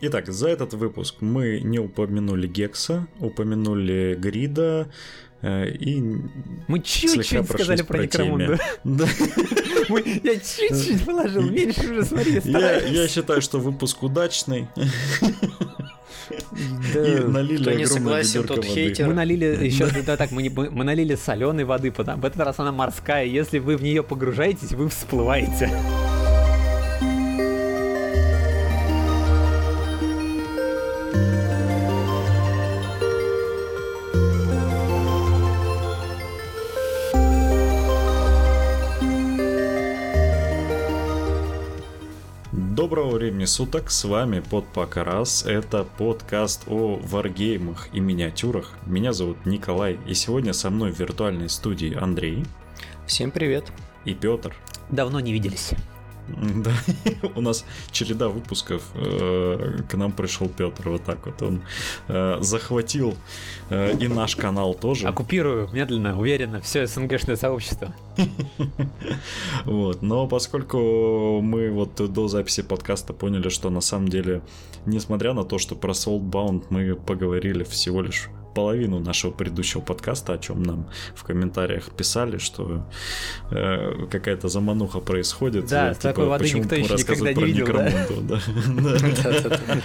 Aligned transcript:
Итак, 0.00 0.28
за 0.28 0.48
этот 0.48 0.74
выпуск 0.74 1.16
мы 1.20 1.60
не 1.60 1.78
упомянули 1.80 2.46
Гекса, 2.46 3.06
упомянули 3.18 4.14
Грида, 4.18 4.88
э, 5.42 5.68
и 5.70 6.00
Мы 6.68 6.80
чуть-чуть 6.80 7.48
сказали 7.48 7.82
про 7.82 7.98
Некромунду. 8.04 8.58
Да. 8.84 9.06
Я 10.22 10.34
чуть-чуть 10.36 11.04
положил, 11.04 11.42
меньше 11.42 11.80
уже, 11.90 12.04
смотри, 12.04 12.34
Я, 12.34 12.40
стараюсь. 12.42 12.90
я 12.90 13.08
считаю, 13.08 13.40
что 13.42 13.58
выпуск 13.58 14.02
удачный. 14.02 14.68
Да. 16.94 17.08
И 17.08 17.20
налили 17.24 17.62
Кто 17.62 17.72
не 17.72 17.86
согласен, 17.86 18.44
тот 18.44 18.58
воды. 18.58 18.68
хейтер. 18.68 19.06
Мы 19.06 19.14
налили 19.14 19.64
еще 19.64 19.88
да, 20.04 20.16
так, 20.18 20.30
мы, 20.30 20.42
не- 20.42 20.50
мы 20.50 20.68
мы 20.70 20.84
налили 20.84 21.14
соленой 21.14 21.64
воды, 21.64 21.90
потому 21.90 22.20
в 22.20 22.24
этот 22.26 22.40
раз 22.40 22.58
она 22.58 22.70
морская. 22.70 23.24
Если 23.24 23.58
вы 23.58 23.76
в 23.78 23.82
нее 23.82 24.02
погружаетесь, 24.02 24.72
вы 24.72 24.88
всплываете. 24.90 25.70
Суток, 43.48 43.90
с 43.90 44.04
вами 44.04 44.40
под 44.40 44.66
Раз. 44.94 45.44
Это 45.44 45.82
подкаст 45.82 46.64
о 46.68 47.00
варгеймах 47.02 47.88
и 47.92 47.98
миниатюрах. 47.98 48.74
Меня 48.86 49.12
зовут 49.12 49.46
Николай, 49.46 49.98
и 50.06 50.14
сегодня 50.14 50.52
со 50.52 50.70
мной 50.70 50.92
в 50.92 51.00
виртуальной 51.00 51.48
студии 51.48 51.96
Андрей 51.98 52.44
Всем 53.06 53.30
привет. 53.30 53.72
и 54.04 54.14
Петр. 54.14 54.54
Давно 54.90 55.18
не 55.20 55.32
виделись. 55.32 55.72
Да, 56.64 56.72
у 57.34 57.40
нас 57.40 57.64
череда 57.90 58.28
выпусков. 58.28 58.82
э, 58.94 59.78
К 59.88 59.94
нам 59.94 60.12
пришел 60.12 60.48
Петр, 60.48 60.88
вот 60.88 61.04
так 61.04 61.26
вот. 61.26 61.42
Он 61.42 61.62
э, 62.08 62.38
захватил 62.40 63.14
э, 63.70 63.96
и 63.98 64.08
наш 64.08 64.36
канал 64.36 64.74
тоже. 64.74 65.08
Оккупирую 65.08 65.68
медленно, 65.72 66.18
уверенно 66.18 66.60
все 66.60 66.86
СНГшное 66.86 67.36
сообщество. 67.36 67.94
Вот. 69.64 70.02
Но 70.02 70.26
поскольку 70.26 71.40
мы 71.40 71.70
вот 71.70 71.94
до 72.12 72.28
записи 72.28 72.62
подкаста 72.62 73.12
поняли, 73.12 73.48
что 73.48 73.70
на 73.70 73.80
самом 73.80 74.08
деле, 74.08 74.42
несмотря 74.86 75.32
на 75.32 75.44
то, 75.44 75.58
что 75.58 75.74
про 75.74 75.92
Soulbound 75.92 76.64
мы 76.70 76.94
поговорили 76.94 77.64
всего 77.64 78.02
лишь 78.02 78.28
половину 78.58 78.98
нашего 78.98 79.30
предыдущего 79.30 79.80
подкаста, 79.80 80.32
о 80.32 80.38
чем 80.38 80.64
нам 80.64 80.88
в 81.14 81.22
комментариях 81.22 81.92
писали, 81.92 82.38
что 82.38 82.84
э, 83.52 84.06
какая-то 84.10 84.48
замануха 84.48 84.98
происходит. 84.98 85.68
Да, 85.68 85.92
э, 85.92 85.94
такой 85.94 86.26
воды 86.26 86.42
почему 86.42 86.62
никто 86.64 86.74
еще 86.74 86.94
никогда 86.94 87.28
не 87.28 87.34
про 87.34 87.44
видел, 87.44 87.66
да? 87.66 87.84
Некромунду, 87.84 88.22
да. 88.22 88.40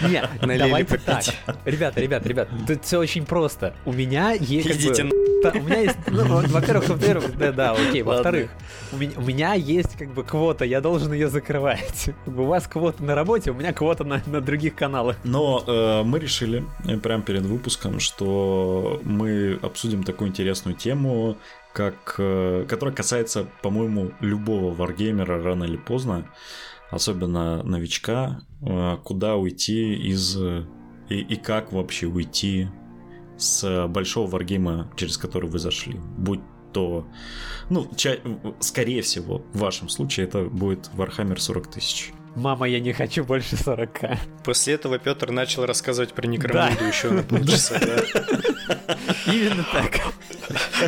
Да. 0.01 0.07
Нет, 0.09 0.29
давайте 0.41 0.89
попить. 0.89 1.05
так. 1.05 1.55
Ребята, 1.65 2.01
ребята, 2.01 2.27
ребят, 2.27 2.49
тут 2.67 2.83
все 2.83 2.97
очень 2.97 3.27
просто. 3.27 3.75
У 3.85 3.93
меня 3.93 4.31
есть 4.31 4.67
как 4.67 4.77
бы- 4.77 4.83
Идите 4.83 5.23
у 5.51 5.61
меня 5.61 5.79
есть, 5.79 5.97
ну, 6.07 6.41
во-первых, 6.47 6.89
во-первых, 6.89 7.37
да, 7.37 7.51
да, 7.51 7.71
окей, 7.71 8.01
во-вторых, 8.01 8.49
у 8.91 8.97
меня, 8.97 9.11
у 9.17 9.21
меня 9.21 9.53
есть 9.53 9.97
как 9.97 10.13
бы 10.13 10.23
квота, 10.23 10.65
я 10.65 10.81
должен 10.81 11.11
ее 11.13 11.27
закрывать. 11.27 12.09
У 12.25 12.43
вас 12.43 12.67
квота 12.67 13.03
на 13.03 13.15
работе, 13.15 13.51
у 13.51 13.53
меня 13.53 13.73
квота 13.73 14.03
на, 14.03 14.21
на 14.25 14.41
других 14.41 14.75
каналах. 14.75 15.17
Но 15.23 15.63
э, 15.65 16.03
мы 16.03 16.19
решили 16.19 16.63
прямо 17.01 17.23
перед 17.23 17.43
выпуском, 17.43 17.99
что 17.99 18.62
мы 19.03 19.59
обсудим 19.61 20.03
такую 20.03 20.29
интересную 20.29 20.75
тему, 20.75 21.37
как, 21.73 22.15
э, 22.17 22.65
которая 22.67 22.95
касается, 22.95 23.47
по-моему, 23.61 24.11
любого 24.19 24.73
варгеймера 24.73 25.41
рано 25.41 25.63
или 25.63 25.77
поздно, 25.77 26.25
особенно 26.91 27.63
новичка, 27.63 28.41
э, 28.61 28.97
куда 29.03 29.35
уйти 29.35 29.93
из 29.95 30.37
и, 31.09 31.19
и 31.19 31.35
как 31.35 31.71
вообще 31.73 32.07
уйти 32.07 32.67
с 33.37 33.87
большого 33.87 34.29
варгейма, 34.29 34.91
через 34.95 35.17
который 35.17 35.49
вы 35.49 35.59
зашли, 35.59 35.99
будь 36.17 36.41
то, 36.71 37.05
ну, 37.69 37.87
ча- 37.95 38.17
скорее 38.59 39.01
всего, 39.03 39.43
в 39.53 39.59
вашем 39.59 39.89
случае 39.89 40.25
это 40.25 40.43
будет 40.43 40.89
Warhammer 40.95 41.37
40 41.37 41.67
тысяч. 41.67 42.11
Мама, 42.35 42.67
я 42.67 42.79
не 42.79 42.93
хочу 42.93 43.23
больше 43.23 43.55
40 43.55 44.17
После 44.43 44.73
этого 44.73 44.97
Петр 44.97 45.29
начал 45.29 45.67
рассказывать 45.67 46.13
про 46.13 46.25
Некромунду 46.25 46.83
еще 46.83 47.11
на 47.11 47.21
полчаса. 47.21 47.79
да. 47.79 48.03
Именно 49.27 49.65
так. 49.71 49.99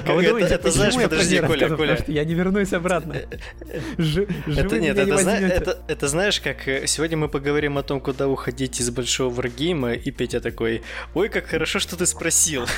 А 0.05 0.13
вы 0.13 0.21
это- 0.21 0.29
думаете, 0.29 0.55
это 0.55 0.71
знаешь, 0.71 0.93
почему 0.93 1.01
я 1.01 1.07
про 1.09 1.15
подожди, 1.17 1.39
Коля? 1.39 1.67
Коля. 1.69 1.77
Потому 1.77 1.97
что 1.99 2.11
я 2.11 2.23
не 2.25 2.33
вернусь 2.33 2.73
обратно. 2.73 3.15
Жи- 3.97 4.27
Это 4.47 4.79
нет, 4.79 4.97
это, 5.87 6.07
знаешь, 6.07 6.39
как 6.41 6.67
э, 6.67 6.87
сегодня 6.87 7.17
мы 7.17 7.29
поговорим 7.29 7.77
о 7.77 7.83
том, 7.83 7.99
куда 8.01 8.27
уходить 8.27 8.79
из 8.79 8.89
большого 8.89 9.33
варгейма, 9.33 9.93
и 9.93 10.11
Петя 10.11 10.39
такой, 10.41 10.81
ой, 11.13 11.29
как 11.29 11.45
хорошо, 11.47 11.79
что 11.79 11.95
ты 11.97 12.05
спросил. 12.05 12.65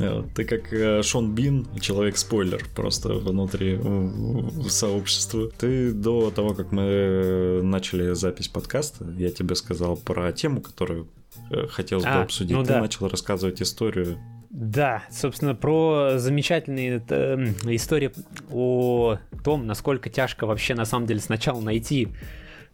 Э, 0.00 0.22
Ты 0.34 0.44
как 0.44 0.72
э, 0.72 1.02
Шон 1.02 1.34
Бин, 1.34 1.66
человек-спойлер 1.80 2.64
просто 2.74 3.10
внутри 3.14 3.78
э, 3.82 4.68
сообщества. 4.68 5.48
Ты 5.58 5.92
до 5.92 6.30
того, 6.30 6.54
как 6.54 6.72
мы 6.72 6.82
э, 6.82 7.60
начали 7.62 8.12
запись 8.14 8.48
подкаста, 8.48 9.04
я 9.18 9.30
тебе 9.30 9.54
сказал 9.54 9.96
про 9.96 10.32
тему, 10.32 10.60
которую 10.60 11.08
э, 11.50 11.66
хотелось 11.68 12.04
бы 12.04 12.10
А, 12.10 12.22
обсудить. 12.22 12.56
ну 12.56 12.62
Ты 12.62 12.70
да. 12.74 12.80
начал 12.80 13.08
рассказывать 13.08 13.60
историю. 13.62 14.18
Да, 14.50 15.02
собственно, 15.10 15.54
про 15.54 16.18
замечательные 16.18 17.02
э, 17.08 17.36
истории 17.74 18.12
о 18.50 19.16
том, 19.42 19.66
насколько 19.66 20.10
тяжко 20.10 20.46
вообще 20.46 20.74
на 20.74 20.84
самом 20.84 21.06
деле 21.06 21.20
сначала 21.20 21.60
найти 21.60 22.08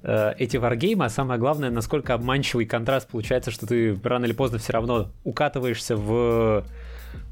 э, 0.02 0.32
эти 0.38 0.56
варгеймы, 0.56 1.04
а 1.04 1.08
самое 1.08 1.38
главное, 1.38 1.70
насколько 1.70 2.14
обманчивый 2.14 2.66
контраст 2.66 3.08
получается, 3.08 3.50
что 3.52 3.66
ты 3.66 3.96
рано 4.02 4.24
или 4.24 4.32
поздно 4.32 4.58
все 4.58 4.72
равно 4.72 5.10
укатываешься 5.22 5.96
в 5.96 6.64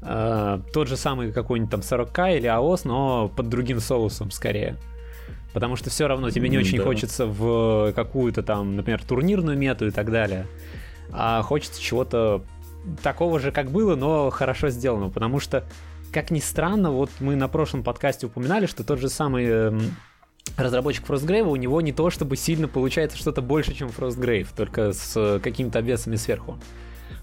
э, 0.01 0.59
тот 0.73 0.87
же 0.87 0.95
самый 0.95 1.31
какой-нибудь 1.33 1.71
там 1.71 1.81
40к 1.81 2.37
или 2.37 2.47
АОС, 2.47 2.85
но 2.85 3.27
под 3.27 3.49
другим 3.49 3.79
соусом 3.81 4.31
скорее. 4.31 4.77
Потому 5.53 5.75
что 5.75 5.89
все 5.89 6.07
равно 6.07 6.29
тебе 6.29 6.49
не 6.49 6.55
М, 6.57 6.61
очень 6.61 6.77
да. 6.77 6.83
хочется 6.83 7.25
в 7.25 7.91
какую-то 7.93 8.43
там, 8.43 8.75
например, 8.75 9.01
турнирную 9.03 9.57
мету 9.57 9.87
и 9.87 9.91
так 9.91 10.11
далее. 10.11 10.45
А 11.11 11.41
хочется 11.41 11.81
чего-то 11.81 12.43
такого 13.03 13.39
же, 13.39 13.51
как 13.51 13.71
было, 13.71 13.95
но 13.95 14.29
хорошо 14.29 14.69
сделано. 14.69 15.09
Потому 15.09 15.39
что, 15.39 15.63
как 16.11 16.31
ни 16.31 16.39
странно, 16.39 16.91
вот 16.91 17.09
мы 17.19 17.35
на 17.35 17.47
прошлом 17.47 17.83
подкасте 17.83 18.27
упоминали, 18.27 18.65
что 18.65 18.83
тот 18.83 18.99
же 18.99 19.09
самый 19.09 19.45
эм, 19.45 19.95
разработчик 20.57 21.05
Frostgrave, 21.05 21.43
у 21.43 21.55
него 21.55 21.81
не 21.81 21.91
то 21.91 22.09
чтобы 22.09 22.37
сильно 22.37 22.67
получается 22.67 23.17
что-то 23.17 23.41
больше, 23.41 23.73
чем 23.73 23.89
Frostgrave, 23.89 24.47
только 24.55 24.93
с 24.93 25.13
э, 25.15 25.39
какими-то 25.41 25.79
обвесами 25.79 26.15
сверху. 26.15 26.57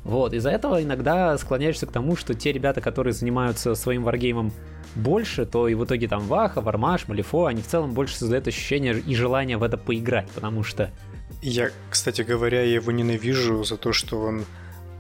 Вот, 0.03 0.35
из-за 0.35 0.51
этого 0.51 0.83
иногда 0.83 1.37
склоняешься 1.39 1.87
к 1.87 1.93
тому, 1.93 2.15
что 2.15 2.35
те 2.35 2.53
ребята, 2.53 2.83
которые 2.83 3.15
занимаются 3.15 3.75
своим 3.75 4.03
варгеймом 4.03 4.53
больше, 4.95 5.47
то 5.47 5.67
и 5.67 5.75
в 5.75 5.85
итоге 5.85 6.09
там 6.09 6.21
Ваха, 6.27 6.61
Вармаш, 6.61 7.09
Малифо, 7.09 7.47
они 7.47 7.63
в 7.63 7.67
целом 7.67 7.95
больше 7.95 8.17
создают 8.17 8.47
ощущение 8.47 8.99
и 8.99 9.15
желание 9.15 9.57
в 9.57 9.63
это 9.63 9.79
поиграть, 9.79 10.29
потому 10.31 10.63
что 10.63 10.91
Я, 11.47 11.71
кстати 11.91 12.23
говоря, 12.23 12.63
я 12.63 12.75
его 12.77 12.91
ненавижу 12.93 13.65
за 13.65 13.77
то, 13.77 13.93
что 13.93 14.19
он 14.21 14.45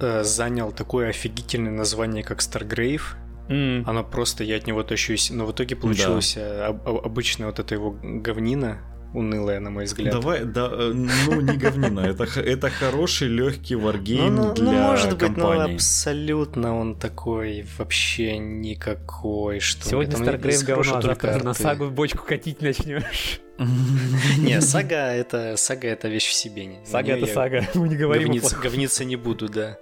э, 0.00 0.24
занял 0.24 0.72
такое 0.72 1.08
офигительное 1.08 1.72
название, 1.72 2.22
как 2.22 2.40
Stargrave. 2.40 3.00
м, 3.48 3.84
Оно 3.88 4.04
просто, 4.04 4.44
я 4.44 4.56
от 4.56 4.66
него 4.66 4.82
тащусь. 4.82 5.30
Но 5.30 5.46
в 5.46 5.52
итоге 5.52 5.74
получилось 5.74 6.34
э, 6.36 6.66
об- 6.68 6.86
об- 6.88 7.06
обычная 7.06 7.46
вот 7.46 7.58
эта 7.60 7.74
его 7.74 7.96
говнина, 8.02 8.76
унылая, 9.14 9.60
на 9.60 9.70
мой 9.70 9.84
взгляд. 9.84 10.12
Давай, 10.12 10.44
да, 10.44 10.68
э, 10.70 10.92
ну 10.92 11.40
не 11.40 11.56
говнина, 11.56 12.00
это, 12.10 12.24
это 12.40 12.68
хороший 12.68 13.28
легкий 13.28 13.76
Ну, 13.76 13.82
варгейм 13.82 14.34
ну, 14.34 14.52
для 14.54 14.64
ну, 14.64 14.72
может 14.72 15.10
быть, 15.12 15.20
ну 15.20 15.26
компании. 15.28 15.74
абсолютно 15.76 16.78
он 16.78 16.94
такой 16.98 17.64
вообще 17.78 18.36
никакой, 18.38 19.60
что 19.60 19.88
сегодня 19.88 20.14
из 20.48 20.62
говно, 20.62 20.82
а 20.98 21.00
завтра 21.02 21.14
только 21.14 21.44
на 21.44 21.54
сагу 21.54 21.84
в 21.86 21.92
бочку 21.92 22.24
катить 22.26 22.60
начнешь. 22.60 23.40
Не, 23.58 24.60
сага 24.60 25.12
это 25.12 25.56
сага 25.56 25.88
это 25.88 26.08
вещь 26.08 26.28
в 26.28 26.32
себе. 26.32 26.76
Сага 26.84 27.14
не, 27.14 27.22
это 27.22 27.26
сага, 27.26 27.64
мы 27.74 27.88
не 27.88 27.96
говорим 27.96 28.32
говниться 28.62 29.04
не 29.04 29.16
буду, 29.16 29.48
да. 29.48 29.78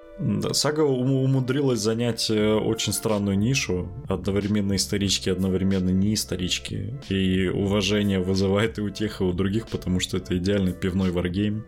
Сага 0.53 0.83
ум- 0.85 1.11
умудрилась 1.25 1.81
занять 1.81 2.29
э, 2.31 2.53
очень 2.55 2.93
странную 2.93 3.37
нишу, 3.39 3.89
одновременно 4.09 4.77
исторички, 4.77 5.31
одновременно 5.31 5.89
не 5.89 6.15
исторички. 6.15 6.95
И 7.09 7.49
уважение 7.49 8.21
вызывает 8.21 8.79
и 8.79 8.83
у 8.83 8.91
тех, 8.91 9.21
и 9.21 9.25
у 9.25 9.33
других, 9.33 9.69
потому 9.69 10.01
что 10.01 10.19
это 10.19 10.37
идеальный 10.37 10.75
пивной 10.75 11.11
варгейм 11.11 11.65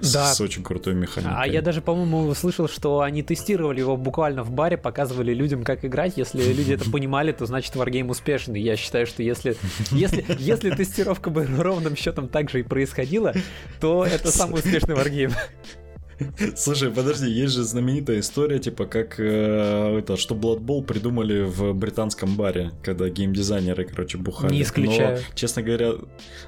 с, 0.00 0.12
Да. 0.12 0.26
с 0.34 0.40
очень 0.42 0.62
крутой 0.62 0.94
механикой. 0.94 1.34
А 1.36 1.46
я 1.46 1.62
даже, 1.62 1.80
по-моему, 1.80 2.32
слышал, 2.34 2.68
что 2.68 3.00
они 3.00 3.22
тестировали 3.22 3.80
его 3.80 3.96
буквально 3.96 4.44
в 4.44 4.50
баре, 4.52 4.76
показывали 4.76 5.32
людям, 5.32 5.64
как 5.64 5.84
играть. 5.86 6.14
Если 6.16 6.52
люди 6.52 6.74
это 6.74 6.88
понимали, 6.90 7.32
то 7.32 7.46
значит 7.46 7.74
варгейм 7.76 8.10
успешный. 8.10 8.60
Я 8.60 8.76
считаю, 8.76 9.06
что 9.06 9.22
если, 9.22 9.56
если, 9.90 10.24
если 10.38 10.70
тестировка 10.70 11.30
бы 11.30 11.46
ровным 11.46 11.96
счетом 11.96 12.28
так 12.28 12.50
же 12.50 12.60
и 12.60 12.62
происходила, 12.62 13.32
то 13.80 14.04
это 14.04 14.30
самый 14.30 14.56
успешный 14.60 14.94
варгейм. 14.94 15.30
Слушай, 16.56 16.90
подожди, 16.90 17.30
есть 17.30 17.54
же 17.54 17.64
знаменитая 17.64 18.20
история, 18.20 18.58
типа, 18.58 18.86
как 18.86 19.18
э, 19.18 19.98
это, 19.98 20.16
что 20.16 20.34
Blood 20.34 20.60
Bowl 20.60 20.84
придумали 20.84 21.42
в 21.42 21.72
британском 21.74 22.36
баре, 22.36 22.72
когда 22.82 23.08
геймдизайнеры, 23.08 23.84
короче, 23.84 24.18
бухали. 24.18 24.52
Не 24.52 24.62
исключаю. 24.62 25.18
Но, 25.18 25.34
честно 25.34 25.62
говоря, 25.62 25.92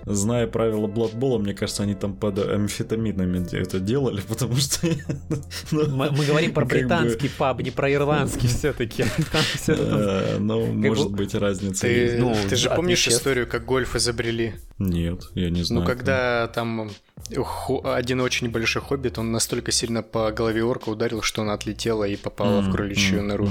зная 0.05 0.47
правила 0.47 0.87
Blood 0.87 1.17
Bowl, 1.17 1.39
мне 1.39 1.55
кажется, 1.55 1.83
они 1.83 1.95
там 1.95 2.15
под 2.15 2.39
амфетаминами 2.39 3.47
это 3.57 3.81
делали, 3.81 4.21
потому 4.29 4.57
что... 4.57 4.87
ну, 5.71 5.89
мы, 5.89 6.11
мы 6.11 6.25
говорим 6.25 6.53
про 6.53 6.65
британский 6.65 7.29
бы... 7.29 7.35
паб, 7.39 7.61
не 7.63 7.71
про 7.71 7.93
ирландский 7.93 8.49
все-таки. 8.49 9.05
Ну, 10.39 10.67
может 10.67 11.11
быть, 11.11 11.35
разница. 11.35 11.83
Ты, 11.83 12.19
ну, 12.19 12.35
ты 12.49 12.57
же 12.57 12.71
помнишь 12.71 13.07
историю, 13.09 13.47
как 13.47 13.65
гольф 13.65 13.97
изобрели? 13.97 14.55
Нет, 14.79 15.25
я 15.35 15.51
не 15.51 15.63
знаю. 15.63 15.83
Ну, 15.83 15.87
когда 15.87 16.49
там 16.49 16.91
один 17.85 18.21
очень 18.21 18.51
большой 18.51 18.83
хоббит, 18.83 19.19
он 19.19 19.33
настолько 19.33 19.73
сильно 19.73 20.03
по 20.03 20.31
голове 20.31 20.63
орка 20.63 20.91
ударил, 20.91 21.23
что 21.23 21.43
она 21.43 21.55
отлетела 21.55 22.05
и 22.05 22.17
попала 22.17 22.61
mm, 22.61 22.69
в 22.69 22.73
кроличью 22.73 23.23
нору. 23.23 23.49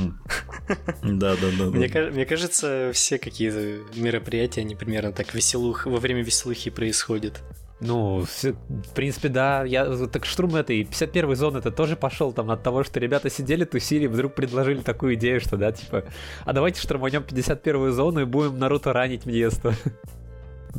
Да, 1.04 1.36
да, 1.36 1.50
да. 1.60 1.66
Мне 1.66 2.26
кажется, 2.26 2.92
все 2.94 3.20
какие-то 3.20 3.84
мероприятия, 3.96 4.62
они 4.62 4.76
примерно 4.76 5.12
так 5.12 5.34
веселух, 5.34 5.86
во 5.86 5.98
время 5.98 6.24
веселухи 6.24 6.70
происходят. 6.70 7.44
Ну, 7.82 8.26
в 8.26 8.94
принципе, 8.96 9.28
да. 9.28 9.66
Я 9.66 9.86
так 10.08 10.26
штурм 10.26 10.56
этой 10.56 10.86
51 10.86 11.36
зоны 11.36 11.58
это 11.58 11.72
тоже 11.72 11.98
пошел 11.98 12.32
там 12.32 12.50
от 12.52 12.64
того, 12.64 12.84
что 12.84 13.00
ребята 13.00 13.30
сидели, 13.30 13.66
тусили, 13.66 14.08
вдруг 14.08 14.34
предложили 14.34 14.80
такую 14.80 15.16
идею, 15.16 15.42
что 15.42 15.58
да, 15.58 15.72
типа, 15.72 16.06
а 16.46 16.54
давайте 16.54 16.82
штурманем 16.82 17.24
51 17.24 17.92
зону 17.92 18.22
и 18.22 18.26
будем 18.26 18.58
Наруто 18.60 18.94
ранить 18.94 19.26
место. 19.26 19.76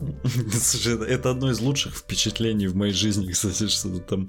Слушай, 0.53 1.07
это 1.07 1.31
одно 1.31 1.51
из 1.51 1.61
лучших 1.61 1.97
впечатлений 1.97 2.67
в 2.67 2.77
моей 2.77 2.93
жизни, 2.93 3.31
кстати, 3.33 3.69
что 3.69 3.99
там. 3.99 4.29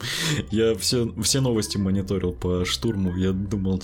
Я 0.51 0.75
все, 0.75 1.13
все 1.21 1.41
новости 1.41 1.77
мониторил 1.77 2.33
по 2.33 2.65
штурму, 2.65 3.15
я 3.15 3.31
думал, 3.31 3.81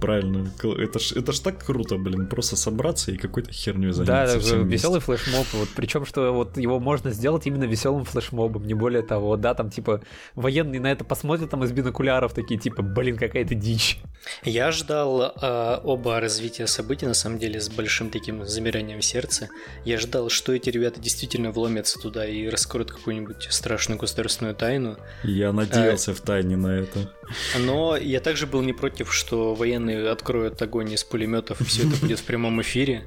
Правильно. 0.00 0.50
Это 0.78 0.98
ж, 0.98 1.12
это 1.12 1.32
ж 1.32 1.40
так 1.40 1.64
круто, 1.64 1.96
блин, 1.96 2.26
просто 2.26 2.56
собраться 2.56 3.12
и 3.12 3.16
какой-то 3.16 3.52
херню 3.52 3.92
заняться. 3.92 4.56
Да, 4.56 4.56
веселый 4.56 5.00
флешмоб. 5.00 5.46
Вот, 5.52 5.68
причем, 5.74 6.04
что 6.04 6.32
вот 6.32 6.56
его 6.56 6.80
можно 6.80 7.10
сделать 7.10 7.46
именно 7.46 7.64
веселым 7.64 8.04
флешмобом, 8.04 8.66
не 8.66 8.74
более 8.74 9.02
того. 9.02 9.36
Да, 9.36 9.54
там 9.54 9.70
типа 9.70 10.02
военные 10.34 10.80
на 10.80 10.90
это 10.90 11.04
посмотрят 11.04 11.50
там 11.50 11.64
из 11.64 11.72
бинокуляров, 11.72 12.34
такие 12.34 12.58
типа, 12.58 12.82
блин, 12.82 13.16
какая-то 13.16 13.54
дичь. 13.54 14.00
Я 14.44 14.72
ждал 14.72 15.22
э, 15.22 15.80
оба 15.82 16.20
развития 16.20 16.66
событий, 16.66 17.06
на 17.06 17.14
самом 17.14 17.38
деле, 17.38 17.60
с 17.60 17.68
большим 17.68 18.10
таким 18.10 18.44
замиранием 18.46 19.00
сердца. 19.00 19.48
Я 19.84 19.98
ждал, 19.98 20.28
что 20.28 20.52
эти 20.52 20.70
ребята 20.70 21.00
действительно 21.00 21.50
вломятся 21.50 21.98
туда 21.98 22.26
и 22.26 22.48
раскроют 22.48 22.90
какую-нибудь 22.92 23.48
страшную 23.50 23.98
государственную 23.98 24.54
тайну. 24.54 24.96
Я 25.22 25.52
надеялся 25.52 26.12
а, 26.12 26.14
в 26.14 26.20
тайне 26.20 26.56
на 26.56 26.78
это. 26.78 27.10
Но 27.58 27.96
я 27.96 28.20
также 28.20 28.46
был 28.46 28.62
не 28.62 28.72
против, 28.72 29.12
что 29.12 29.54
военные 29.54 30.08
откроют 30.08 30.60
огонь 30.62 30.92
из 30.92 31.04
пулеметов, 31.04 31.60
и 31.60 31.64
все 31.64 31.88
это 31.88 31.96
будет 31.96 32.18
в 32.18 32.24
прямом 32.24 32.60
эфире. 32.62 33.04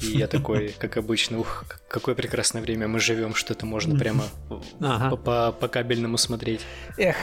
И 0.00 0.18
я 0.18 0.26
такой, 0.26 0.74
как 0.78 0.96
обычно, 0.96 1.38
ух, 1.38 1.64
какое 1.88 2.14
прекрасное 2.14 2.60
время 2.62 2.88
мы 2.88 3.00
живем, 3.00 3.34
что 3.34 3.54
это 3.54 3.66
можно 3.66 3.98
прямо 3.98 4.24
ага. 4.80 5.16
по, 5.16 5.52
по 5.52 5.68
кабельному 5.68 6.18
смотреть. 6.18 6.60
Эх. 6.98 7.16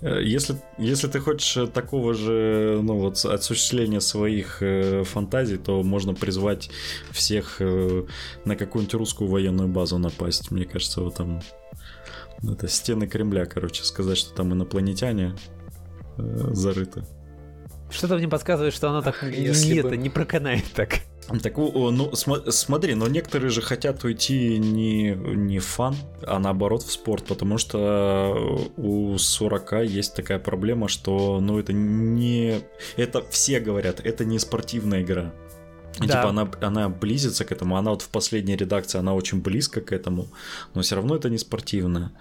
Э, 0.00 0.20
если, 0.22 0.56
если 0.78 1.08
ты 1.08 1.20
хочешь 1.20 1.68
такого 1.72 2.14
же, 2.14 2.80
ну 2.82 2.98
вот, 2.98 3.24
осуществления 3.24 4.00
своих 4.00 4.58
э, 4.60 5.04
фантазий, 5.04 5.56
то 5.56 5.82
можно 5.82 6.14
призвать 6.14 6.70
всех 7.10 7.56
э, 7.60 8.04
на 8.44 8.56
какую-нибудь 8.56 8.94
русскую 8.94 9.30
военную 9.30 9.68
базу 9.68 9.98
напасть. 9.98 10.50
Мне 10.50 10.64
кажется, 10.64 11.00
вот 11.00 11.16
там 11.16 11.42
это 12.52 12.68
стены 12.68 13.06
Кремля, 13.06 13.46
короче, 13.46 13.84
сказать, 13.84 14.18
что 14.18 14.34
там 14.34 14.52
инопланетяне 14.52 15.36
э, 16.18 16.48
зарыты. 16.52 17.04
Что-то 17.90 18.16
мне 18.16 18.28
подсказывает, 18.28 18.74
что 18.74 18.88
оно 18.88 19.02
так 19.02 19.16
Ах, 19.22 19.30
не, 19.30 19.80
бы... 19.80 19.88
это, 19.88 19.96
не 19.96 20.10
проканает 20.10 20.64
так. 20.74 21.00
Так, 21.42 21.56
ну, 21.56 22.14
см- 22.14 22.52
смотри, 22.52 22.94
но 22.94 23.06
некоторые 23.08 23.50
же 23.50 23.62
хотят 23.62 24.04
уйти 24.04 24.58
не, 24.58 25.12
не 25.12 25.58
в 25.58 25.64
фан, 25.64 25.96
а 26.22 26.38
наоборот 26.38 26.82
в 26.82 26.92
спорт, 26.92 27.24
потому 27.24 27.56
что 27.56 28.68
у 28.76 29.16
40 29.16 29.84
есть 29.84 30.14
такая 30.14 30.38
проблема, 30.38 30.88
что, 30.88 31.40
ну, 31.40 31.58
это 31.58 31.72
не... 31.72 32.60
Это 32.96 33.24
все 33.30 33.60
говорят, 33.60 34.00
это 34.04 34.24
не 34.24 34.38
спортивная 34.38 35.02
игра. 35.02 35.32
И, 36.00 36.06
да. 36.06 36.06
Типа 36.06 36.28
она, 36.30 36.50
она 36.60 36.88
близится 36.88 37.44
к 37.44 37.52
этому, 37.52 37.76
она 37.76 37.90
вот 37.90 38.02
в 38.02 38.08
последней 38.08 38.56
редакции, 38.56 38.98
она 38.98 39.14
очень 39.14 39.40
близко 39.40 39.80
к 39.80 39.92
этому, 39.92 40.26
но 40.74 40.82
все 40.82 40.96
равно 40.96 41.14
это 41.16 41.30
не 41.30 41.38
спортивно. 41.38 42.12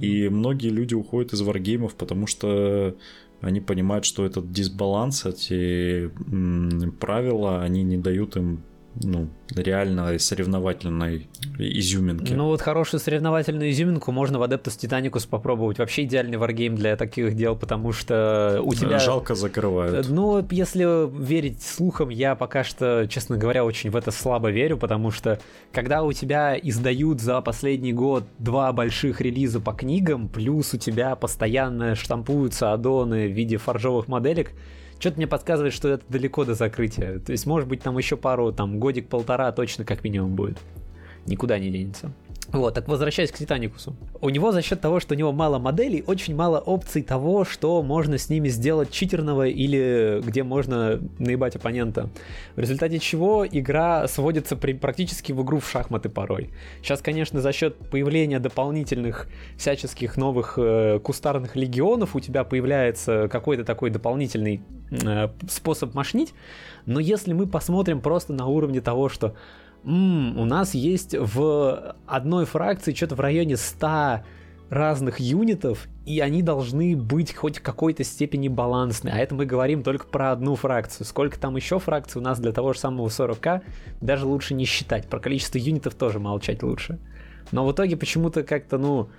И 0.00 0.28
многие 0.28 0.68
люди 0.68 0.94
уходят 0.94 1.32
из 1.32 1.40
варгеймов, 1.40 1.94
потому 1.94 2.26
что 2.26 2.94
они 3.40 3.60
понимают, 3.60 4.04
что 4.04 4.24
этот 4.26 4.52
дисбаланс, 4.52 5.26
эти 5.26 6.10
правила, 7.00 7.62
они 7.62 7.82
не 7.82 7.96
дают 7.96 8.36
им 8.36 8.62
ну, 9.02 9.28
реально 9.54 10.18
соревновательной 10.18 11.28
изюминки. 11.58 12.32
Ну 12.32 12.46
вот 12.46 12.60
хорошую 12.60 13.00
соревновательную 13.00 13.70
изюминку 13.70 14.12
можно 14.12 14.38
в 14.38 14.42
Adeptus 14.42 14.78
Titanicus 14.78 15.28
попробовать. 15.28 15.78
Вообще 15.78 16.04
идеальный 16.04 16.36
варгейм 16.36 16.76
для 16.76 16.96
таких 16.96 17.34
дел, 17.34 17.56
потому 17.56 17.92
что 17.92 18.60
у 18.62 18.72
тебя... 18.74 18.98
Жалко 18.98 19.34
закрывают. 19.34 20.08
Ну, 20.08 20.46
если 20.50 21.08
верить 21.22 21.62
слухам, 21.62 22.08
я 22.08 22.34
пока 22.34 22.64
что, 22.64 23.06
честно 23.08 23.36
говоря, 23.36 23.64
очень 23.64 23.90
в 23.90 23.96
это 23.96 24.10
слабо 24.10 24.50
верю, 24.50 24.76
потому 24.76 25.10
что 25.10 25.40
когда 25.72 26.02
у 26.02 26.12
тебя 26.12 26.56
издают 26.56 27.20
за 27.20 27.40
последний 27.40 27.92
год 27.92 28.24
два 28.38 28.72
больших 28.72 29.20
релиза 29.20 29.60
по 29.60 29.72
книгам, 29.72 30.28
плюс 30.28 30.74
у 30.74 30.78
тебя 30.78 31.16
постоянно 31.16 31.94
штампуются 31.94 32.72
аддоны 32.72 33.28
в 33.28 33.32
виде 33.32 33.56
фаржовых 33.56 34.08
моделек, 34.08 34.52
что-то 34.98 35.16
мне 35.16 35.26
подсказывает, 35.26 35.74
что 35.74 35.88
это 35.88 36.04
далеко 36.08 36.44
до 36.44 36.54
закрытия. 36.54 37.18
То 37.18 37.32
есть, 37.32 37.46
может 37.46 37.68
быть, 37.68 37.82
там 37.82 37.98
еще 37.98 38.16
пару, 38.16 38.52
там, 38.52 38.78
годик-полтора 38.78 39.52
точно 39.52 39.84
как 39.84 40.04
минимум 40.04 40.34
будет. 40.34 40.58
Никуда 41.26 41.58
не 41.58 41.70
денется. 41.70 42.12
Вот, 42.54 42.74
так 42.74 42.86
возвращаясь 42.86 43.32
к 43.32 43.36
Титаникусу. 43.36 43.96
У 44.20 44.30
него 44.30 44.52
за 44.52 44.62
счет 44.62 44.80
того, 44.80 45.00
что 45.00 45.14
у 45.14 45.18
него 45.18 45.32
мало 45.32 45.58
моделей, 45.58 46.04
очень 46.06 46.36
мало 46.36 46.58
опций 46.58 47.02
того, 47.02 47.44
что 47.44 47.82
можно 47.82 48.16
с 48.16 48.28
ними 48.28 48.48
сделать 48.48 48.92
читерного 48.92 49.48
или 49.48 50.20
где 50.24 50.44
можно 50.44 51.00
наебать 51.18 51.56
оппонента. 51.56 52.10
В 52.54 52.60
результате 52.60 53.00
чего 53.00 53.44
игра 53.44 54.06
сводится 54.06 54.56
при, 54.56 54.72
практически 54.72 55.32
в 55.32 55.42
игру 55.42 55.58
в 55.58 55.68
шахматы 55.68 56.08
порой. 56.08 56.50
Сейчас, 56.80 57.00
конечно, 57.02 57.40
за 57.40 57.52
счет 57.52 57.76
появления 57.90 58.38
дополнительных 58.38 59.26
всяческих 59.56 60.16
новых 60.16 60.54
э, 60.56 61.00
кустарных 61.02 61.56
легионов 61.56 62.14
у 62.14 62.20
тебя 62.20 62.44
появляется 62.44 63.28
какой-то 63.28 63.64
такой 63.64 63.90
дополнительный 63.90 64.62
э, 64.92 65.28
способ 65.50 65.94
машнить, 65.94 66.32
но 66.86 67.00
если 67.00 67.32
мы 67.32 67.48
посмотрим 67.48 68.00
просто 68.00 68.32
на 68.32 68.46
уровне 68.46 68.80
того, 68.80 69.08
что 69.08 69.34
м-м, 69.84 70.38
у 70.38 70.44
нас 70.44 70.74
есть 70.74 71.14
в 71.18 71.96
одной 72.06 72.44
фракции 72.46 72.94
что-то 72.94 73.14
в 73.14 73.20
районе 73.20 73.56
100 73.56 74.20
разных 74.70 75.20
юнитов, 75.20 75.86
и 76.06 76.20
они 76.20 76.42
должны 76.42 76.96
быть 76.96 77.34
хоть 77.34 77.58
в 77.58 77.62
какой-то 77.62 78.02
степени 78.02 78.48
балансны. 78.48 79.10
А 79.10 79.18
это 79.18 79.34
мы 79.34 79.46
говорим 79.46 79.82
только 79.82 80.06
про 80.06 80.32
одну 80.32 80.56
фракцию. 80.56 81.06
Сколько 81.06 81.38
там 81.38 81.56
еще 81.56 81.78
фракций 81.78 82.20
у 82.20 82.24
нас 82.24 82.40
для 82.40 82.52
того 82.52 82.72
же 82.72 82.78
самого 82.80 83.08
40к, 83.08 83.62
даже 84.00 84.26
лучше 84.26 84.54
не 84.54 84.64
считать. 84.64 85.06
Про 85.06 85.20
количество 85.20 85.58
юнитов 85.58 85.94
тоже 85.94 86.18
молчать 86.18 86.62
лучше. 86.62 86.98
Но 87.52 87.66
в 87.66 87.72
итоге 87.72 87.96
почему-то 87.96 88.42
как-то, 88.42 88.78
ну, 88.78 89.10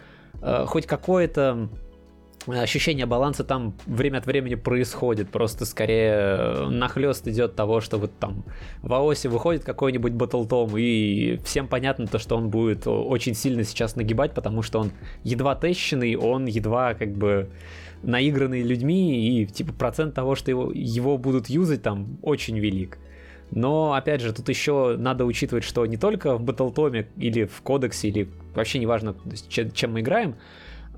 э, 0.42 0.66
хоть 0.68 0.88
какое-то 0.88 1.70
ощущение 2.48 3.06
баланса 3.06 3.44
там 3.44 3.74
время 3.86 4.20
от 4.20 4.26
времени 4.26 4.56
происходит. 4.56 5.30
Просто 5.30 5.66
скорее 5.66 6.14
э, 6.14 6.68
нахлест 6.70 7.28
идет 7.28 7.56
того, 7.56 7.82
что 7.82 7.98
вот 7.98 8.18
там 8.20 8.44
в 8.82 8.94
АОСе 8.94 9.30
выходит 9.30 9.64
какой-нибудь 9.64 10.14
Батлтом, 10.14 10.78
и 10.78 11.38
всем 11.44 11.68
понятно 11.68 12.08
то, 12.08 12.20
что 12.20 12.38
он 12.38 12.50
будет 12.50 12.88
очень 12.88 13.34
сильно 13.34 13.64
сейчас 13.64 13.96
нагибать, 13.96 14.34
потому 14.34 14.62
что 14.62 14.80
он 14.80 14.92
едва 15.24 15.56
тещенный, 15.56 16.16
он 16.16 16.46
едва 16.46 16.94
как 16.94 17.14
бы 17.14 17.50
наигранный 18.04 18.62
людьми, 18.62 19.42
и 19.42 19.46
типа 19.46 19.74
процент 19.74 20.14
того, 20.14 20.36
что 20.36 20.52
его, 20.52 20.72
его 20.74 21.18
будут 21.18 21.50
юзать 21.50 21.82
там 21.82 22.18
очень 22.22 22.60
велик. 22.60 23.00
Но, 23.52 23.94
опять 23.94 24.22
же, 24.22 24.34
тут 24.34 24.50
еще 24.50 24.96
надо 24.98 25.26
учитывать, 25.26 25.64
что 25.64 25.86
не 25.86 25.98
только 25.98 26.36
в 26.36 26.42
Батлтоме 26.42 27.08
или 27.18 27.46
в 27.46 27.62
Кодексе, 27.62 28.10
или 28.10 28.30
вообще 28.56 28.80
неважно, 28.80 29.16
чем 29.50 29.94
мы 29.94 30.02
играем, 30.02 30.36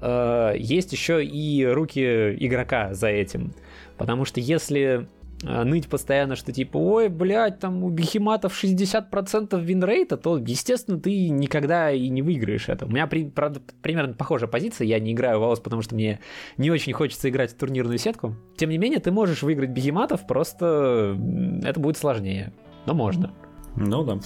э, 0.01 0.54
есть 0.58 0.92
еще 0.92 1.24
и 1.24 1.66
руки 1.66 2.36
игрока 2.36 2.94
за 2.94 3.08
этим. 3.08 3.54
Потому 3.98 4.25
что 4.25 4.39
если 4.39 5.08
э, 5.44 5.63
ныть 5.63 5.88
постоянно, 5.88 6.36
что 6.36 6.51
типа, 6.51 6.77
ой, 6.77 7.10
блядь, 7.10 7.60
там 7.60 7.84
у 7.84 7.89
бихематов 7.89 8.63
60% 8.63 9.60
винрейта, 9.62 10.18
то, 10.18 10.38
естественно, 10.38 11.00
ты 11.00 11.30
никогда 11.30 11.92
и 11.92 12.10
не 12.10 12.22
выиграешь 12.22 12.70
это. 12.70 12.86
У 12.86 12.89
меня, 12.89 13.08
при, 13.08 13.25
правда, 13.25 13.62
примерно 13.82 14.13
похожая 14.13 14.50
позиция, 14.50 14.86
я 14.86 15.00
не 15.00 15.13
играю 15.13 15.39
в 15.39 15.44
АОС, 15.44 15.60
потому 15.60 15.82
что 15.82 15.96
мне 15.96 16.20
не 16.58 16.72
очень 16.72 16.94
хочется 16.94 17.30
играть 17.30 17.51
в 17.51 17.58
турнирную 17.58 17.98
сетку. 17.98 18.36
Тем 18.56 18.70
не 18.70 18.77
менее, 18.77 19.00
ты 19.00 19.12
можешь 19.12 19.42
выиграть 19.42 19.72
бихематов, 19.72 20.27
просто 20.27 21.18
это 21.63 21.80
будет 21.80 21.98
сложнее, 21.98 22.54
но 22.86 22.94
можно. 22.94 23.34
Ну 23.75 24.04
да. 24.04 24.20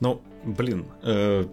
Ну, 0.00 0.22
блин, 0.44 0.86
э, 1.02 1.44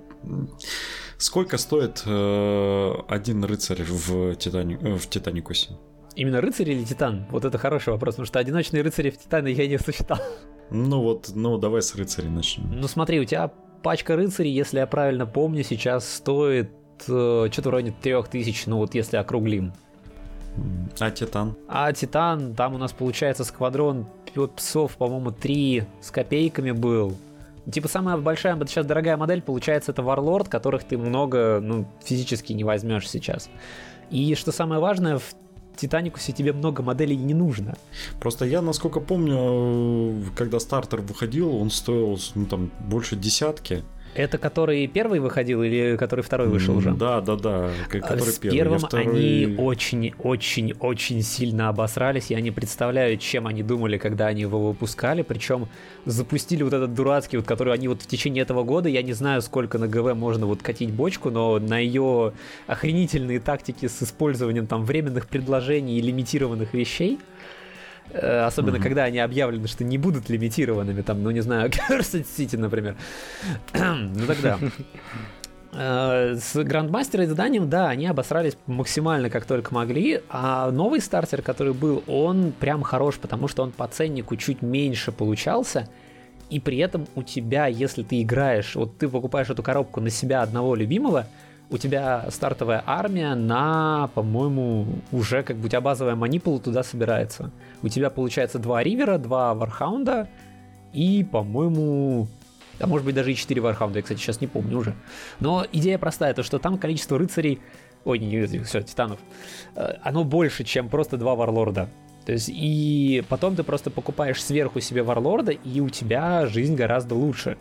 Сколько 1.20 1.58
стоит 1.58 2.04
э, 2.06 2.94
один 3.10 3.44
рыцарь 3.44 3.84
в, 3.84 4.36
Титани... 4.38 4.76
В 4.78 5.06
Титаникусе? 5.06 5.72
Именно 6.16 6.40
рыцарь 6.40 6.70
или 6.70 6.84
титан? 6.86 7.26
Вот 7.30 7.44
это 7.44 7.58
хороший 7.58 7.92
вопрос, 7.92 8.16
потому 8.16 8.26
что 8.26 8.40
одиночные 8.40 8.84
рыцари 8.84 9.10
в 9.10 9.18
Титане 9.18 9.52
я 9.52 9.68
не 9.68 9.78
сочетал. 9.78 10.20
Ну 10.72 11.02
вот, 11.02 11.32
ну 11.36 11.58
давай 11.58 11.82
с 11.82 11.94
рыцарей 11.96 12.30
начнем. 12.30 12.72
Ну 12.72 12.88
смотри, 12.88 13.20
у 13.20 13.26
тебя 13.26 13.52
пачка 13.84 14.16
рыцарей, 14.16 14.54
если 14.54 14.80
я 14.80 14.88
правильно 14.88 15.26
помню, 15.26 15.64
сейчас 15.64 16.08
стоит 16.08 16.72
э, 17.10 17.50
что-то 17.52 17.70
вроде 17.70 17.94
3000, 18.02 18.70
ну 18.70 18.78
вот 18.78 18.96
если 18.96 19.18
округлим. 19.18 19.74
А 21.00 21.12
Титан? 21.12 21.56
А 21.68 21.92
Титан, 21.92 22.56
там 22.56 22.76
у 22.76 22.78
нас 22.78 22.94
получается 22.94 23.44
сквадрон 23.44 24.06
псов, 24.56 24.96
по-моему, 24.96 25.32
3 25.32 25.84
с 26.02 26.12
копейками 26.12 26.72
был. 26.72 27.18
Типа 27.72 27.88
самая 27.88 28.18
большая, 28.18 28.58
сейчас 28.66 28.86
дорогая 28.86 29.18
модель, 29.18 29.42
получается, 29.42 29.92
это 29.92 30.02
Варлорд, 30.02 30.48
которых 30.48 30.84
ты 30.84 30.98
много, 30.98 31.60
ну, 31.62 31.86
физически 32.04 32.54
не 32.54 32.64
возьмешь 32.64 33.10
сейчас. 33.10 33.50
И 34.10 34.36
что 34.36 34.52
самое 34.52 34.82
важное, 34.82 35.20
в 35.20 35.36
Титаникусе 35.76 36.34
тебе 36.34 36.52
много 36.52 36.84
моделей 36.84 37.16
не 37.16 37.34
нужно. 37.34 37.78
Просто 38.20 38.46
я, 38.46 38.62
насколько 38.62 39.00
помню, 39.00 40.24
когда 40.36 40.60
стартер 40.60 41.02
выходил, 41.02 41.56
он 41.56 41.70
стоил 41.70 42.20
ну, 42.36 42.46
там 42.46 42.72
больше 42.80 43.16
десятки. 43.16 43.84
Это 44.16 44.38
который 44.38 44.88
первый 44.88 45.20
выходил 45.20 45.62
или 45.64 45.96
который 45.98 46.22
второй 46.22 46.48
вышел 46.48 46.76
уже? 46.76 46.92
Да, 46.92 47.22
да, 47.22 47.36
да. 47.36 47.70
Который 47.90 48.22
С 48.22 48.40
первый. 48.40 48.58
первым 48.58 48.80
второй... 48.80 49.06
они 49.08 49.56
очень-очень-очень 49.58 51.22
сильно 51.22 51.70
обосрались. 51.70 52.28
Я 52.28 52.42
не 52.42 52.52
представляю, 52.52 53.18
чем 53.18 53.48
они 53.48 53.64
думали, 53.64 53.98
когда 53.98 54.28
они 54.28 54.42
его 54.42 54.68
выпускали. 54.68 55.22
Причем 55.22 55.68
запустили 56.06 56.64
вот 56.64 56.74
этот 56.74 56.94
дурацкий, 56.94 57.38
вот, 57.38 57.46
который 57.46 57.74
они 57.74 57.88
вот 57.88 58.02
в 58.02 58.08
течение 58.08 58.42
этого 58.42 58.64
года, 58.64 58.90
я 58.90 59.04
не 59.04 59.14
знаю, 59.14 59.42
сколько 59.42 59.78
на 59.78 59.88
ГВ 59.88 60.16
можно 60.16 60.46
вот 60.48 60.62
катить 60.62 60.92
бочку, 60.92 61.30
но 61.30 61.60
на 61.60 61.78
ее 61.78 62.34
охренительные 62.68 63.40
тактики 63.40 63.88
с 63.88 64.02
использованием 64.02 64.68
там 64.68 64.86
временных 64.86 65.28
предложений 65.28 65.98
и 65.98 66.02
лимитированных 66.02 66.74
вещей– 66.74 67.20
Э, 67.30 67.59
особенно, 68.14 68.78
mm-hmm. 68.78 68.84
когда 68.84 69.04
они 69.04 69.20
объявлены, 69.20 69.68
что 69.68 69.84
не 69.84 69.98
будут 69.98 70.30
лимитированными, 70.30 71.02
там, 71.02 71.24
ну 71.24 71.32
не 71.32 71.42
знаю, 71.42 71.70
Curse 71.90 72.26
City, 72.38 72.58
например. 72.58 72.96
ну 73.74 74.26
тогда. 74.26 74.58
Э, 75.72 76.36
с 76.36 76.56
Грандмастера 76.64 77.24
и 77.24 77.28
заданием, 77.28 77.70
да, 77.70 77.90
они 77.90 78.08
обосрались 78.08 78.58
максимально 78.66 79.30
как 79.30 79.46
только 79.46 79.74
могли, 79.74 80.22
а 80.30 80.72
новый 80.72 81.00
стартер, 81.00 81.44
который 81.44 81.74
был, 81.74 82.04
он 82.08 82.54
прям 82.60 82.82
хорош, 82.82 83.18
потому 83.18 83.48
что 83.48 83.62
он 83.62 83.72
по 83.72 83.88
ценнику 83.88 84.36
чуть 84.36 84.64
меньше 84.64 85.12
получался, 85.12 85.88
и 86.50 86.60
при 86.60 86.80
этом 86.80 87.08
у 87.14 87.22
тебя, 87.22 87.68
если 87.68 88.02
ты 88.02 88.24
играешь, 88.24 88.76
вот 88.76 88.98
ты 88.98 89.08
покупаешь 89.08 89.50
эту 89.50 89.62
коробку 89.62 90.02
на 90.02 90.10
себя 90.10 90.42
одного 90.42 90.74
любимого, 90.74 91.28
у 91.70 91.78
тебя 91.78 92.26
стартовая 92.32 92.84
армия 92.88 93.36
на, 93.36 94.10
по-моему, 94.16 94.88
уже 95.12 95.44
как 95.44 95.58
бы 95.58 95.68
у 95.68 95.70
тебя 95.70 95.82
базовая 95.82 96.16
манипула 96.16 96.60
туда 96.60 96.82
собирается. 96.82 97.52
У 97.82 97.88
тебя 97.88 98.10
получается 98.10 98.60
два 98.60 98.84
ривера, 98.84 99.18
два 99.18 99.54
вархаунда 99.54 100.28
и, 100.94 101.26
по-моему, 101.30 102.28
а 102.80 102.88
может 102.88 103.06
быть 103.06 103.16
даже 103.16 103.32
и 103.32 103.36
4 103.36 103.62
вархаунда, 103.62 104.00
я, 104.00 104.04
кстати, 104.04 104.20
сейчас 104.20 104.42
не 104.42 104.48
помню 104.48 104.78
уже. 104.78 104.96
Но 105.40 105.66
идея 105.72 105.98
простая, 105.98 106.34
то 106.34 106.44
что 106.44 106.60
там 106.60 106.78
количество 106.78 107.18
рыцарей, 107.18 107.60
ой, 108.06 108.20
не, 108.20 108.28
не 108.28 108.60
все, 108.60 108.82
титанов, 108.82 109.20
э, 109.76 109.96
оно 110.02 110.24
больше, 110.24 110.64
чем 110.64 110.90
просто 110.90 111.18
два 111.18 111.36
варлорда. 111.36 111.90
То 112.26 112.34
есть, 112.34 112.50
и 112.52 113.24
потом 113.28 113.56
ты 113.56 113.64
просто 113.64 113.90
покупаешь 113.90 114.44
сверху 114.44 114.80
себе 114.82 115.04
варлорда, 115.04 115.52
и 115.52 115.80
у 115.80 115.90
тебя 115.90 116.46
жизнь 116.48 116.76
гораздо 116.76 117.16
лучше. 117.16 117.58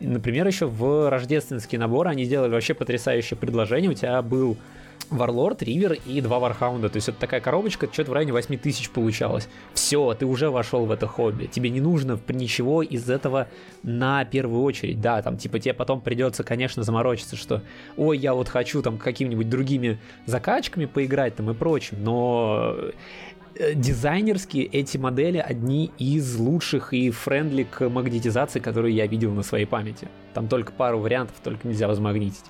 Например, 0.00 0.46
еще 0.46 0.66
в 0.66 1.10
рождественский 1.10 1.78
набор 1.78 2.08
они 2.08 2.24
сделали 2.24 2.52
вообще 2.52 2.74
потрясающее 2.74 3.36
предложение. 3.36 3.90
У 3.90 3.94
тебя 3.94 4.20
был 4.22 4.56
Варлорд, 5.12 5.62
Ривер 5.62 5.98
и 6.06 6.20
два 6.20 6.38
Вархаунда. 6.38 6.88
То 6.88 6.96
есть 6.96 7.08
это 7.08 7.18
такая 7.18 7.40
коробочка, 7.40 7.88
что-то 7.92 8.10
в 8.10 8.14
районе 8.14 8.32
8 8.32 8.58
тысяч 8.58 8.90
получалось. 8.90 9.48
Все, 9.74 10.14
ты 10.14 10.26
уже 10.26 10.50
вошел 10.50 10.86
в 10.86 10.90
это 10.90 11.06
хобби. 11.06 11.46
Тебе 11.46 11.70
не 11.70 11.80
нужно 11.80 12.18
ничего 12.28 12.82
из 12.82 13.08
этого 13.08 13.48
на 13.82 14.24
первую 14.24 14.62
очередь. 14.62 15.00
Да, 15.00 15.22
там 15.22 15.36
типа 15.36 15.58
тебе 15.58 15.74
потом 15.74 16.00
придется, 16.00 16.44
конечно, 16.44 16.82
заморочиться, 16.82 17.36
что 17.36 17.62
ой, 17.96 18.18
я 18.18 18.34
вот 18.34 18.48
хочу 18.48 18.82
там 18.82 18.98
какими-нибудь 18.98 19.48
другими 19.48 19.98
закачками 20.26 20.86
поиграть 20.86 21.36
там 21.36 21.50
и 21.50 21.54
прочим, 21.54 22.02
но 22.02 22.76
Э, 23.54 23.74
дизайнерски 23.74 24.58
эти 24.72 24.96
модели 24.96 25.38
одни 25.38 25.90
из 25.98 26.36
лучших 26.36 26.94
и 26.94 27.10
френдли 27.10 27.64
к 27.64 27.88
магнетизации, 27.88 28.60
которые 28.60 28.96
я 28.96 29.06
видел 29.06 29.32
на 29.32 29.42
своей 29.42 29.66
памяти. 29.66 30.08
Там 30.32 30.48
только 30.48 30.72
пару 30.72 30.98
вариантов, 30.98 31.36
только 31.44 31.68
нельзя 31.68 31.86
возмагнитить. 31.86 32.44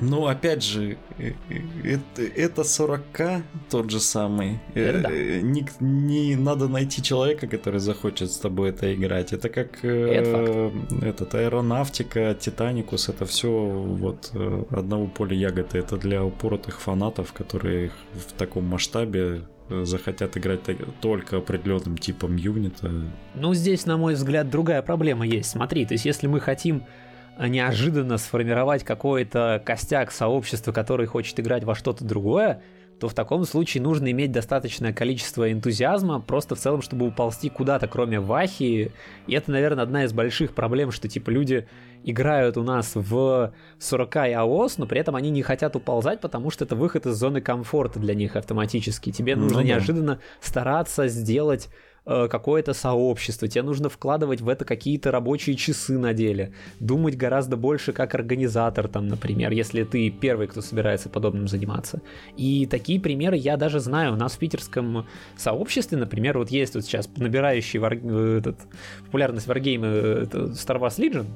Ну, 0.00 0.26
опять 0.26 0.62
же, 0.62 0.96
э, 1.18 1.32
э, 1.50 1.60
это, 1.84 2.22
это 2.22 2.62
40к 2.62 3.42
тот 3.70 3.90
же 3.90 4.00
самый. 4.00 4.58
Это 4.74 5.02
да. 5.02 5.10
не, 5.10 5.66
не 5.80 6.36
надо 6.36 6.68
найти 6.68 7.02
человека, 7.02 7.46
который 7.46 7.80
захочет 7.80 8.30
с 8.30 8.38
тобой 8.38 8.70
это 8.70 8.94
играть. 8.94 9.32
Это 9.32 9.48
как 9.48 9.84
это 9.84 10.72
этот 11.02 11.34
аэронавтика, 11.34 12.34
Титаникус, 12.34 13.08
это 13.08 13.26
все 13.26 13.50
вот 13.50 14.32
одного 14.70 15.06
поля 15.06 15.36
ягоды. 15.36 15.78
Это 15.78 15.96
для 15.96 16.24
упоротых 16.24 16.80
фанатов, 16.80 17.32
которые 17.32 17.90
в 18.14 18.32
таком 18.32 18.64
масштабе 18.64 19.42
захотят 19.68 20.36
играть 20.36 20.60
только 21.00 21.36
определенным 21.36 21.96
типом 21.96 22.36
юнита. 22.36 22.90
Ну, 23.34 23.54
здесь, 23.54 23.86
на 23.86 23.96
мой 23.96 24.14
взгляд, 24.14 24.50
другая 24.50 24.82
проблема 24.82 25.26
есть. 25.26 25.50
Смотри, 25.50 25.86
то 25.86 25.94
есть 25.94 26.04
если 26.04 26.26
мы 26.26 26.40
хотим 26.40 26.78
э, 26.78 27.09
неожиданно 27.48 28.18
сформировать 28.18 28.84
какой-то 28.84 29.62
костяк 29.64 30.10
сообщества, 30.10 30.72
который 30.72 31.06
хочет 31.06 31.38
играть 31.40 31.64
во 31.64 31.74
что-то 31.74 32.04
другое, 32.04 32.62
то 33.00 33.08
в 33.08 33.14
таком 33.14 33.44
случае 33.44 33.82
нужно 33.82 34.10
иметь 34.10 34.30
достаточное 34.30 34.92
количество 34.92 35.50
энтузиазма 35.50 36.20
просто 36.20 36.54
в 36.54 36.58
целом, 36.58 36.82
чтобы 36.82 37.06
уползти 37.06 37.48
куда-то, 37.48 37.88
кроме 37.88 38.20
Вахи. 38.20 38.92
И 39.26 39.34
это, 39.34 39.50
наверное, 39.50 39.84
одна 39.84 40.04
из 40.04 40.12
больших 40.12 40.54
проблем, 40.54 40.90
что 40.90 41.08
типа 41.08 41.30
люди 41.30 41.66
играют 42.04 42.58
у 42.58 42.62
нас 42.62 42.92
в 42.94 43.52
40 43.78 44.16
и 44.16 44.32
АОС, 44.32 44.76
но 44.76 44.86
при 44.86 45.00
этом 45.00 45.16
они 45.16 45.30
не 45.30 45.42
хотят 45.42 45.76
уползать, 45.76 46.20
потому 46.20 46.50
что 46.50 46.64
это 46.64 46.76
выход 46.76 47.06
из 47.06 47.14
зоны 47.14 47.40
комфорта 47.40 47.98
для 47.98 48.14
них 48.14 48.36
автоматически. 48.36 49.10
Тебе 49.10 49.34
нужно 49.34 49.60
ну, 49.60 49.64
неожиданно 49.64 50.16
да. 50.16 50.20
стараться 50.40 51.08
сделать 51.08 51.70
какое-то 52.04 52.72
сообщество, 52.72 53.48
тебе 53.48 53.62
нужно 53.62 53.88
вкладывать 53.88 54.40
в 54.40 54.48
это 54.48 54.64
какие-то 54.64 55.10
рабочие 55.10 55.56
часы 55.56 55.98
на 55.98 56.12
деле, 56.14 56.52
думать 56.80 57.16
гораздо 57.16 57.56
больше 57.56 57.92
как 57.92 58.14
организатор, 58.14 58.88
там, 58.88 59.08
например, 59.08 59.52
если 59.52 59.84
ты 59.84 60.10
первый, 60.10 60.46
кто 60.46 60.60
собирается 60.62 61.08
подобным 61.08 61.48
заниматься. 61.48 62.00
И 62.36 62.66
такие 62.66 63.00
примеры 63.00 63.36
я 63.36 63.56
даже 63.56 63.80
знаю. 63.80 64.14
У 64.14 64.16
нас 64.16 64.32
в 64.32 64.38
питерском 64.38 65.06
сообществе, 65.36 65.98
например, 65.98 66.38
вот 66.38 66.50
есть 66.50 66.74
вот 66.74 66.84
сейчас 66.84 67.08
набирающий 67.16 67.78
вар... 67.78 67.94
Э, 67.94 68.38
этот, 68.38 68.56
популярность 69.04 69.46
варгейма 69.46 69.86
э, 69.86 70.24
Star 70.24 70.80
Wars 70.80 70.98
Legion, 70.98 71.26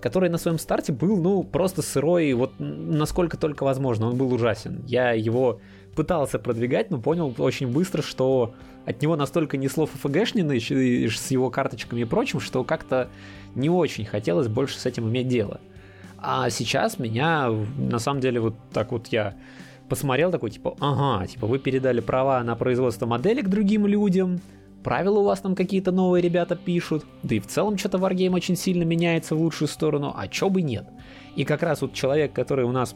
который 0.00 0.28
на 0.28 0.38
своем 0.38 0.58
старте 0.58 0.92
был, 0.92 1.16
ну, 1.16 1.42
просто 1.42 1.82
сырой, 1.82 2.32
вот 2.34 2.52
насколько 2.58 3.36
только 3.36 3.64
возможно, 3.64 4.08
он 4.08 4.16
был 4.16 4.32
ужасен. 4.32 4.82
Я 4.86 5.12
его 5.12 5.60
пытался 5.96 6.38
продвигать, 6.38 6.90
но 6.90 7.00
понял 7.00 7.34
очень 7.38 7.66
быстро, 7.66 8.02
что 8.02 8.54
от 8.84 9.02
него 9.02 9.16
настолько 9.16 9.56
несло 9.56 9.86
ФФГшнины 9.86 10.60
с 10.60 11.30
его 11.30 11.50
карточками 11.50 12.02
и 12.02 12.04
прочим, 12.04 12.38
что 12.38 12.62
как-то 12.62 13.08
не 13.56 13.68
очень 13.68 14.04
хотелось 14.04 14.46
больше 14.46 14.78
с 14.78 14.86
этим 14.86 15.08
иметь 15.08 15.26
дело. 15.26 15.60
А 16.18 16.50
сейчас 16.50 16.98
меня, 16.98 17.50
на 17.78 17.98
самом 17.98 18.20
деле, 18.20 18.40
вот 18.40 18.54
так 18.72 18.92
вот 18.92 19.08
я 19.08 19.34
посмотрел 19.88 20.30
такой, 20.30 20.50
типа, 20.50 20.76
ага, 20.80 21.26
типа 21.26 21.46
вы 21.46 21.58
передали 21.58 22.00
права 22.00 22.42
на 22.44 22.54
производство 22.56 23.06
моделек 23.06 23.48
другим 23.48 23.86
людям, 23.86 24.40
правила 24.84 25.18
у 25.18 25.24
вас 25.24 25.40
там 25.40 25.54
какие-то 25.54 25.92
новые 25.92 26.22
ребята 26.22 26.56
пишут, 26.56 27.04
да 27.22 27.34
и 27.34 27.40
в 27.40 27.46
целом 27.46 27.78
что-то 27.78 27.98
Wargame 27.98 28.34
очень 28.34 28.56
сильно 28.56 28.84
меняется 28.84 29.34
в 29.34 29.40
лучшую 29.40 29.68
сторону, 29.68 30.12
а 30.16 30.28
чё 30.28 30.48
бы 30.48 30.62
нет. 30.62 30.86
И 31.34 31.44
как 31.44 31.62
раз 31.62 31.82
вот 31.82 31.92
человек, 31.92 32.32
который 32.32 32.64
у 32.64 32.72
нас 32.72 32.94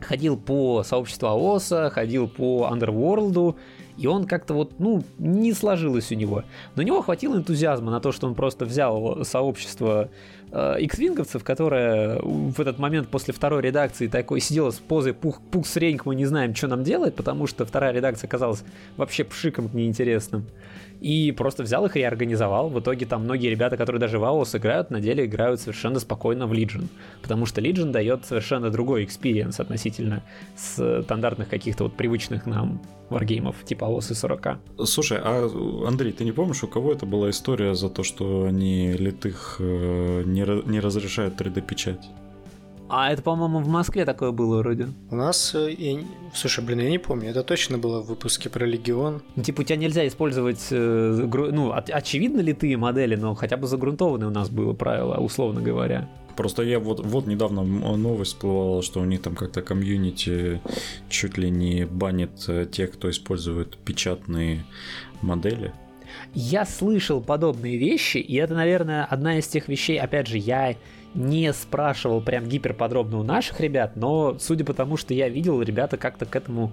ходил 0.00 0.36
по 0.36 0.82
сообществу 0.82 1.28
АОСа, 1.28 1.90
ходил 1.90 2.28
по 2.28 2.68
Underworld, 2.72 3.56
и 3.96 4.06
он 4.06 4.26
как-то 4.26 4.54
вот, 4.54 4.78
ну, 4.78 5.02
не 5.18 5.52
сложилось 5.52 6.10
у 6.10 6.14
него. 6.14 6.44
Но 6.74 6.82
у 6.82 6.86
него 6.86 7.02
хватило 7.02 7.36
энтузиазма 7.36 7.90
на 7.90 8.00
то, 8.00 8.12
что 8.12 8.26
он 8.26 8.34
просто 8.34 8.64
взял 8.64 9.24
сообщество 9.24 10.08
э, 10.52 10.76
X-винговцев, 10.80 11.44
которое 11.44 12.18
в 12.22 12.58
этот 12.60 12.78
момент 12.78 13.08
после 13.08 13.34
второй 13.34 13.60
редакции 13.62 14.06
такой 14.06 14.40
сидела 14.40 14.70
с 14.70 14.78
позой 14.78 15.12
пух, 15.12 15.40
пух 15.50 15.66
среньк, 15.66 16.06
мы 16.06 16.14
не 16.14 16.24
знаем, 16.24 16.54
что 16.54 16.68
нам 16.68 16.82
делать, 16.82 17.14
потому 17.14 17.46
что 17.46 17.66
вторая 17.66 17.92
редакция 17.92 18.26
оказалась 18.26 18.64
вообще 18.96 19.24
пшиком 19.24 19.68
неинтересным 19.74 20.46
и 21.00 21.32
просто 21.32 21.62
взял 21.62 21.84
их 21.86 21.96
и 21.96 22.02
организовал. 22.02 22.68
В 22.68 22.78
итоге 22.80 23.06
там 23.06 23.24
многие 23.24 23.48
ребята, 23.48 23.76
которые 23.76 24.00
даже 24.00 24.18
в 24.18 24.24
AOS 24.24 24.58
играют, 24.58 24.90
на 24.90 25.00
деле 25.00 25.24
играют 25.24 25.60
совершенно 25.60 25.98
спокойно 26.00 26.46
в 26.46 26.52
Legion, 26.52 26.88
потому 27.22 27.46
что 27.46 27.60
Legion 27.60 27.90
дает 27.90 28.24
совершенно 28.26 28.70
другой 28.70 29.04
experience 29.04 29.60
относительно 29.60 30.22
стандартных 30.56 31.48
каких-то 31.48 31.84
вот 31.84 31.96
привычных 31.96 32.46
нам 32.46 32.82
варгеймов 33.08 33.56
типа 33.64 33.84
AOS 33.84 34.12
и 34.12 34.14
40. 34.14 34.58
Слушай, 34.84 35.18
а 35.22 35.48
Андрей, 35.86 36.12
ты 36.12 36.24
не 36.24 36.32
помнишь, 36.32 36.62
у 36.62 36.68
кого 36.68 36.92
это 36.92 37.06
была 37.06 37.30
история 37.30 37.74
за 37.74 37.88
то, 37.88 38.02
что 38.02 38.44
они 38.44 38.92
литых 38.92 39.56
э, 39.58 40.22
не, 40.24 40.68
не 40.70 40.80
разрешают 40.80 41.40
3D-печать? 41.40 42.08
А 42.90 43.12
это, 43.12 43.22
по-моему, 43.22 43.60
в 43.60 43.68
Москве 43.68 44.04
такое 44.04 44.32
было 44.32 44.58
вроде. 44.58 44.88
У 45.10 45.14
нас, 45.14 45.54
э, 45.54 45.72
я... 45.78 46.00
слушай, 46.34 46.64
блин, 46.64 46.80
я 46.80 46.90
не 46.90 46.98
помню, 46.98 47.30
это 47.30 47.44
точно 47.44 47.78
было 47.78 48.00
в 48.00 48.06
выпуске 48.06 48.50
про 48.50 48.66
Легион. 48.66 49.22
Ну, 49.36 49.42
Типа 49.42 49.60
у 49.60 49.64
тебя 49.64 49.76
нельзя 49.76 50.06
использовать, 50.08 50.66
э, 50.70 51.28
ну, 51.52 51.72
очевидно 51.72 52.40
ли 52.40 52.52
ты 52.52 52.76
модели, 52.76 53.14
но 53.14 53.34
хотя 53.34 53.56
бы 53.56 53.68
загрунтованные 53.68 54.26
у 54.26 54.32
нас 54.32 54.50
было 54.50 54.72
правило, 54.72 55.18
условно 55.18 55.62
говоря. 55.62 56.08
Просто 56.36 56.62
я 56.62 56.80
вот, 56.80 57.04
вот 57.04 57.26
недавно 57.26 57.62
новость 57.62 58.34
всплывала, 58.34 58.82
что 58.82 59.00
у 59.00 59.04
них 59.04 59.22
там 59.22 59.36
как-то 59.36 59.62
комьюнити 59.62 60.60
чуть 61.08 61.38
ли 61.38 61.48
не 61.50 61.86
банит 61.86 62.30
э, 62.48 62.66
тех, 62.70 62.90
кто 62.90 63.08
использует 63.08 63.76
печатные 63.78 64.64
модели. 65.22 65.72
Я 66.34 66.64
слышал 66.64 67.20
подобные 67.20 67.76
вещи, 67.76 68.18
и 68.18 68.34
это, 68.34 68.54
наверное, 68.54 69.04
одна 69.04 69.38
из 69.38 69.46
тех 69.46 69.68
вещей, 69.68 69.98
опять 69.98 70.26
же, 70.26 70.38
я 70.38 70.74
не 71.14 71.52
спрашивал 71.52 72.20
прям 72.20 72.46
гиперподробно 72.46 73.18
у 73.18 73.22
наших 73.22 73.60
ребят, 73.60 73.96
но 73.96 74.36
судя 74.38 74.64
по 74.64 74.74
тому, 74.74 74.96
что 74.96 75.14
я 75.14 75.28
видел, 75.28 75.60
ребята 75.62 75.96
как-то 75.96 76.26
к 76.26 76.36
этому 76.36 76.72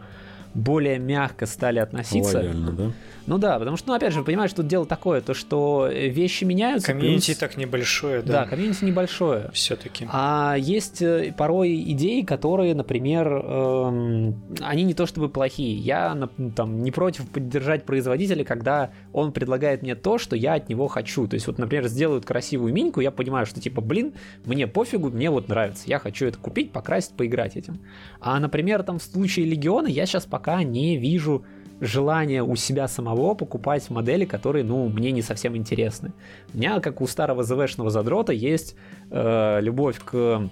более 0.53 0.99
мягко 0.99 1.45
стали 1.45 1.79
относиться. 1.79 2.37
Лояльно, 2.37 2.71
да? 2.71 2.91
Ну 3.25 3.37
да, 3.37 3.59
потому 3.59 3.75
что, 3.75 3.89
ну 3.89 3.93
опять 3.95 4.13
же, 4.13 4.23
понимаешь, 4.23 4.53
тут 4.53 4.67
дело 4.67 4.85
такое, 4.85 5.19
то 5.21 5.33
что 5.33 5.87
вещи 5.91 6.45
меняются. 6.45 6.87
Комьюнити 6.93 7.31
плюс- 7.31 7.37
так 7.37 7.57
небольшое, 7.57 8.21
Да, 8.21 8.43
да, 8.43 8.45
комьюнити 8.45 8.85
небольшое. 8.85 9.49
все-таки. 9.53 10.07
А 10.11 10.55
есть 10.57 11.01
э, 11.01 11.33
порой 11.37 11.75
идеи, 11.91 12.21
которые, 12.21 12.73
например, 12.73 13.27
эм, 13.27 14.41
они 14.61 14.83
не 14.83 14.93
то 14.93 15.05
чтобы 15.05 15.27
плохие. 15.29 15.77
Я 15.77 16.29
там 16.55 16.81
не 16.83 16.91
против 16.91 17.29
поддержать 17.29 17.83
производителя, 17.85 18.43
когда 18.45 18.91
он 19.11 19.33
предлагает 19.33 19.81
мне 19.81 19.95
то, 19.95 20.17
что 20.17 20.35
я 20.37 20.53
от 20.53 20.69
него 20.69 20.87
хочу. 20.87 21.27
То 21.27 21.33
есть 21.33 21.47
вот, 21.47 21.57
например, 21.57 21.87
сделают 21.87 22.25
красивую 22.25 22.73
миньку, 22.73 23.01
я 23.01 23.11
понимаю, 23.11 23.45
что 23.45 23.59
типа, 23.59 23.81
блин, 23.81 24.13
мне 24.45 24.67
пофигу, 24.67 25.09
мне 25.09 25.29
вот 25.29 25.49
нравится, 25.49 25.83
я 25.87 25.99
хочу 25.99 26.25
это 26.27 26.37
купить, 26.37 26.71
покрасить, 26.71 27.11
поиграть 27.11 27.57
этим. 27.57 27.79
А, 28.21 28.39
например, 28.39 28.83
там 28.83 28.99
в 28.99 29.03
случае 29.03 29.45
Легиона 29.47 29.87
я 29.87 30.05
сейчас 30.05 30.25
пока 30.25 30.46
не 30.63 30.97
вижу 30.97 31.43
желание 31.79 32.43
у 32.43 32.55
себя 32.55 32.87
самого 32.87 33.35
покупать 33.35 33.89
модели, 33.89 34.25
которые, 34.25 34.63
ну, 34.63 34.89
мне 34.89 35.11
не 35.11 35.21
совсем 35.21 35.55
интересны. 35.55 36.11
У 36.53 36.57
меня, 36.57 36.79
как 36.79 37.01
у 37.01 37.07
старого 37.07 37.43
ЗВшного 37.43 37.89
задрота, 37.89 38.33
есть 38.33 38.75
э, 39.11 39.59
любовь 39.61 39.99
к 40.03 40.49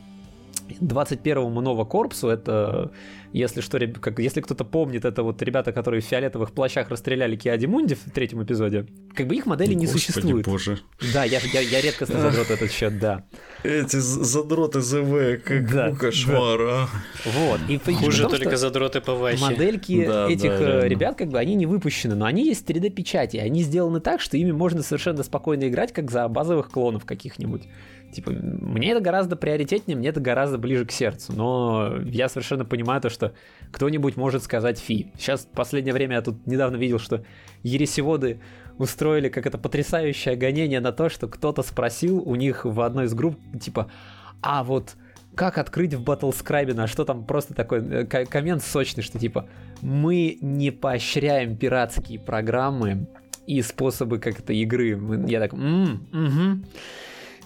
21-му 0.82 1.62
Нова 1.62 1.86
Корпусу. 1.86 2.30
Это, 2.30 2.92
если 3.32 3.62
что, 3.62 3.80
как, 3.88 4.20
если 4.20 4.42
кто-то 4.42 4.64
помнит, 4.64 5.06
это 5.06 5.24
вот 5.24 5.42
ребята, 5.42 5.72
которые 5.72 6.02
в 6.02 6.06
фиолетовых 6.06 6.52
плащах 6.52 6.90
расстреляли 6.90 7.36
Киади 7.36 7.66
Мунди 7.66 7.96
в 7.96 8.12
третьем 8.12 8.44
эпизоде. 8.44 8.88
Как 9.14 9.28
бы 9.28 9.36
их 9.36 9.46
модели 9.46 9.74
не 9.74 9.86
Господи 9.86 10.04
существует. 10.04 10.46
боже. 10.46 10.80
Да, 11.14 11.24
я, 11.24 11.40
я, 11.54 11.60
я 11.62 11.82
редкостно 11.82 12.20
задрот 12.20 12.50
этот 12.50 12.72
счет, 12.72 13.00
да. 13.00 13.26
Эти 13.64 13.98
задроты 13.98 14.82
ЗВ, 14.82 15.44
как 15.44 15.72
Да, 15.72 15.90
ну, 15.90 15.96
кошмар, 15.96 16.62
а. 16.62 16.90
Вот. 17.26 17.60
И 17.70 17.78
Хуже 17.78 18.24
том, 18.24 18.32
только 18.32 18.58
задроты 18.58 19.02
по 19.02 19.16
вахе. 19.16 19.42
Модельки 19.42 20.06
Да, 20.06 20.30
этих 20.30 20.50
да, 20.50 20.86
э, 20.86 20.88
ребят, 20.88 21.16
как 21.18 21.30
бы, 21.30 21.40
они 21.40 21.56
не 21.56 21.66
выпущены, 21.66 22.16
но 22.16 22.26
они 22.26 22.46
есть 22.46 22.66
в 22.66 22.70
3D-печати. 22.70 23.38
Они 23.38 23.64
сделаны 23.64 24.00
так, 24.00 24.22
что 24.22 24.38
ими 24.38 24.52
можно 24.52 24.82
совершенно 24.82 25.24
спокойно 25.24 25.68
играть, 25.68 25.94
как 25.94 26.12
за 26.12 26.28
базовых 26.28 26.70
клонов 26.70 27.06
каких-нибудь. 27.06 27.64
Типа, 28.16 28.32
мне 28.32 28.92
это 28.92 29.02
гораздо 29.02 29.36
приоритетнее, 29.36 29.98
мне 29.98 30.10
это 30.10 30.20
гораздо 30.20 30.58
ближе 30.58 30.86
к 30.86 30.92
сердцу. 30.92 31.34
Но 31.34 31.98
я 32.06 32.30
совершенно 32.30 32.66
понимаю 32.66 33.02
то, 33.02 33.10
что 33.10 33.34
кто-нибудь 33.72 34.16
может 34.18 34.44
сказать 34.44 34.80
фи. 34.80 35.12
Сейчас, 35.18 35.42
в 35.42 35.50
последнее 35.50 35.94
время, 35.94 36.16
я 36.16 36.22
тут 36.22 36.48
недавно 36.48 36.78
видел, 36.78 37.00
что 37.00 37.24
ересеводы 37.64 38.40
устроили 38.78 39.30
как 39.30 39.46
это 39.46 39.58
потрясающее 39.58 40.36
гонение 40.36 40.80
на 40.80 40.92
то, 40.92 41.10
что 41.10 41.28
кто-то 41.28 41.62
спросил 41.62 42.20
у 42.20 42.36
них 42.36 42.66
в 42.66 42.82
одной 42.82 43.06
из 43.06 43.14
групп, 43.14 43.38
типа, 43.62 43.90
а 44.42 44.64
вот 44.64 44.96
как 45.36 45.58
открыть 45.58 45.94
в 45.94 46.04
Battlescribe, 46.04 46.80
а 46.82 46.88
что 46.88 47.04
там 47.06 47.26
просто 47.26 47.54
такой 47.54 47.80
э, 47.86 48.06
ко- 48.06 48.26
коммент 48.26 48.64
сочный, 48.64 49.04
что 49.04 49.20
типа 49.20 49.48
мы 49.82 50.38
не 50.42 50.72
поощряем 50.72 51.58
пиратские 51.58 52.20
программы 52.20 53.08
и 53.46 53.62
способы 53.62 54.20
как 54.20 54.40
это 54.40 54.54
игры. 54.54 55.00
Я 55.28 55.40
так, 55.40 55.54
«М, 55.54 56.08
мгм». 56.12 56.66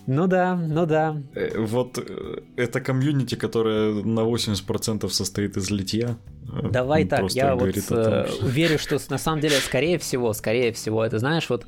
Ну 0.09 0.27
да, 0.27 0.55
ну 0.55 0.85
да. 0.85 1.21
Э, 1.35 1.59
Вот 1.59 1.97
э, 1.97 2.41
это 2.57 2.81
комьюнити, 2.81 3.35
которое 3.35 3.93
на 4.03 4.21
80% 4.21 5.07
состоит 5.09 5.55
из 5.57 5.69
литья. 5.69 6.17
э, 6.51 6.69
Давай 6.71 7.05
так, 7.05 7.29
я 7.31 7.55
вот 7.55 7.73
том, 7.73 7.81
что- 7.83 8.27
верю, 8.41 8.79
что 8.79 8.97
на 9.09 9.17
самом 9.19 9.39
деле, 9.41 9.55
скорее 9.57 9.97
всего, 9.99 10.33
скорее 10.33 10.71
всего, 10.73 11.05
это 11.05 11.19
знаешь, 11.19 11.49
вот 11.49 11.67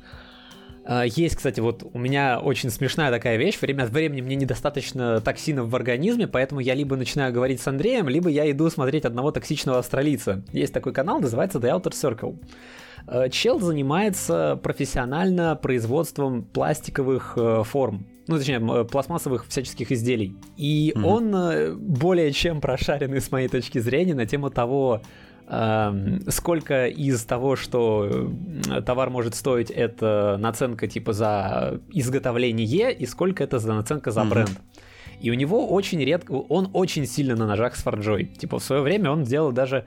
есть, 1.04 1.36
кстати, 1.36 1.60
вот 1.60 1.84
у 1.92 1.96
меня 1.96 2.40
очень 2.40 2.68
смешная 2.68 3.12
такая 3.12 3.36
вещь. 3.36 3.56
Время 3.60 3.84
от 3.84 3.90
времени 3.90 4.20
мне 4.20 4.34
недостаточно 4.34 5.20
токсинов 5.20 5.68
в 5.68 5.76
организме, 5.76 6.26
поэтому 6.26 6.60
я 6.60 6.74
либо 6.74 6.96
начинаю 6.96 7.32
говорить 7.32 7.60
с 7.60 7.68
Андреем, 7.68 8.08
либо 8.08 8.28
я 8.28 8.50
иду 8.50 8.68
смотреть 8.68 9.04
одного 9.04 9.30
токсичного 9.30 9.78
австралийца. 9.78 10.42
Есть 10.52 10.72
такой 10.74 10.92
канал, 10.92 11.20
называется 11.20 11.58
The 11.60 11.70
Outer 11.80 11.92
Circle. 11.92 13.30
Чел 13.30 13.60
занимается 13.60 14.58
профессионально 14.60 15.54
производством 15.54 16.42
пластиковых 16.42 17.38
форм. 17.64 18.06
Ну, 18.28 18.36
точнее, 18.38 18.60
э, 18.60 18.84
пластмассовых 18.84 19.46
всяческих 19.48 19.90
изделий. 19.92 20.36
И 20.56 20.92
Мгм. 20.94 21.04
он 21.04 21.34
э, 21.34 21.74
более 21.74 22.32
чем 22.32 22.60
прошаренный, 22.60 23.20
с 23.20 23.30
моей 23.32 23.48
точки 23.48 23.78
зрения, 23.80 24.14
на 24.14 24.26
тему 24.26 24.48
того, 24.50 25.02
эм, 25.48 26.20
сколько 26.30 26.86
из 26.86 27.24
того, 27.24 27.56
что 27.56 28.08
э, 28.70 28.80
товар 28.82 29.10
может 29.10 29.34
стоить, 29.34 29.70
это 29.70 30.36
наценка 30.38 30.86
типа 30.86 31.12
за 31.12 31.80
изготовление, 31.90 32.92
и 32.92 33.06
сколько 33.06 33.42
это 33.42 33.58
за 33.58 33.74
наценка 33.74 34.10
за 34.12 34.20
Мгм. 34.20 34.30
бренд. 34.30 34.60
И 35.20 35.30
у 35.30 35.34
него 35.34 35.68
очень 35.68 36.00
редко, 36.04 36.32
он 36.32 36.68
очень 36.72 37.06
сильно 37.06 37.36
на 37.36 37.46
ножах 37.46 37.76
с 37.76 37.82
фарджой. 37.82 38.24
Типа 38.26 38.58
в 38.58 38.62
свое 38.64 38.82
время 38.82 39.10
он 39.10 39.24
сделал 39.24 39.52
даже 39.52 39.84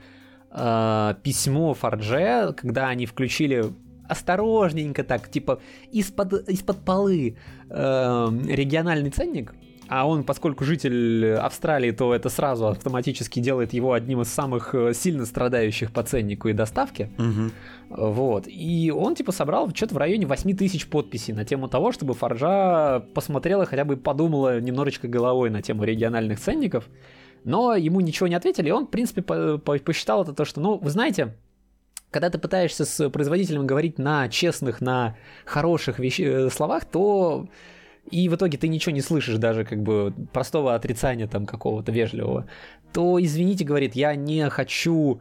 э, 0.52 1.16
письмо 1.24 1.74
Фардже, 1.74 2.54
когда 2.56 2.88
они 2.88 3.06
включили 3.06 3.66
осторожненько 4.10 5.04
так, 5.04 5.30
типа 5.30 5.60
из-под 5.92 6.50
из-под 6.50 6.86
полы 6.86 7.38
э, 7.70 8.28
региональный 8.48 9.10
ценник, 9.10 9.54
а 9.88 10.08
он, 10.08 10.24
поскольку 10.24 10.64
житель 10.64 11.34
Австралии, 11.36 11.92
то 11.92 12.14
это 12.14 12.30
сразу 12.30 12.68
автоматически 12.68 13.40
делает 13.40 13.74
его 13.74 13.94
одним 13.94 14.22
из 14.22 14.30
самых 14.30 14.74
э, 14.74 14.94
сильно 14.94 15.26
страдающих 15.26 15.92
по 15.92 16.02
ценнику 16.04 16.48
и 16.48 16.54
доставке. 16.54 17.12
Мгм. 17.18 17.52
Вот. 17.90 18.48
И 18.48 18.92
он, 18.96 19.14
типа, 19.16 19.32
собрал 19.32 19.70
что-то 19.74 19.94
в 19.94 19.98
районе 19.98 20.26
8 20.26 20.56
тысяч 20.58 20.88
подписей 20.88 21.34
на 21.34 21.46
тему 21.46 21.68
того, 21.68 21.92
чтобы 21.92 22.16
Фаржа 22.16 23.06
посмотрела, 23.14 23.66
хотя 23.66 23.86
бы 23.86 23.96
подумала 23.96 24.60
немножечко 24.60 25.08
головой 25.08 25.52
на 25.52 25.62
тему 25.62 25.84
региональных 25.84 26.40
ценников. 26.40 26.90
Но 27.44 27.76
ему 27.76 28.02
ничего 28.02 28.28
не 28.28 28.34
ответили, 28.34 28.70
и 28.70 28.72
он, 28.72 28.88
в 28.88 28.90
принципе, 28.90 29.22
по- 29.22 29.60
по- 29.60 29.78
посчитал 29.78 30.24
это 30.24 30.34
то, 30.34 30.46
что, 30.46 30.60
ну, 30.62 30.80
вы 30.80 30.90
знаете, 30.90 31.36
когда 32.16 32.30
ты 32.30 32.38
пытаешься 32.38 32.86
с 32.86 33.10
производителем 33.10 33.68
говорить 33.68 34.00
на 34.00 34.30
честных, 34.30 34.80
на 34.80 35.18
хороших 35.44 36.00
вещ- 36.00 36.24
э, 36.24 36.50
словах, 36.50 36.86
то 36.86 37.50
и 38.10 38.30
в 38.30 38.36
итоге 38.36 38.58
ты 38.58 38.70
ничего 38.70 38.96
не 38.96 39.02
слышишь, 39.02 39.36
даже 39.38 39.66
как 39.66 39.84
бы 39.84 40.14
простого 40.32 40.76
отрицания 40.76 41.28
там 41.28 41.46
какого-то 41.46 41.92
вежливого, 41.92 42.46
то, 42.94 43.22
извините, 43.22 43.66
говорит, 43.66 43.98
я 43.98 44.16
не 44.16 44.50
хочу 44.50 45.20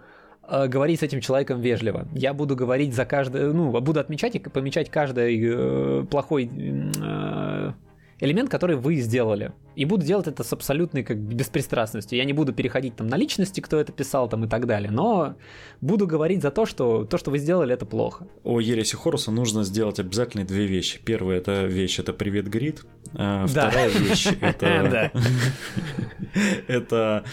э, 0.48 0.68
говорить 0.68 1.00
с 1.00 1.02
этим 1.02 1.20
человеком 1.20 1.60
вежливо. 1.60 2.06
Я 2.14 2.32
буду 2.32 2.54
говорить 2.54 2.94
за 2.94 3.04
каждое, 3.04 3.52
ну, 3.52 3.72
буду 3.80 3.98
отмечать 3.98 4.36
и 4.36 4.38
помечать 4.38 4.88
каждый 4.88 5.42
э, 5.44 6.04
плохой 6.04 6.48
э, 6.48 7.72
элемент, 8.20 8.50
который 8.50 8.76
вы 8.76 8.94
сделали. 9.00 9.50
И 9.76 9.84
буду 9.84 10.04
делать 10.04 10.26
это 10.26 10.44
с 10.44 10.52
абсолютной 10.52 11.02
как 11.02 11.18
беспристрастностью. 11.18 12.16
Я 12.18 12.24
не 12.24 12.32
буду 12.32 12.52
переходить 12.52 12.96
там 12.96 13.06
на 13.08 13.16
личности, 13.16 13.60
кто 13.60 13.78
это 13.78 13.92
писал 13.92 14.28
там 14.28 14.44
и 14.44 14.48
так 14.48 14.66
далее, 14.66 14.90
но 14.90 15.34
буду 15.80 16.06
говорить 16.06 16.42
за 16.42 16.50
то, 16.50 16.64
что 16.66 17.04
то, 17.04 17.18
что 17.18 17.30
вы 17.30 17.38
сделали, 17.38 17.74
это 17.74 17.84
плохо. 17.86 18.26
О 18.44 18.60
Ереси 18.60 18.96
Хоруса 18.96 19.30
нужно 19.30 19.64
сделать 19.64 19.98
обязательно 19.98 20.44
две 20.44 20.66
вещи. 20.66 21.00
Первая 21.04 21.38
это 21.38 21.64
вещь 21.64 21.98
это 21.98 22.12
привет 22.12 22.48
Грид, 22.48 22.84
а 23.14 23.46
Да. 23.48 23.68
вторая 23.70 23.88
вещь 23.90 24.28
это 24.40 25.10
Да. 25.12 25.12
это 26.68 27.24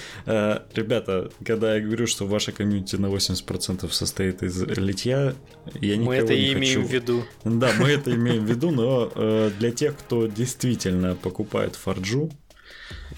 ребята, 0.73 1.30
когда 1.45 1.75
я 1.75 1.82
говорю, 1.82 2.08
что 2.08 2.25
ваша 2.25 2.51
комьюнити 2.51 2.95
на 2.95 3.08
80% 3.08 3.89
состоит 3.91 4.43
из 4.43 4.62
литья, 4.63 5.34
я 5.80 5.95
никого 5.95 6.10
Мы 6.12 6.15
это 6.15 6.34
не 6.34 6.39
и 6.41 6.54
имеем 6.54 6.82
хочу. 6.82 6.88
в 6.89 6.91
виду. 6.93 7.23
Да, 7.43 7.69
мы 7.80 7.89
это 7.89 8.13
имеем 8.15 8.45
в 8.45 8.49
виду, 8.49 8.71
но 8.71 9.12
э, 9.13 9.51
для 9.60 9.71
тех, 9.71 9.95
кто 9.97 10.25
действительно 10.27 11.15
покупает 11.15 11.75
фарджу, 11.75 12.31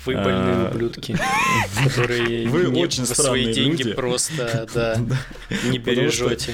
Вы 0.05 0.15
больные 0.15 0.55
А, 0.55 0.71
ублюдки, 0.71 1.17
которые 1.83 2.47
Вы 2.47 2.67
очень 2.69 3.05
свои 3.05 3.15
странные 3.15 3.53
деньги 3.53 3.93
просто, 3.93 4.67
не 5.69 5.77
бережете. 5.77 6.53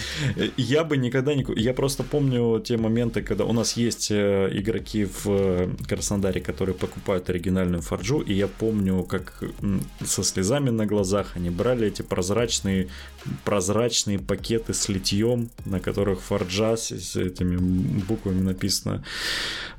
Я 0.58 0.84
бы 0.84 0.98
никогда 0.98 1.34
не... 1.34 1.46
Я 1.56 1.74
просто 1.74 2.04
помню 2.04 2.60
те 2.60 2.78
моменты, 2.78 3.22
когда 3.22 3.46
у 3.46 3.54
нас 3.54 3.74
есть 3.74 4.12
э, 4.12 4.50
игроки 4.52 5.06
в 5.06 5.26
э, 5.28 5.70
Краснодаре, 5.88 6.42
которые 6.42 6.76
покупают 6.76 7.30
оригинальную 7.30 7.82
фарджу, 7.82 8.20
и 8.20 8.34
я 8.34 8.48
помню, 8.48 9.04
как 9.04 9.44
со 10.04 10.24
слезами 10.24 10.70
на 10.70 10.86
глазах 10.86 11.32
они 11.36 11.50
брали 11.50 11.88
эти 11.88 12.02
прозрачные, 12.02 12.90
прозрачные 13.44 14.20
пакеты 14.20 14.74
с 14.74 14.90
литьем, 14.90 15.50
на 15.66 15.80
которых 15.80 16.22
фарджа 16.22 16.78
с, 16.78 17.16
этими 17.16 17.58
буквами 18.08 18.42
написано, 18.42 19.04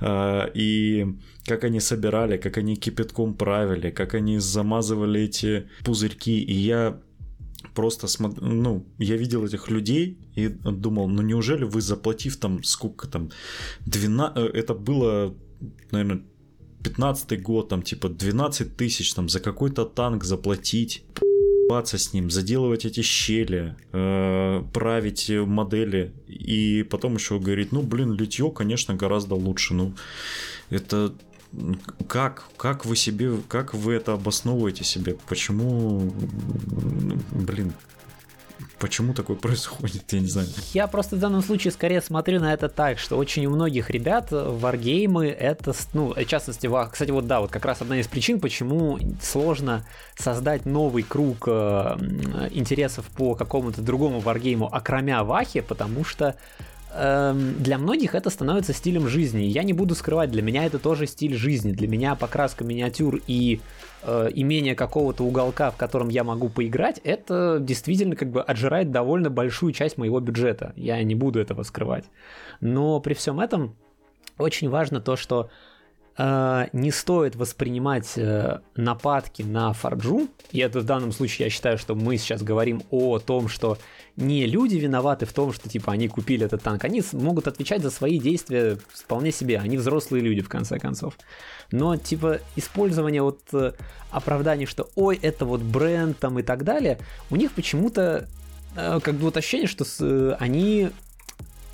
А, 0.01 0.51
и 0.55 1.07
как 1.47 1.65
они 1.65 1.81
собирали, 1.81 2.37
как 2.37 2.59
они 2.59 2.77
кипятком 2.77 3.35
правили, 3.35 3.91
как 3.91 4.15
они 4.15 4.39
замазывали 4.39 5.23
эти 5.23 5.69
пузырьки, 5.85 6.43
и 6.43 6.55
я 6.55 7.01
просто 7.75 8.07
смотр... 8.07 8.43
ну, 8.43 8.87
я 8.99 9.17
видел 9.17 9.45
этих 9.45 9.71
людей 9.71 10.19
и 10.35 10.49
думал, 10.49 11.09
ну 11.09 11.23
неужели 11.23 11.65
вы 11.65 11.81
заплатив 11.81 12.37
там 12.37 12.63
сколько 12.63 13.09
там, 13.09 13.31
12... 13.87 14.37
Э, 14.37 14.41
это 14.59 14.75
было, 14.75 15.35
наверное, 15.91 16.23
15 16.83 17.43
год, 17.43 17.69
там 17.69 17.83
типа 17.83 18.09
12 18.09 18.77
тысяч 18.77 19.13
там 19.15 19.29
за 19.29 19.41
какой-то 19.41 19.85
танк 19.85 20.25
заплатить, 20.25 21.05
баться 21.71 21.99
с 21.99 22.13
ним, 22.13 22.31
заделывать 22.31 22.85
эти 22.85 23.01
щели, 23.03 23.77
э, 23.93 24.65
править 24.73 25.31
модели, 25.31 26.13
и 26.27 26.83
потом 26.83 27.15
еще 27.15 27.39
говорит, 27.39 27.71
ну 27.71 27.83
блин, 27.83 28.15
литье, 28.15 28.51
конечно, 28.51 28.95
гораздо 28.95 29.37
лучше, 29.37 29.75
ну 29.75 29.95
это 30.71 31.15
как, 32.09 32.49
как 32.57 32.85
вы 32.87 32.97
себе, 32.97 33.37
как 33.47 33.75
вы 33.75 33.93
это 33.93 34.15
обосновываете 34.15 34.83
себе? 34.83 35.17
Почему, 35.29 36.13
блин, 37.31 37.73
Почему 38.81 39.13
такое 39.13 39.37
происходит, 39.37 40.11
я 40.13 40.21
не 40.21 40.27
знаю. 40.27 40.49
Я 40.73 40.87
просто 40.87 41.17
в 41.17 41.19
данном 41.19 41.43
случае 41.43 41.71
скорее 41.71 42.01
смотрю 42.01 42.41
на 42.41 42.53
это 42.53 42.71
так, 42.71 42.99
что 42.99 43.19
очень 43.19 43.45
у 43.45 43.51
многих 43.51 43.91
ребят 43.91 44.29
варгеймы 44.31 45.27
это, 45.27 45.75
ну, 45.93 46.15
в 46.15 46.25
частности, 46.25 46.69
кстати, 46.91 47.11
вот 47.11 47.27
да, 47.27 47.41
вот 47.41 47.51
как 47.51 47.67
раз 47.67 47.83
одна 47.83 48.01
из 48.01 48.09
причин, 48.09 48.41
почему 48.41 48.99
сложно 49.23 49.87
создать 50.17 50.65
новый 50.65 51.03
круг 51.03 51.45
э, 51.47 51.97
интересов 52.53 53.05
по 53.17 53.35
какому-то 53.35 53.83
другому 53.83 54.21
варгейму, 54.21 54.75
окромя 54.75 55.25
Вахи, 55.25 55.61
потому 55.61 56.03
что 56.05 56.37
Эм, 56.93 57.63
для 57.63 57.79
многих 57.79 58.15
это 58.17 58.31
становится 58.31 58.73
стилем 58.73 59.09
жизни. 59.09 59.43
Я 59.43 59.63
не 59.63 59.73
буду 59.73 59.95
скрывать, 59.95 60.31
для 60.31 60.43
меня 60.43 60.65
это 60.65 60.79
тоже 60.79 61.07
стиль 61.07 61.35
жизни. 61.35 61.73
Для 61.73 61.87
меня 61.87 62.17
покраска 62.17 62.65
миниатюр 62.65 63.21
и 63.29 63.61
э, 64.03 64.29
имение 64.35 64.75
какого-то 64.75 65.25
уголка, 65.25 65.71
в 65.71 65.77
котором 65.77 66.09
я 66.09 66.25
могу 66.25 66.49
поиграть, 66.49 67.01
это 67.05 67.59
действительно 67.61 68.17
как 68.17 68.31
бы 68.31 68.43
отжирает 68.43 68.91
довольно 68.91 69.31
большую 69.31 69.73
часть 69.73 69.99
моего 69.99 70.21
бюджета. 70.21 70.73
Я 70.77 71.03
не 71.03 71.15
буду 71.15 71.41
этого 71.41 71.63
скрывать. 71.63 72.05
Но 72.61 73.01
при 73.01 73.15
всем 73.15 73.41
этом 73.41 73.77
очень 74.39 74.69
важно 74.69 75.01
то, 75.01 75.17
что 75.17 75.51
не 76.73 76.91
стоит 76.91 77.37
воспринимать 77.37 78.13
э, 78.17 78.61
нападки 78.77 79.43
на 79.43 79.73
Фарджу, 79.73 80.29
и 80.53 80.59
это 80.59 80.81
в 80.81 80.85
данном 80.85 81.13
случае 81.13 81.47
я 81.47 81.51
считаю, 81.51 81.79
что 81.79 81.95
мы 81.95 82.19
сейчас 82.19 82.43
говорим 82.43 82.83
о 82.91 83.19
том, 83.19 83.49
что 83.49 83.79
не 84.17 84.45
люди 84.47 84.77
виноваты 84.77 85.25
в 85.25 85.33
том, 85.33 85.53
что 85.53 85.69
типа 85.69 85.93
они 85.93 86.09
купили 86.09 86.45
этот 86.45 86.63
танк. 86.63 86.85
Они 86.85 87.03
могут 87.13 87.47
отвечать 87.47 87.83
за 87.83 87.91
свои 87.91 88.19
действия 88.19 88.79
вполне 88.93 89.33
себе. 89.33 89.59
Они 89.59 89.79
взрослые 89.79 90.23
люди 90.23 90.43
в 90.43 90.49
конце 90.49 90.79
концов. 90.79 91.17
Но 91.71 91.97
типа 91.97 92.41
использование 92.57 93.23
вот 93.23 93.41
э, 93.53 93.73
оправданий, 94.11 94.67
что 94.67 94.91
ой, 94.97 95.19
это 95.23 95.45
вот 95.45 95.63
бренд 95.63 96.19
там 96.19 96.39
и 96.39 96.43
так 96.43 96.65
далее, 96.65 96.99
у 97.31 97.37
них 97.37 97.53
почему-то 97.53 98.29
э, 98.77 99.01
как 99.03 99.15
бы 99.15 99.23
вот 99.23 99.37
ощущение, 99.37 99.69
что 99.69 100.37
они 100.39 100.91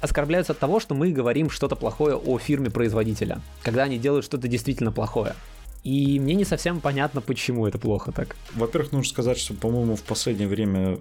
оскорбляются 0.01 0.53
от 0.53 0.59
того, 0.59 0.81
что 0.81 0.95
мы 0.95 1.13
говорим 1.13 1.51
что-то 1.51 1.77
плохое 1.77 2.17
о 2.17 2.39
фирме 2.39 2.71
производителя, 2.71 3.41
когда 3.63 3.85
они 3.85 3.99
делают 3.99 4.25
что-то 4.25 4.49
действительно 4.49 4.93
плохое. 4.93 5.35
И 5.87 6.19
мне 6.19 6.35
не 6.35 6.45
совсем 6.45 6.81
понятно, 6.81 7.21
почему 7.21 7.65
это 7.65 7.79
плохо 7.79 8.11
так. 8.11 8.35
Во-первых, 8.55 8.91
нужно 8.91 9.09
сказать, 9.09 9.39
что, 9.39 9.55
по-моему, 9.55 9.95
в 9.95 10.03
последнее 10.03 10.49
время 10.49 10.99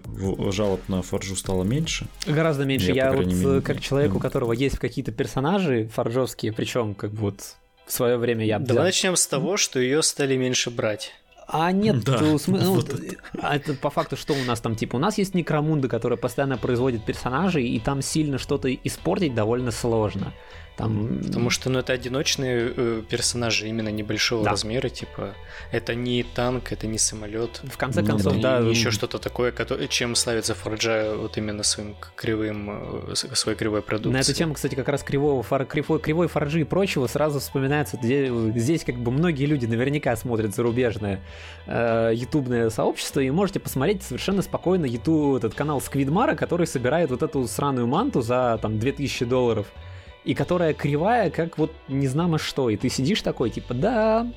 жалоб 0.51 0.79
на 0.87 1.01
Форджу 1.01 1.35
стало 1.35 1.63
меньше. 1.63 2.05
Гораздо 2.27 2.65
меньше. 2.65 2.91
Я, 2.91 3.05
Я 3.05 3.13
вот 3.13 3.25
мере, 3.25 3.61
как 3.61 3.81
человек, 3.81 4.13
у 4.13 4.19
которого 4.19 4.53
есть 4.53 4.77
какие-то 4.77 5.11
персонажи 5.11 5.89
форджовские, 5.91 6.53
причем 6.53 6.93
как 6.93 7.09
бы 7.11 7.17
вот 7.17 7.55
в 7.87 7.91
свое 7.91 8.17
время 8.17 8.45
я... 8.45 8.59
Давай 8.59 8.83
начнем 8.83 9.15
с 9.15 9.25
того, 9.25 9.57
что 9.57 9.79
ее 9.79 10.03
стали 10.03 10.35
меньше 10.35 10.69
брать. 10.69 11.13
А 11.47 11.71
нет, 11.71 12.03
да, 12.03 12.37
смы... 12.39 12.59
ну, 12.59 12.75
вот 12.75 12.89
это. 12.89 13.15
А 13.39 13.55
это 13.55 13.75
по 13.75 13.89
факту 13.89 14.17
что 14.17 14.33
у 14.33 14.43
нас 14.45 14.61
там 14.61 14.75
типа? 14.75 14.95
У 14.95 14.99
нас 14.99 15.17
есть 15.17 15.35
Некромунда, 15.35 15.87
которая 15.87 16.17
постоянно 16.17 16.57
производит 16.57 17.05
персонажей, 17.05 17.67
и 17.67 17.79
там 17.79 18.01
сильно 18.01 18.37
что-то 18.37 18.73
испортить 18.73 19.35
довольно 19.35 19.71
сложно. 19.71 20.33
Там... 20.77 21.19
Потому 21.23 21.49
что 21.49 21.69
ну, 21.69 21.79
это 21.79 21.93
одиночные 21.93 22.73
э, 22.75 23.03
персонажи 23.07 23.67
именно 23.67 23.89
небольшого 23.89 24.43
да. 24.43 24.51
размера, 24.51 24.89
типа 24.89 25.33
это 25.71 25.95
не 25.95 26.23
танк, 26.23 26.71
это 26.71 26.85
не 26.85 26.97
самолет. 26.97 27.61
В 27.63 27.77
конце 27.77 28.03
концов, 28.03 28.39
да. 28.41 28.59
Не, 28.59 28.71
еще 28.71 28.91
что-то 28.91 29.17
такое, 29.17 29.53
чем 29.87 30.15
славится 30.15 30.53
Форджа 30.53 31.15
вот 31.15 31.37
именно 31.37 31.63
своим 31.63 31.95
кривым, 32.15 33.09
э, 33.11 33.15
своей 33.15 33.57
кривой 33.57 33.81
продукцией. 33.81 34.13
На 34.13 34.21
эту 34.21 34.33
тему, 34.33 34.53
кстати, 34.53 34.75
как 34.75 34.89
раз 34.89 35.03
кривого 35.03 35.43
фор, 35.43 35.65
кривой, 35.65 35.99
кривой 35.99 36.27
Форджи 36.27 36.61
и 36.61 36.63
прочего 36.65 37.07
сразу 37.07 37.39
вспоминается, 37.39 37.97
здесь, 38.01 38.29
здесь 38.55 38.83
как 38.83 38.95
бы 38.95 39.11
многие 39.11 39.45
люди 39.45 39.65
наверняка 39.65 40.15
смотрят 40.17 40.53
зарубежное 40.53 41.21
э, 41.67 42.11
ютубное 42.13 42.69
сообщество, 42.69 43.21
и 43.21 43.29
можете 43.29 43.61
посмотреть 43.61 44.03
совершенно 44.03 44.41
спокойно 44.41 44.85
YouTube, 44.85 45.37
этот 45.37 45.53
канал 45.53 45.79
Сквидмара, 45.79 46.35
который 46.35 46.67
собирает 46.67 47.11
вот 47.11 47.23
эту 47.23 47.47
сраную 47.47 47.87
манту 47.87 48.21
за 48.21 48.59
там 48.61 48.77
2000 48.77 49.25
долларов 49.25 49.67
и 50.25 50.33
которая 50.33 50.73
кривая, 50.73 51.29
как 51.29 51.57
вот 51.57 51.71
не 51.87 52.07
знамо 52.07 52.37
что. 52.37 52.69
И 52.69 52.77
ты 52.77 52.89
сидишь 52.89 53.21
такой, 53.21 53.51
типа, 53.51 53.73
да, 53.73 54.27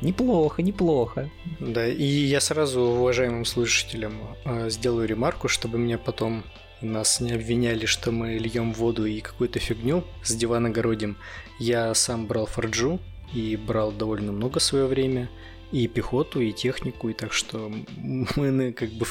неплохо, 0.00 0.62
неплохо. 0.62 1.30
Да, 1.60 1.86
и 1.86 2.04
я 2.04 2.40
сразу 2.40 2.80
уважаемым 2.80 3.44
слушателям 3.44 4.14
э, 4.44 4.70
сделаю 4.70 5.06
ремарку, 5.06 5.48
чтобы 5.48 5.78
мне 5.78 5.98
потом 5.98 6.44
нас 6.80 7.20
не 7.20 7.32
обвиняли, 7.32 7.86
что 7.86 8.10
мы 8.10 8.34
льем 8.34 8.72
воду 8.72 9.06
и 9.06 9.20
какую-то 9.20 9.58
фигню 9.58 10.04
с 10.22 10.34
дивана 10.34 10.70
городим. 10.70 11.16
Я 11.58 11.94
сам 11.94 12.26
брал 12.26 12.46
форджу 12.46 12.98
и 13.32 13.56
брал 13.56 13.92
довольно 13.92 14.32
много 14.32 14.58
в 14.58 14.62
свое 14.62 14.86
время 14.86 15.30
и 15.72 15.88
пехоту, 15.88 16.40
и 16.40 16.52
технику, 16.52 17.08
и 17.08 17.14
так 17.14 17.32
что 17.32 17.72
мы, 17.96 18.72
как 18.72 18.90
бы, 18.90 19.06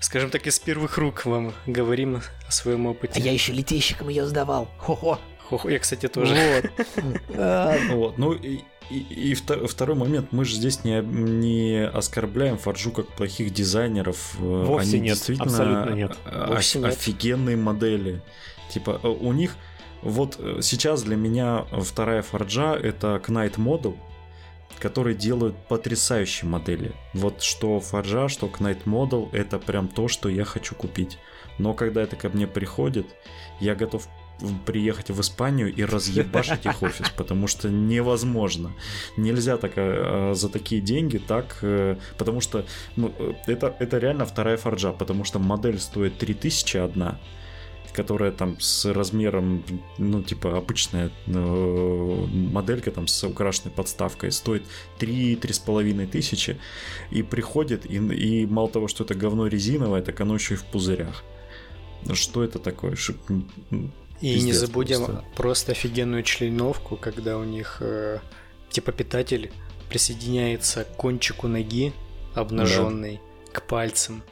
скажем 0.00 0.30
так, 0.30 0.46
из 0.46 0.58
первых 0.58 0.98
рук 0.98 1.26
вам 1.26 1.52
говорим 1.66 2.22
о 2.46 2.50
своем 2.50 2.86
опыте. 2.86 3.14
А 3.16 3.18
я 3.20 3.32
еще 3.32 3.52
летейщиком 3.52 4.08
ее 4.08 4.26
сдавал. 4.26 4.68
Хо-хо. 4.78 5.18
Я, 5.64 5.78
кстати, 5.78 6.08
тоже. 6.08 6.70
Вот. 7.90 8.18
Ну 8.18 8.32
и, 8.32 8.60
и, 8.90 8.98
и 8.98 9.34
второй 9.34 9.96
момент, 9.96 10.32
мы 10.32 10.44
же 10.44 10.56
здесь 10.56 10.84
не, 10.84 11.00
не 11.00 11.86
оскорбляем 11.86 12.58
Фарджу 12.58 12.90
как 12.90 13.06
плохих 13.08 13.52
дизайнеров. 13.52 14.34
Вовсе 14.38 14.96
Они 14.96 15.00
нет, 15.00 15.14
действительно 15.14 15.50
абсолютно 15.50 15.94
нет. 15.94 16.16
Вовсе 16.48 16.78
нет. 16.78 16.88
офигенные 16.88 17.56
модели. 17.56 18.22
Типа 18.68 19.00
у 19.02 19.32
них 19.32 19.56
вот 20.02 20.36
э, 20.38 20.58
сейчас 20.62 21.02
для 21.02 21.16
меня 21.16 21.66
вторая 21.72 22.22
Фарджа 22.22 22.74
это 22.74 23.20
Knight 23.26 23.56
Model, 23.56 23.96
который 24.78 25.14
делают 25.14 25.56
потрясающие 25.68 26.48
модели. 26.48 26.92
Вот 27.12 27.42
что 27.42 27.80
Фарджа, 27.80 28.28
что 28.28 28.46
Knight 28.46 28.84
Model, 28.84 29.28
это 29.32 29.58
прям 29.58 29.88
то, 29.88 30.08
что 30.08 30.28
я 30.28 30.44
хочу 30.44 30.74
купить. 30.74 31.18
Но 31.58 31.74
когда 31.74 32.02
это 32.02 32.16
ко 32.16 32.28
мне 32.30 32.46
приходит, 32.46 33.06
я 33.60 33.74
готов 33.74 34.08
приехать 34.66 35.10
в 35.10 35.20
Испанию 35.20 35.74
и 35.74 35.84
разъебашить 35.84 36.66
их 36.66 36.82
офис, 36.82 37.10
потому 37.16 37.46
что 37.46 37.68
невозможно. 37.68 38.72
Нельзя 39.16 39.56
так, 39.56 39.72
э, 39.76 40.32
за 40.34 40.48
такие 40.48 40.80
деньги 40.80 41.18
так, 41.18 41.58
э, 41.62 41.96
потому 42.18 42.40
что 42.40 42.64
ну, 42.96 43.12
это, 43.46 43.74
это 43.78 43.98
реально 43.98 44.24
вторая 44.24 44.56
форджа, 44.56 44.92
потому 44.92 45.24
что 45.24 45.38
модель 45.38 45.78
стоит 45.78 46.18
3000 46.18 46.76
одна, 46.78 47.18
которая 47.92 48.32
там 48.32 48.58
с 48.60 48.92
размером, 48.92 49.64
ну, 49.98 50.22
типа, 50.22 50.56
обычная 50.56 51.10
э, 51.26 52.26
моделька 52.52 52.90
там 52.90 53.06
с 53.06 53.24
украшенной 53.24 53.72
подставкой 53.74 54.32
стоит 54.32 54.62
3-3,5 54.98 56.06
тысячи 56.06 56.58
и 57.10 57.22
приходит, 57.22 57.86
и, 57.86 57.96
и 57.96 58.46
мало 58.46 58.68
того, 58.68 58.88
что 58.88 59.04
это 59.04 59.14
говно 59.14 59.46
резиновое, 59.46 60.02
так 60.02 60.20
оно 60.20 60.34
еще 60.34 60.54
и 60.54 60.56
в 60.56 60.64
пузырях. 60.64 61.24
Что 62.12 62.42
это 62.42 62.58
такое? 62.58 62.96
И 64.20 64.34
Пиздец 64.34 64.44
не 64.44 64.52
забудем 64.52 65.04
просто. 65.04 65.24
просто 65.36 65.72
офигенную 65.72 66.22
членовку, 66.22 66.96
когда 66.96 67.38
у 67.38 67.44
них 67.44 67.78
э, 67.80 68.18
типа 68.70 68.92
питатель 68.92 69.50
присоединяется 69.88 70.84
к 70.84 70.96
кончику 70.96 71.48
ноги 71.48 71.92
обнаженной 72.34 73.20
да. 73.46 73.52
к 73.52 73.62
пальцам. 73.66 74.22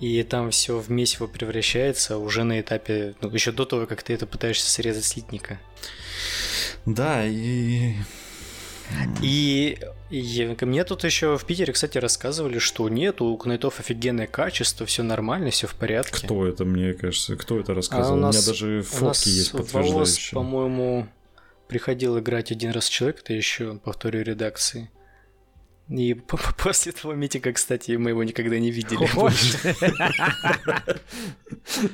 И 0.00 0.22
там 0.24 0.50
все 0.50 0.78
в 0.78 0.90
месиво 0.90 1.26
превращается 1.26 2.18
уже 2.18 2.44
на 2.44 2.60
этапе, 2.60 3.14
ну, 3.20 3.30
еще 3.30 3.52
до 3.52 3.64
того, 3.64 3.86
как 3.86 4.02
ты 4.02 4.12
это 4.12 4.26
пытаешься 4.26 4.70
срезать 4.70 5.04
слитника. 5.04 5.60
Да, 6.84 7.24
и 7.24 7.94
и, 9.22 9.78
и 10.10 10.56
мне 10.60 10.84
тут 10.84 11.04
еще 11.04 11.36
в 11.38 11.44
Питере, 11.44 11.72
кстати, 11.72 11.98
рассказывали, 11.98 12.58
что 12.58 12.88
нет, 12.88 13.20
у 13.20 13.36
кнайтов 13.36 13.80
офигенное 13.80 14.26
качество, 14.26 14.86
все 14.86 15.02
нормально, 15.02 15.50
все 15.50 15.66
в 15.66 15.74
порядке. 15.74 16.24
Кто 16.24 16.46
это, 16.46 16.64
мне 16.64 16.92
кажется, 16.94 17.36
кто 17.36 17.58
это 17.58 17.74
рассказывал? 17.74 18.16
А 18.16 18.18
у, 18.18 18.20
нас, 18.20 18.36
у 18.36 18.38
меня 18.38 18.46
даже 18.46 18.82
фотки 18.82 19.02
у 19.02 19.06
нас 19.06 19.26
есть 19.26 19.52
подтверждающие. 19.52 20.34
по-моему, 20.34 21.08
приходил 21.68 22.18
играть 22.18 22.52
один 22.52 22.70
раз 22.72 22.88
человек, 22.88 23.20
это 23.20 23.32
еще 23.32 23.76
по 23.76 23.92
второй 23.92 24.22
редакции. 24.22 24.90
И 25.88 26.14
после 26.58 26.92
этого 26.92 27.12
митинга, 27.12 27.52
кстати, 27.52 27.92
мы 27.92 28.10
его 28.10 28.24
никогда 28.24 28.58
не 28.58 28.70
видели. 28.70 29.04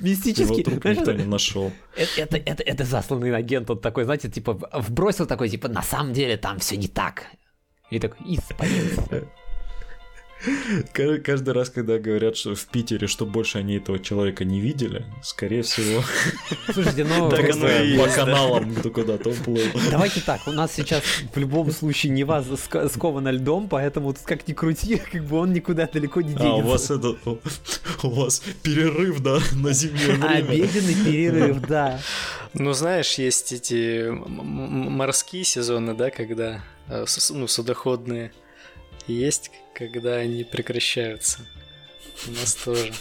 Мистический. 0.00 0.64
никто 0.64 1.12
не 1.12 1.24
нашел. 1.24 1.72
Это, 1.96 2.36
это, 2.36 2.62
это 2.62 2.84
засланный 2.84 3.34
агент, 3.34 3.70
он 3.70 3.80
такой, 3.80 4.04
знаете, 4.04 4.28
типа, 4.28 4.58
вбросил 4.72 5.26
такой, 5.26 5.48
типа, 5.48 5.68
на 5.68 5.82
самом 5.82 6.12
деле 6.12 6.36
там 6.36 6.58
все 6.58 6.76
не 6.76 6.88
так. 6.88 7.26
И 7.90 7.98
такой, 7.98 8.36
испарился. 8.36 9.28
Каждый 10.92 11.52
раз, 11.52 11.70
когда 11.70 11.98
говорят, 11.98 12.36
что 12.36 12.54
в 12.54 12.66
Питере, 12.66 13.06
что 13.06 13.26
больше 13.26 13.58
они 13.58 13.76
этого 13.76 13.98
человека 13.98 14.44
не 14.44 14.60
видели, 14.60 15.04
скорее 15.22 15.62
всего... 15.62 16.02
Слушайте, 16.72 17.04
ну... 17.04 17.28
Так 17.28 17.50
оно 17.50 17.68
и 17.68 17.98
по 17.98 18.08
каналам 18.08 18.74
куда-то 18.74 19.30
уплыл. 19.30 19.66
Давайте 19.90 20.20
так, 20.20 20.40
у 20.46 20.52
нас 20.52 20.72
сейчас 20.72 21.02
в 21.34 21.36
любом 21.38 21.70
случае 21.70 22.12
не 22.12 22.24
вас 22.24 22.46
сковано 22.92 23.30
льдом, 23.30 23.68
поэтому 23.68 24.12
тут 24.14 24.22
как 24.24 24.48
ни 24.48 24.52
крути, 24.52 24.96
как 25.12 25.24
бы 25.24 25.38
он 25.38 25.52
никуда 25.52 25.86
далеко 25.86 26.22
не 26.22 26.34
денется. 26.34 26.50
А, 26.50 26.56
у 26.56 26.62
вас 26.62 26.90
это... 26.90 27.16
У 28.02 28.10
вас 28.10 28.42
перерыв, 28.62 29.20
да, 29.20 29.38
на 29.52 29.72
зимнее 29.72 30.14
время. 30.14 30.36
Обеденный 30.36 30.94
перерыв, 30.94 31.60
да. 31.68 32.00
Ну, 32.54 32.72
знаешь, 32.72 33.14
есть 33.14 33.52
эти 33.52 34.08
морские 34.10 35.44
сезоны, 35.44 35.94
да, 35.94 36.10
когда 36.10 36.64
э, 36.88 37.04
ну, 37.30 37.46
судоходные 37.46 38.32
есть, 39.10 39.50
когда 39.74 40.16
они 40.16 40.44
прекращаются. 40.44 41.40
У 42.28 42.32
нас 42.32 42.54
тоже. 42.54 42.92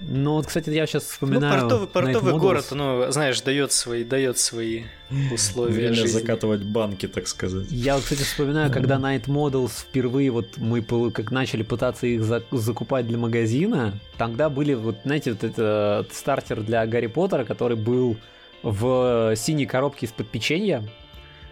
Ну 0.00 0.34
вот, 0.34 0.46
кстати, 0.46 0.70
я 0.70 0.86
сейчас 0.86 1.02
вспоминаю. 1.02 1.54
Ну, 1.54 1.60
портовый, 1.60 1.88
портовый 1.88 2.38
город, 2.38 2.66
ну, 2.70 3.10
знаешь, 3.10 3.40
дает 3.40 3.72
свои, 3.72 4.04
дает 4.04 4.38
свои 4.38 4.84
условия 5.32 5.74
Время 5.74 5.94
жизни. 5.94 6.20
закатывать 6.20 6.62
банки, 6.62 7.08
так 7.08 7.26
сказать. 7.26 7.66
Я 7.70 7.96
вот, 7.96 8.04
кстати, 8.04 8.22
вспоминаю, 8.22 8.70
когда 8.70 8.96
Night 8.96 9.24
Models 9.24 9.80
впервые 9.80 10.30
вот 10.30 10.58
мы 10.58 10.82
как 11.10 11.32
начали 11.32 11.64
пытаться 11.64 12.06
их 12.06 12.22
за 12.22 12.44
закупать 12.52 13.08
для 13.08 13.18
магазина, 13.18 13.98
тогда 14.16 14.48
были 14.48 14.74
вот, 14.74 14.98
знаете, 15.04 15.32
вот 15.32 15.42
этот 15.42 16.14
стартер 16.14 16.62
для 16.62 16.86
Гарри 16.86 17.08
Поттера, 17.08 17.44
который 17.44 17.76
был 17.76 18.16
в 18.62 19.34
синей 19.36 19.66
коробке 19.66 20.06
из-под 20.06 20.28
печенья, 20.28 20.88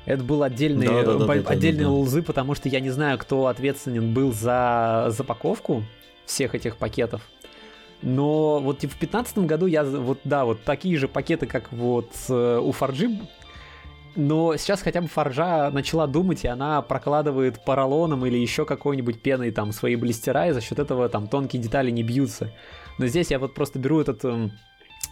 это 0.07 0.23
был 0.25 0.43
отдельный, 0.43 0.87
да, 0.87 1.03
да, 1.03 1.15
да, 1.15 1.27
бо- 1.27 1.35
да, 1.35 1.51
отдельный 1.51 1.85
да, 1.85 1.91
да. 1.91 1.91
лузы, 1.91 2.23
потому 2.23 2.55
что 2.55 2.69
я 2.69 2.81
не 2.81 2.91
знаю, 2.91 3.19
кто 3.19 3.49
ответственен 3.49 4.15
был 4.15 4.33
за 4.33 5.07
запаковку 5.09 5.83
всех 6.25 6.55
этих 6.55 6.77
пакетов. 6.77 7.23
Но 8.03 8.61
вот 8.61 8.79
типа, 8.79 8.95
в 8.95 8.99
2015 8.99 9.39
году 9.39 9.67
я 9.67 9.83
вот 9.85 10.21
да, 10.25 10.45
вот 10.45 10.63
такие 10.63 10.97
же 10.97 11.09
пакеты, 11.09 11.47
как 11.47 11.73
вот 11.73 12.11
э, 12.29 12.61
у 12.63 12.73
Фарджи. 12.73 13.19
Но 14.15 14.57
сейчас 14.57 14.81
хотя 14.81 15.03
бы 15.03 15.09
Фаржа 15.09 15.71
начала 15.71 16.07
думать, 16.07 16.45
и 16.45 16.49
она 16.49 16.81
прокладывает 16.83 17.63
поролоном 17.65 18.25
или 18.25 18.39
еще 18.39 18.65
какой-нибудь 18.65 19.21
пеной 19.21 19.51
там 19.51 19.73
свои 19.73 19.97
блистера, 19.97 20.49
и 20.49 20.53
за 20.53 20.63
счет 20.63 20.79
этого 20.79 21.09
там 21.09 21.27
тонкие 21.29 21.61
детали 21.61 21.91
не 21.91 22.03
бьются. 22.03 22.51
Но 22.99 23.07
здесь 23.09 23.31
я 23.31 23.39
вот 23.39 23.55
просто 23.55 23.79
беру 23.79 24.01
этот 24.01 24.25
эм, 24.25 24.53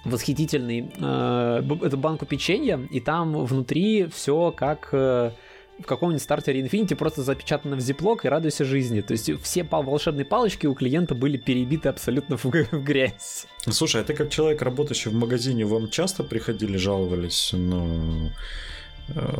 восхитительный 0.05 0.93
э, 0.99 1.63
эту 1.83 1.97
банку 1.97 2.27
печенья, 2.27 2.79
и 2.91 3.01
там 3.01 3.45
внутри 3.45 4.07
все 4.07 4.53
как 4.53 4.89
э, 4.93 5.31
в 5.79 5.87
каком-нибудь 5.87 6.23
стартере 6.23 6.63
Infinity 6.63 6.95
просто 6.95 7.23
запечатано 7.23 7.77
в 7.77 7.81
зиплок 7.81 8.25
и 8.25 8.29
радуйся 8.29 8.65
жизни. 8.65 9.01
То 9.01 9.13
есть 9.13 9.31
все 9.43 9.65
волшебные 9.65 10.25
палочки 10.25 10.67
у 10.67 10.75
клиента 10.75 11.15
были 11.15 11.37
перебиты 11.37 11.89
абсолютно 11.89 12.37
в, 12.37 12.45
в 12.45 12.85
грязь. 12.85 13.47
Слушай, 13.69 14.03
а 14.03 14.05
ты 14.05 14.15
как 14.15 14.31
человек, 14.31 14.63
работающий 14.63 15.11
в 15.11 15.15
магазине, 15.15 15.65
вам 15.65 15.91
часто 15.91 16.23
приходили, 16.23 16.77
жаловались 16.77 17.51
ну, 17.53 18.31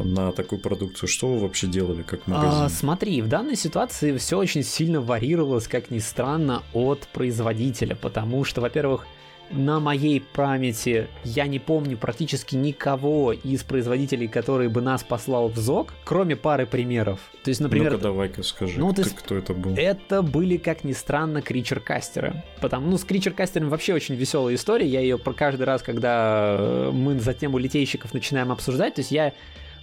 на 0.03 0.33
такую 0.33 0.61
продукцию? 0.61 1.09
Что 1.09 1.29
вы 1.29 1.41
вообще 1.41 1.67
делали 1.67 2.03
как 2.03 2.27
магазин? 2.27 2.63
А, 2.63 2.69
смотри, 2.69 3.23
в 3.23 3.29
данной 3.29 3.57
ситуации 3.57 4.17
все 4.17 4.37
очень 4.37 4.63
сильно 4.63 5.01
варьировалось, 5.01 5.69
как 5.69 5.91
ни 5.91 6.01
странно, 6.01 6.63
от 6.73 7.07
производителя, 7.13 7.95
потому 7.95 8.45
что, 8.45 8.61
во-первых, 8.61 9.07
на 9.55 9.81
моей 9.81 10.21
памяти 10.21 11.09
я 11.23 11.47
не 11.47 11.59
помню 11.59 11.97
практически 11.97 12.57
никого 12.57 13.33
из 13.33 13.63
производителей, 13.63 14.29
который 14.29 14.69
бы 14.69 14.81
нас 14.81 15.03
послал 15.03 15.49
в 15.49 15.57
ЗОГ, 15.57 15.95
кроме 16.05 16.37
пары 16.37 16.67
примеров. 16.67 17.21
То 17.45 17.51
есть, 17.51 17.61
например... 17.61 17.93
Ну-ка 17.93 18.03
давай-ка 18.03 18.43
скажи, 18.43 18.79
ну, 18.79 18.93
ты, 18.93 19.05
кто 19.05 19.37
это 19.37 19.55
был? 19.55 19.75
Это 19.77 20.23
были, 20.23 20.57
как 20.57 20.85
ни 20.85 20.93
странно, 20.93 21.41
кричер-кастеры. 21.41 22.43
Потому, 22.61 22.91
ну, 22.91 22.99
с 22.99 23.05
кричер-кастерами 23.05 23.69
вообще 23.69 23.95
очень 23.95 24.17
веселая 24.17 24.55
история. 24.55 24.87
Я 24.87 25.01
ее 25.01 25.19
про 25.19 25.33
каждый 25.33 25.63
раз, 25.63 25.83
когда 25.83 26.57
э, 26.59 26.91
мы 26.93 27.19
за 27.19 27.35
тему 27.35 27.59
литейщиков 27.59 28.13
начинаем 28.13 28.51
обсуждать, 28.51 28.97
то 28.97 29.01
есть 29.01 29.13
я 29.13 29.33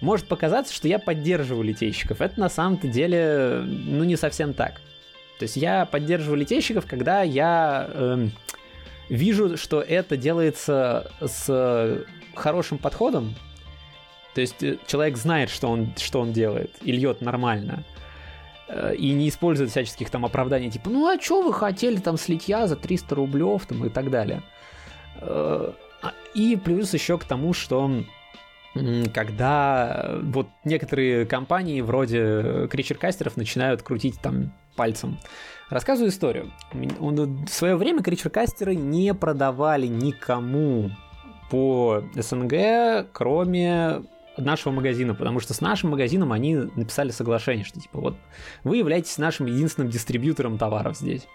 может 0.01 0.27
показаться, 0.27 0.73
что 0.73 0.87
я 0.87 0.99
поддерживаю 0.99 1.63
литейщиков. 1.63 2.21
Это 2.21 2.39
на 2.39 2.49
самом-то 2.49 2.87
деле, 2.87 3.63
ну, 3.65 4.03
не 4.03 4.17
совсем 4.17 4.53
так. 4.53 4.81
То 5.37 5.43
есть 5.43 5.57
я 5.57 5.85
поддерживаю 5.85 6.39
литейщиков, 6.39 6.85
когда 6.85 7.21
я 7.23 7.89
э, 7.89 8.27
вижу, 9.11 9.57
что 9.57 9.81
это 9.81 10.17
делается 10.17 11.11
с 11.19 12.05
хорошим 12.33 12.77
подходом. 12.77 13.35
То 14.33 14.41
есть 14.41 14.63
э, 14.63 14.77
человек 14.87 15.17
знает, 15.17 15.49
что 15.49 15.67
он, 15.67 15.93
что 15.97 16.21
он 16.21 16.31
делает, 16.31 16.71
и 16.81 16.93
льет 16.93 17.19
нормально. 17.21 17.83
Э, 18.69 18.95
и 18.95 19.11
не 19.11 19.27
использует 19.27 19.71
всяческих 19.71 20.09
там 20.09 20.23
оправданий, 20.23 20.71
типа, 20.71 20.89
ну 20.89 21.07
а 21.07 21.19
что 21.19 21.41
вы 21.41 21.53
хотели 21.53 21.97
там 21.97 22.17
слитья 22.17 22.67
за 22.67 22.77
300 22.77 23.15
рублев 23.15 23.65
там, 23.65 23.85
и 23.85 23.89
так 23.89 24.09
далее. 24.09 24.41
Э, 25.19 25.73
и 26.33 26.55
плюс 26.55 26.93
еще 26.93 27.17
к 27.17 27.25
тому, 27.25 27.53
что 27.53 27.91
когда 29.13 30.17
вот 30.21 30.47
некоторые 30.63 31.25
компании 31.25 31.81
вроде 31.81 32.69
кричеркастеров 32.71 33.35
начинают 33.35 33.83
крутить 33.83 34.21
там 34.21 34.53
пальцем 34.75 35.17
Рассказываю 35.71 36.09
историю. 36.09 36.51
В 36.73 37.47
свое 37.47 37.77
время 37.77 38.03
кричеркастеры 38.03 38.75
не 38.75 39.13
продавали 39.13 39.87
никому 39.87 40.91
по 41.49 42.03
СНГ, 42.13 43.07
кроме 43.13 44.01
нашего 44.37 44.73
магазина, 44.73 45.15
потому 45.15 45.39
что 45.39 45.53
с 45.53 45.61
нашим 45.61 45.91
магазином 45.91 46.33
они 46.33 46.55
написали 46.55 47.11
соглашение, 47.11 47.63
что 47.63 47.79
типа 47.79 48.01
вот 48.01 48.17
вы 48.65 48.77
являетесь 48.77 49.17
нашим 49.17 49.45
единственным 49.45 49.89
дистрибьютором 49.89 50.57
товаров 50.57 50.97
здесь. 50.97 51.25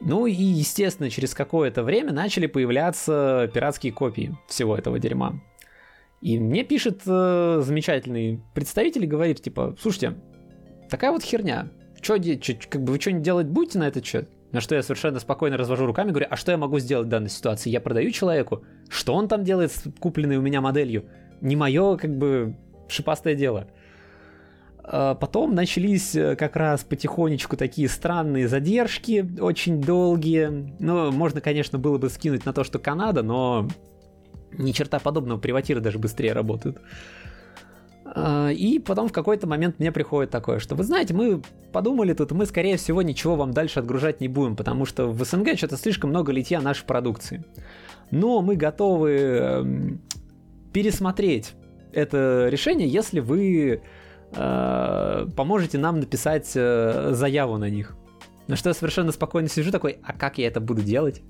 Ну 0.00 0.24
и, 0.24 0.32
естественно, 0.32 1.10
через 1.10 1.34
какое-то 1.34 1.82
время 1.82 2.12
начали 2.12 2.46
появляться 2.46 3.50
пиратские 3.52 3.92
копии 3.92 4.34
всего 4.46 4.74
этого 4.74 4.98
дерьма. 4.98 5.38
И 6.22 6.38
мне 6.38 6.64
пишет 6.64 7.02
э, 7.06 7.60
замечательный 7.62 8.40
представитель 8.54 9.04
и 9.04 9.08
говорит, 9.08 9.42
типа, 9.42 9.76
слушайте, 9.78 10.14
такая 10.88 11.12
вот 11.12 11.22
херня. 11.22 11.68
Чё, 12.00 12.16
как 12.68 12.82
бы 12.82 12.92
вы 12.92 13.00
что-нибудь 13.00 13.22
делать 13.22 13.46
будете 13.46 13.78
на 13.78 13.88
этот 13.88 14.04
счет? 14.04 14.28
На 14.52 14.60
что 14.60 14.74
я 14.74 14.82
совершенно 14.82 15.20
спокойно 15.20 15.56
развожу 15.56 15.84
руками, 15.84 16.10
говорю, 16.10 16.26
а 16.30 16.36
что 16.36 16.52
я 16.52 16.58
могу 16.58 16.78
сделать 16.78 17.06
в 17.06 17.10
данной 17.10 17.28
ситуации? 17.28 17.70
Я 17.70 17.80
продаю 17.80 18.10
человеку. 18.10 18.62
Что 18.88 19.14
он 19.14 19.28
там 19.28 19.44
делает 19.44 19.72
с 19.72 19.84
купленной 20.00 20.36
у 20.36 20.40
меня 20.40 20.60
моделью? 20.60 21.04
Не 21.40 21.54
мое, 21.54 21.96
как 21.96 22.16
бы, 22.16 22.56
шипастое 22.88 23.34
дело. 23.34 23.68
А 24.90 25.14
потом 25.14 25.54
начались 25.54 26.14
э, 26.16 26.34
как 26.34 26.56
раз 26.56 26.82
потихонечку 26.82 27.58
такие 27.58 27.90
странные 27.90 28.48
задержки, 28.48 29.28
очень 29.38 29.82
долгие. 29.82 30.72
Ну, 30.78 31.12
можно, 31.12 31.42
конечно, 31.42 31.78
было 31.78 31.98
бы 31.98 32.08
скинуть 32.08 32.46
на 32.46 32.54
то, 32.54 32.64
что 32.64 32.78
Канада, 32.78 33.22
но 33.22 33.68
ни 34.52 34.72
черта 34.72 34.98
подобного, 34.98 35.38
приватиры 35.38 35.80
даже 35.80 35.98
быстрее 35.98 36.32
работают. 36.32 36.78
А, 36.78 36.80
и 38.16 38.82
потом 38.84 39.08
в 39.08 39.12
какой-то 39.12 39.46
момент 39.46 39.78
мне 39.78 39.92
приходит 39.92 40.30
такое, 40.30 40.58
что 40.58 40.74
вы 40.74 40.84
знаете, 40.84 41.14
мы 41.14 41.42
подумали 41.72 42.14
тут, 42.14 42.32
мы 42.32 42.46
скорее 42.46 42.76
всего 42.76 43.02
ничего 43.02 43.36
вам 43.36 43.52
дальше 43.52 43.80
отгружать 43.80 44.20
не 44.20 44.28
будем, 44.28 44.56
потому 44.56 44.86
что 44.86 45.08
в 45.08 45.24
СНГ 45.24 45.56
что-то 45.56 45.76
слишком 45.76 46.10
много 46.10 46.32
литья 46.32 46.60
нашей 46.60 46.86
продукции. 46.86 47.44
Но 48.10 48.40
мы 48.40 48.56
готовы 48.56 49.10
эм, 49.10 50.00
пересмотреть 50.72 51.54
это 51.92 52.48
решение, 52.50 52.88
если 52.88 53.20
вы 53.20 53.82
э, 54.32 55.26
поможете 55.36 55.78
нам 55.78 56.00
написать 56.00 56.50
э, 56.54 57.10
заяву 57.12 57.58
на 57.58 57.68
них. 57.68 57.94
На 58.46 58.56
что 58.56 58.70
я 58.70 58.74
совершенно 58.74 59.12
спокойно 59.12 59.48
сижу 59.48 59.70
такой, 59.70 59.98
а 60.02 60.12
как 60.12 60.38
я 60.38 60.46
это 60.46 60.60
буду 60.60 60.82
делать? 60.82 61.22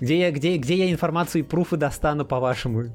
Где 0.00 0.18
я, 0.18 0.30
где, 0.32 0.56
где 0.56 0.74
я 0.74 0.90
информацию 0.90 1.42
и 1.42 1.46
пруфы 1.46 1.76
достану, 1.76 2.24
по-вашему? 2.24 2.86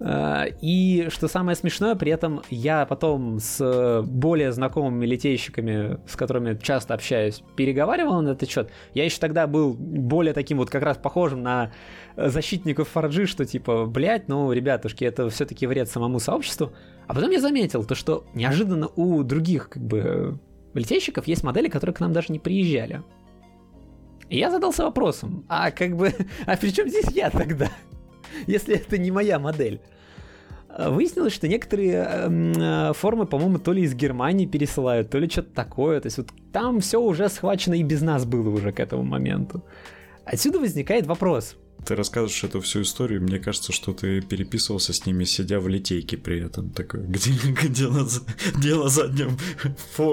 Э, 0.00 0.46
и 0.60 1.08
что 1.10 1.28
самое 1.28 1.56
смешное, 1.56 1.94
при 1.94 2.12
этом 2.12 2.42
я 2.50 2.86
потом 2.86 3.38
с 3.40 4.02
более 4.06 4.52
знакомыми 4.52 5.06
литейщиками, 5.06 5.98
с 6.06 6.16
которыми 6.16 6.58
часто 6.60 6.94
общаюсь, 6.94 7.42
переговаривал 7.56 8.20
на 8.22 8.30
этот 8.30 8.48
счет. 8.48 8.70
Я 8.94 9.04
еще 9.04 9.18
тогда 9.18 9.46
был 9.46 9.74
более 9.74 10.32
таким 10.32 10.58
вот 10.58 10.70
как 10.70 10.82
раз 10.82 10.96
похожим 10.96 11.42
на 11.42 11.72
защитников 12.16 12.88
Фарджи, 12.88 13.26
что 13.26 13.44
типа, 13.44 13.86
блядь, 13.86 14.28
ну, 14.28 14.52
ребятушки, 14.52 15.04
это 15.04 15.28
все-таки 15.30 15.66
вред 15.66 15.88
самому 15.88 16.18
сообществу. 16.20 16.72
А 17.06 17.14
потом 17.14 17.30
я 17.30 17.40
заметил 17.40 17.84
то, 17.84 17.94
что 17.94 18.24
неожиданно 18.34 18.88
у 18.96 19.22
других 19.22 19.68
как 19.70 19.82
бы 19.82 20.38
литейщиков 20.74 21.26
есть 21.26 21.42
модели, 21.42 21.68
которые 21.68 21.94
к 21.94 22.00
нам 22.00 22.12
даже 22.12 22.32
не 22.32 22.38
приезжали. 22.38 23.02
И 24.28 24.38
я 24.38 24.50
задался 24.50 24.84
вопросом, 24.84 25.44
а 25.48 25.70
как 25.70 25.96
бы, 25.96 26.12
а 26.46 26.56
при 26.56 26.70
чем 26.70 26.88
здесь 26.88 27.10
я 27.12 27.30
тогда? 27.30 27.70
если 28.46 28.76
это 28.76 28.98
не 28.98 29.10
моя 29.10 29.38
модель. 29.38 29.80
А, 30.68 30.90
выяснилось, 30.90 31.32
что 31.32 31.48
некоторые 31.48 31.94
эм, 31.94 32.52
э, 32.52 32.92
формы, 32.94 33.26
по-моему, 33.26 33.58
то 33.58 33.72
ли 33.72 33.82
из 33.82 33.94
Германии 33.94 34.46
пересылают, 34.46 35.10
то 35.10 35.18
ли 35.18 35.28
что-то 35.28 35.54
такое. 35.54 36.00
То 36.00 36.06
есть 36.06 36.18
вот 36.18 36.28
там 36.52 36.80
все 36.80 37.00
уже 37.00 37.28
схвачено 37.28 37.74
и 37.74 37.82
без 37.82 38.02
нас 38.02 38.24
было 38.24 38.48
уже 38.50 38.72
к 38.72 38.80
этому 38.80 39.02
моменту. 39.02 39.64
Отсюда 40.24 40.58
возникает 40.58 41.06
вопрос. 41.06 41.56
Ты 41.84 41.94
рассказываешь 41.94 42.44
эту 42.44 42.60
всю 42.60 42.82
историю, 42.82 43.22
мне 43.22 43.38
кажется, 43.38 43.72
что 43.72 43.92
ты 43.92 44.20
переписывался 44.20 44.92
с 44.92 45.06
ними, 45.06 45.24
сидя 45.24 45.60
в 45.60 45.68
литейке 45.68 46.16
при 46.16 46.44
этом, 46.44 46.70
такой, 46.70 47.00
где, 47.00 47.30
где, 47.62 47.88
на, 47.88 48.04
на 48.82 48.88
заднем 48.88 49.38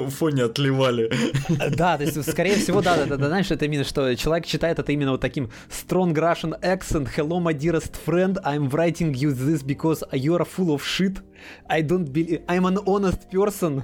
фоне 0.09 0.43
отливали. 0.43 1.11
Да, 1.75 1.97
то 1.97 2.03
есть, 2.03 2.29
скорее 2.29 2.55
всего, 2.55 2.81
да, 2.81 2.97
да, 2.97 3.05
да, 3.05 3.17
да, 3.17 3.27
знаешь, 3.27 3.51
это 3.51 3.65
именно, 3.65 3.83
что 3.83 4.15
человек 4.15 4.45
читает 4.45 4.79
это 4.79 4.91
именно 4.91 5.11
вот 5.11 5.21
таким 5.21 5.49
strong 5.69 6.13
Russian 6.13 6.59
accent, 6.61 7.09
hello, 7.15 7.41
my 7.41 7.53
dearest 7.53 7.95
friend, 8.05 8.37
I'm 8.43 8.69
writing 8.69 9.13
you 9.13 9.33
this 9.33 9.63
because 9.63 10.03
you're 10.11 10.45
full 10.45 10.73
of 10.73 10.83
shit, 10.83 11.19
I 11.69 11.81
don't 11.81 12.11
believe, 12.11 12.41
I'm 12.47 12.65
an 12.65 12.79
honest 12.85 13.29
person, 13.31 13.83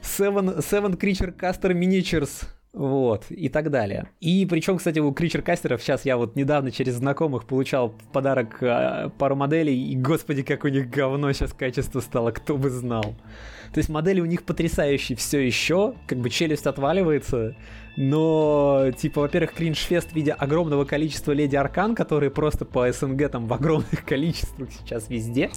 seven, 0.00 0.60
seven 0.60 0.96
creature 0.96 1.32
caster 1.32 1.74
miniatures, 1.74 2.44
вот, 2.72 3.26
и 3.28 3.50
так 3.50 3.70
далее. 3.70 4.08
И 4.20 4.46
причем, 4.46 4.78
кстати, 4.78 4.98
у 4.98 5.12
Кричер 5.12 5.42
Кастеров 5.42 5.82
сейчас 5.82 6.06
я 6.06 6.16
вот 6.16 6.36
недавно 6.36 6.70
через 6.70 6.94
знакомых 6.94 7.44
получал 7.46 7.90
в 7.90 8.12
подарок 8.12 8.62
э, 8.62 9.10
пару 9.18 9.36
моделей, 9.36 9.90
и 9.90 9.94
господи, 9.94 10.42
как 10.42 10.64
у 10.64 10.68
них 10.68 10.88
говно 10.88 11.32
сейчас 11.32 11.52
качество 11.52 12.00
стало, 12.00 12.30
кто 12.30 12.56
бы 12.56 12.70
знал. 12.70 13.14
То 13.72 13.78
есть 13.78 13.90
модели 13.90 14.20
у 14.20 14.24
них 14.26 14.44
потрясающие 14.44 15.16
все 15.16 15.40
еще, 15.40 15.94
как 16.06 16.18
бы 16.18 16.30
челюсть 16.30 16.66
отваливается, 16.66 17.56
но, 17.96 18.90
типа, 18.96 19.22
во-первых, 19.22 19.52
кринж-фест 19.54 20.10
в 20.10 20.14
виде 20.14 20.32
огромного 20.32 20.84
количества 20.84 21.32
Леди 21.32 21.56
Аркан, 21.56 21.94
которые 21.94 22.30
просто 22.30 22.64
по 22.64 22.90
СНГ 22.90 23.30
там 23.30 23.46
в 23.46 23.52
огромных 23.52 24.04
количествах 24.06 24.70
сейчас 24.72 25.08
везде. 25.10 25.50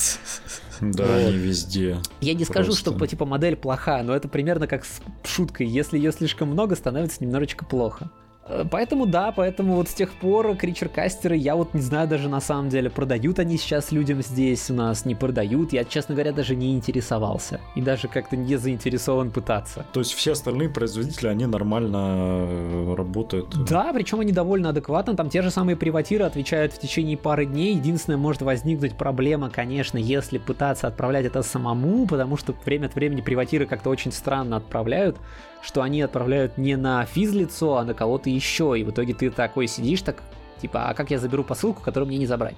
Да, 0.82 1.06
вот. 1.06 1.28
они 1.28 1.38
везде. 1.38 1.98
Я 2.22 2.34
не 2.34 2.44
скажу, 2.44 2.74
что 2.74 3.06
типа 3.06 3.26
модель 3.26 3.56
плохая, 3.56 4.04
но 4.04 4.16
это 4.16 4.28
примерно 4.28 4.68
как 4.68 4.86
с 4.86 5.02
шуткой. 5.24 5.68
Если 5.68 5.98
ее 5.98 6.12
слишком 6.12 6.50
много, 6.50 6.76
становится 6.76 7.24
немножечко 7.24 7.66
плохо. 7.66 8.12
Э, 8.48 8.64
поэтому 8.70 9.06
да, 9.06 9.32
поэтому 9.32 9.76
вот 9.76 9.90
с 9.90 9.94
тех 9.94 10.14
пор 10.14 10.56
кричер-кастеры, 10.56 11.36
я 11.36 11.56
вот 11.56 11.74
не 11.74 11.82
знаю 11.82 12.08
даже 12.08 12.30
на 12.30 12.40
самом 12.40 12.70
деле, 12.70 12.90
продают 12.90 13.40
они 13.40 13.58
сейчас 13.58 13.92
людям 13.92 14.22
здесь 14.22 14.70
у 14.70 14.74
нас, 14.74 15.06
не 15.06 15.16
продают. 15.16 15.74
Я, 15.74 15.84
честно 15.84 16.16
говоря, 16.16 16.32
даже 16.32 16.56
не 16.56 16.76
интересовался. 16.76 17.60
И 17.76 17.82
даже 17.82 18.08
как-то 18.08 18.38
не 18.38 18.56
заинтересован 18.56 19.32
пытаться. 19.32 19.86
То 19.94 20.02
есть 20.02 20.14
все 20.14 20.34
остальные 20.34 20.70
производители, 20.70 21.28
они 21.28 21.46
нормально 21.46 22.46
э, 22.48 22.96
работают? 22.96 23.66
Да, 23.66 23.92
причем 23.94 24.20
они 24.20 24.32
довольно 24.32 24.70
адекватно. 24.70 25.16
Там 25.16 25.30
те 25.30 25.42
же 25.42 25.50
самые 25.50 25.76
приватиры 25.76 26.26
отвечают 26.26 26.74
в 26.74 26.80
течение 26.80 27.18
пары 27.18 27.46
дней. 27.46 27.76
Единственное, 27.76 28.18
может 28.18 28.42
возникнуть 28.42 28.98
проблема, 28.98 29.50
конечно, 29.50 29.98
если 29.98 30.38
пытаться 30.38 30.88
отправлять 30.88 31.26
это 31.26 31.42
самому, 31.42 32.06
потому 32.06 32.38
что 32.38 32.54
время 32.66 32.88
от 32.88 32.96
времени 32.96 33.22
приватиры 33.22 33.66
как-то 33.66 33.90
очень 33.90 34.12
странно 34.12 34.58
отправляют 34.58 35.18
что 35.66 35.82
они 35.82 36.02
отправляют 36.02 36.58
не 36.58 36.76
на 36.76 37.06
физлицо, 37.06 37.78
а 37.78 37.84
на 37.84 37.96
кого-то 37.96 38.30
еще. 38.30 38.76
И 38.78 38.84
в 38.84 38.92
итоге 38.92 39.16
ты 39.16 39.32
такой 39.32 39.68
сидишь, 39.68 40.02
так, 40.04 40.22
типа, 40.62 40.90
а 40.90 40.94
как 40.94 41.10
я 41.10 41.18
заберу 41.18 41.44
посылку, 41.44 41.82
которую 41.82 42.08
мне 42.08 42.20
не 42.20 42.28
забрать? 42.28 42.56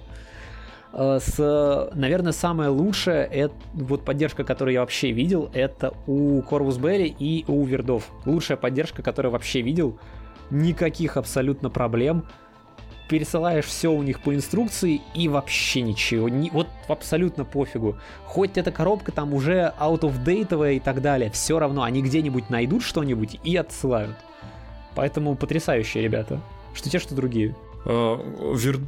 Э, 0.91 1.20
с, 1.22 1.89
наверное, 1.93 2.34
самое 2.34 2.70
лучшее, 2.70 3.24
это 3.26 3.54
вот 3.74 4.04
поддержка, 4.04 4.43
которую 4.43 4.74
я 4.74 4.82
вообще 4.82 5.12
видел, 5.12 5.50
это 5.54 5.93
у 6.06 6.41
Corvus 6.41 6.80
Belli 6.80 7.15
и 7.17 7.46
у 7.48 7.63
Вердов. 7.63 8.10
Лучшая 8.26 8.58
поддержка, 8.58 9.02
которую 9.02 9.30
я 9.30 9.34
вообще 9.34 9.62
видел. 9.62 9.98
Никаких 10.50 11.15
абсолютно 11.15 11.70
проблем 11.70 12.26
пересылаешь 13.08 13.65
все 13.65 13.91
у 13.91 14.04
них 14.04 14.20
по 14.22 14.34
инструкции 14.34 15.02
и 15.13 15.28
вообще 15.28 15.82
ничего. 15.82 16.30
Не, 16.30 16.50
вот 16.50 16.67
абсолютно 16.88 17.46
пофигу. 17.46 17.98
Хоть 18.26 18.58
эта 18.58 18.72
коробка 18.72 19.12
там 19.12 19.34
уже 19.34 19.74
out 19.80 20.02
of 20.02 20.24
date 20.24 20.76
и 20.76 20.80
так 20.80 21.02
далее, 21.02 21.32
все 21.32 21.60
равно 21.60 21.84
они 21.84 22.02
где-нибудь 22.02 22.50
найдут 22.50 22.84
что-нибудь 22.84 23.39
и 23.43 23.56
отсылают. 23.56 24.15
Поэтому 24.96 25.36
потрясающие 25.36 26.04
ребята. 26.04 26.41
Что 26.74 26.89
те, 26.89 27.00
что 27.00 27.15
другие. 27.15 27.56
А, 27.86 28.20
вер... 28.56 28.80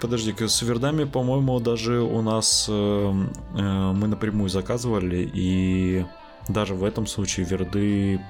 Подожди, 0.00 0.34
с 0.38 0.62
вердами, 0.62 1.04
по-моему, 1.04 1.60
даже 1.60 2.00
у 2.00 2.20
нас 2.22 2.66
э, 2.68 2.72
э, 2.72 3.92
мы 3.92 4.08
напрямую 4.08 4.48
заказывали, 4.48 5.30
и 5.32 6.04
даже 6.48 6.74
в 6.74 6.84
этом 6.84 7.06
случае 7.06 7.46
верды, 7.46 8.20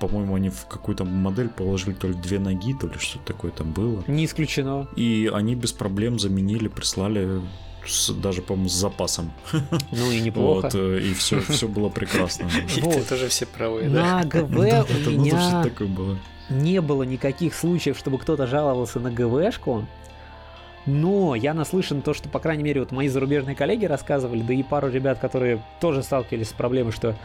по-моему, 0.00 0.34
они 0.34 0.50
в 0.50 0.66
какую-то 0.66 1.04
модель 1.04 1.48
положили 1.48 1.94
то 1.94 2.08
ли 2.08 2.14
две 2.14 2.38
ноги, 2.38 2.74
то 2.74 2.86
ли 2.86 2.98
что-то 2.98 3.24
такое 3.26 3.50
там 3.50 3.72
было. 3.72 4.02
Не 4.06 4.24
исключено. 4.24 4.88
И 4.96 5.30
они 5.32 5.54
без 5.54 5.72
проблем 5.72 6.18
заменили, 6.18 6.68
прислали 6.68 7.40
с, 7.86 8.10
даже, 8.10 8.42
по-моему, 8.42 8.68
с 8.68 8.74
запасом. 8.74 9.32
Ну 9.92 10.10
и 10.10 10.20
неплохо. 10.20 10.64
Вот, 10.64 10.74
э, 10.74 11.00
и 11.02 11.14
все, 11.14 11.40
все 11.48 11.68
было 11.68 11.88
прекрасно. 11.88 12.48
И 12.76 12.80
ты 12.80 13.02
тоже 13.02 13.28
все 13.28 13.46
правы, 13.46 13.88
На 13.88 14.24
ГВ 14.24 14.42
у 15.06 15.10
меня 15.10 15.64
не 16.50 16.80
было 16.80 17.04
никаких 17.04 17.54
случаев, 17.54 17.96
чтобы 17.96 18.18
кто-то 18.18 18.46
жаловался 18.46 19.00
на 19.00 19.10
ГВшку. 19.10 19.86
Но 20.84 21.36
я 21.36 21.54
наслышан 21.54 22.02
то, 22.02 22.12
что, 22.12 22.28
по 22.28 22.40
крайней 22.40 22.64
мере, 22.64 22.80
вот 22.80 22.90
мои 22.90 23.06
зарубежные 23.06 23.54
коллеги 23.54 23.84
рассказывали, 23.84 24.42
да 24.42 24.52
и 24.52 24.64
пару 24.64 24.90
ребят, 24.90 25.20
которые 25.20 25.64
тоже 25.80 26.02
сталкивались 26.02 26.48
с 26.48 26.52
проблемой, 26.52 26.92
что 26.92 27.16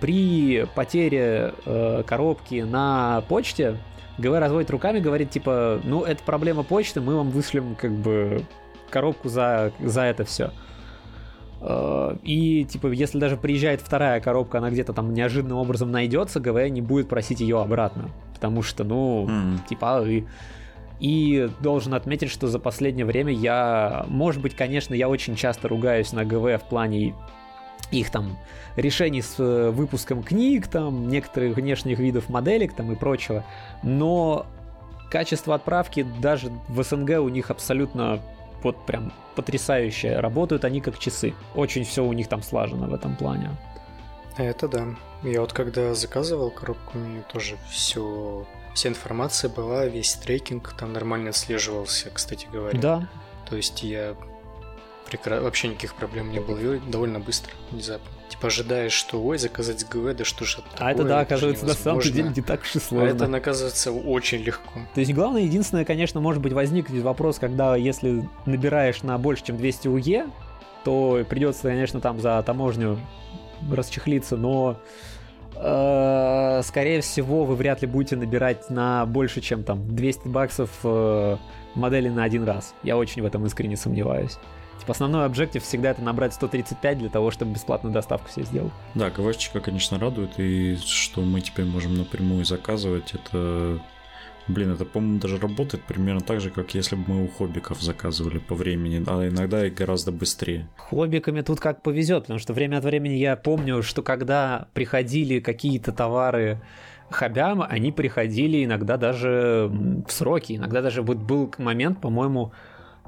при 0.00 0.66
потере 0.74 1.54
э, 1.66 2.02
коробки 2.06 2.62
на 2.62 3.22
почте 3.28 3.76
ГВ 4.18 4.38
разводит 4.38 4.70
руками, 4.70 4.98
говорит 4.98 5.30
типа, 5.30 5.80
ну 5.84 6.02
это 6.02 6.22
проблема 6.24 6.62
почты, 6.62 7.00
мы 7.00 7.16
вам 7.16 7.30
вышлем 7.30 7.76
как 7.76 7.92
бы 7.92 8.44
коробку 8.90 9.28
за, 9.28 9.72
за 9.80 10.02
это 10.02 10.24
все. 10.24 10.50
Э, 11.60 12.16
и, 12.22 12.64
типа, 12.64 12.88
если 12.88 13.18
даже 13.18 13.36
приезжает 13.36 13.80
вторая 13.80 14.20
коробка, 14.20 14.58
она 14.58 14.70
где-то 14.70 14.92
там 14.92 15.12
неожиданным 15.12 15.58
образом 15.58 15.90
найдется, 15.90 16.40
ГВ 16.40 16.68
не 16.70 16.80
будет 16.80 17.08
просить 17.08 17.40
ее 17.40 17.60
обратно. 17.60 18.10
Потому 18.34 18.62
что, 18.62 18.84
ну, 18.84 19.26
mm. 19.28 19.68
типа, 19.68 20.04
и... 20.06 20.24
И 21.00 21.48
должен 21.60 21.94
отметить, 21.94 22.28
что 22.28 22.48
за 22.48 22.58
последнее 22.58 23.06
время 23.06 23.32
я, 23.32 24.04
может 24.08 24.42
быть, 24.42 24.56
конечно, 24.56 24.94
я 24.94 25.08
очень 25.08 25.36
часто 25.36 25.68
ругаюсь 25.68 26.12
на 26.12 26.24
ГВ 26.24 26.60
в 26.60 26.68
плане 26.68 27.14
их 27.90 28.10
там 28.10 28.38
решений 28.76 29.22
с 29.22 29.38
э, 29.38 29.70
выпуском 29.70 30.22
книг, 30.22 30.68
там 30.68 31.08
некоторых 31.08 31.56
внешних 31.56 31.98
видов 31.98 32.28
моделек 32.28 32.74
там 32.74 32.92
и 32.92 32.96
прочего, 32.96 33.44
но 33.82 34.46
качество 35.10 35.54
отправки 35.54 36.06
даже 36.20 36.50
в 36.68 36.82
СНГ 36.82 37.20
у 37.20 37.28
них 37.28 37.50
абсолютно 37.50 38.20
вот 38.62 38.84
прям 38.86 39.12
потрясающее. 39.36 40.18
Работают 40.20 40.64
они 40.64 40.80
как 40.80 40.98
часы. 40.98 41.34
Очень 41.54 41.84
все 41.84 42.04
у 42.04 42.12
них 42.12 42.28
там 42.28 42.42
слажено 42.42 42.86
в 42.86 42.94
этом 42.94 43.16
плане. 43.16 43.50
Это 44.36 44.68
да. 44.68 44.86
Я 45.22 45.40
вот 45.40 45.52
когда 45.52 45.94
заказывал 45.94 46.50
коробку, 46.50 46.98
у 46.98 47.00
меня 47.00 47.22
тоже 47.22 47.56
все, 47.70 48.46
вся 48.74 48.88
информация 48.88 49.50
была, 49.50 49.86
весь 49.86 50.14
трекинг 50.14 50.74
там 50.74 50.92
нормально 50.92 51.30
отслеживался, 51.30 52.10
кстати 52.10 52.46
говоря. 52.52 52.78
Да. 52.78 53.08
То 53.48 53.56
есть 53.56 53.82
я 53.82 54.14
прекра... 55.08 55.40
вообще 55.40 55.68
никаких 55.68 55.94
проблем 55.94 56.30
не 56.30 56.40
было. 56.40 56.74
И 56.74 56.78
довольно 56.80 57.20
быстро, 57.20 57.52
внезапно. 57.70 58.08
Типа 58.28 58.48
ожидаешь, 58.48 58.92
что 58.92 59.22
ой, 59.22 59.38
заказать 59.38 59.86
ГВ, 59.88 60.14
да 60.14 60.24
что 60.24 60.44
же 60.44 60.58
А 60.78 60.92
это 60.92 61.04
да, 61.04 61.20
оказывается, 61.20 61.66
на 61.66 61.74
самом 61.74 62.00
деле 62.00 62.32
не 62.34 62.42
так 62.42 62.62
уж 62.62 62.76
и 62.76 62.78
сложно. 62.78 63.08
А 63.08 63.14
это, 63.26 63.36
оказывается, 63.36 63.90
очень 63.90 64.38
легко. 64.38 64.80
То 64.94 65.00
есть 65.00 65.12
главное, 65.14 65.42
единственное, 65.42 65.84
конечно, 65.84 66.20
может 66.20 66.42
быть 66.42 66.52
возникнет 66.52 67.02
вопрос, 67.02 67.38
когда 67.38 67.74
если 67.76 68.28
набираешь 68.44 69.02
на 69.02 69.16
больше, 69.18 69.44
чем 69.46 69.56
200 69.56 69.88
УЕ, 69.88 70.26
то 70.84 71.24
придется, 71.28 71.62
конечно, 71.62 72.00
там 72.00 72.20
за 72.20 72.42
таможню 72.42 72.98
расчехлиться, 73.70 74.36
но 74.36 74.78
э, 75.54 76.60
скорее 76.64 77.00
всего 77.00 77.44
вы 77.44 77.56
вряд 77.56 77.82
ли 77.82 77.88
будете 77.88 78.16
набирать 78.16 78.70
на 78.70 79.04
больше, 79.06 79.40
чем 79.40 79.64
там 79.64 79.94
200 79.94 80.28
баксов 80.28 80.70
э, 80.84 81.36
модели 81.74 82.08
на 82.08 82.24
один 82.24 82.44
раз. 82.44 82.74
Я 82.82 82.96
очень 82.96 83.22
в 83.22 83.24
этом 83.24 83.46
искренне 83.46 83.76
сомневаюсь. 83.76 84.38
Типа 84.78 84.92
основной 84.92 85.24
объектив 85.24 85.62
всегда 85.62 85.90
это 85.90 86.02
набрать 86.02 86.34
135 86.34 86.98
для 86.98 87.08
того, 87.08 87.30
чтобы 87.30 87.52
бесплатную 87.52 87.92
доставку 87.92 88.28
все 88.28 88.42
сделать. 88.42 88.72
Да, 88.94 89.10
КВшечка, 89.10 89.60
конечно, 89.60 89.98
радует, 89.98 90.38
и 90.38 90.76
что 90.76 91.20
мы 91.20 91.40
теперь 91.40 91.66
можем 91.66 91.96
напрямую 91.96 92.44
заказывать, 92.44 93.14
это 93.14 93.80
Блин, 94.48 94.72
это, 94.72 94.86
по-моему, 94.86 95.18
даже 95.18 95.38
работает 95.38 95.84
примерно 95.84 96.22
так 96.22 96.40
же, 96.40 96.50
как 96.50 96.74
если 96.74 96.96
бы 96.96 97.04
мы 97.06 97.24
у 97.24 97.28
хоббиков 97.28 97.82
заказывали 97.82 98.38
по 98.38 98.54
времени, 98.54 99.04
а 99.06 99.28
иногда 99.28 99.66
и 99.66 99.70
гораздо 99.70 100.10
быстрее. 100.10 100.66
Хоббиками 100.78 101.42
тут 101.42 101.60
как 101.60 101.82
повезет, 101.82 102.22
потому 102.22 102.38
что 102.38 102.54
время 102.54 102.78
от 102.78 102.84
времени 102.84 103.14
я 103.14 103.36
помню, 103.36 103.82
что 103.82 104.02
когда 104.02 104.68
приходили 104.72 105.40
какие-то 105.40 105.92
товары 105.92 106.62
хобям, 107.10 107.62
они 107.62 107.92
приходили 107.92 108.64
иногда 108.64 108.96
даже 108.96 109.70
в 110.06 110.10
сроки, 110.10 110.54
иногда 110.54 110.80
даже 110.80 111.02
вот 111.02 111.18
был 111.18 111.52
момент, 111.58 112.00
по-моему, 112.00 112.52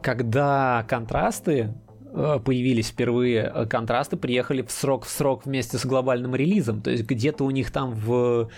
когда 0.02 0.84
контрасты 0.88 1.74
э, 2.12 2.38
появились 2.44 2.88
впервые, 2.88 3.52
э, 3.54 3.66
контрасты 3.66 4.16
приехали 4.16 4.62
в 4.62 4.70
срок 4.70 5.04
в 5.04 5.10
срок 5.10 5.46
вместе 5.46 5.78
с 5.78 5.86
глобальным 5.86 6.34
релизом. 6.34 6.82
То 6.82 6.90
есть 6.90 7.04
где-то 7.04 7.44
у 7.44 7.50
них 7.50 7.70
там 7.70 7.92
в 7.92 8.48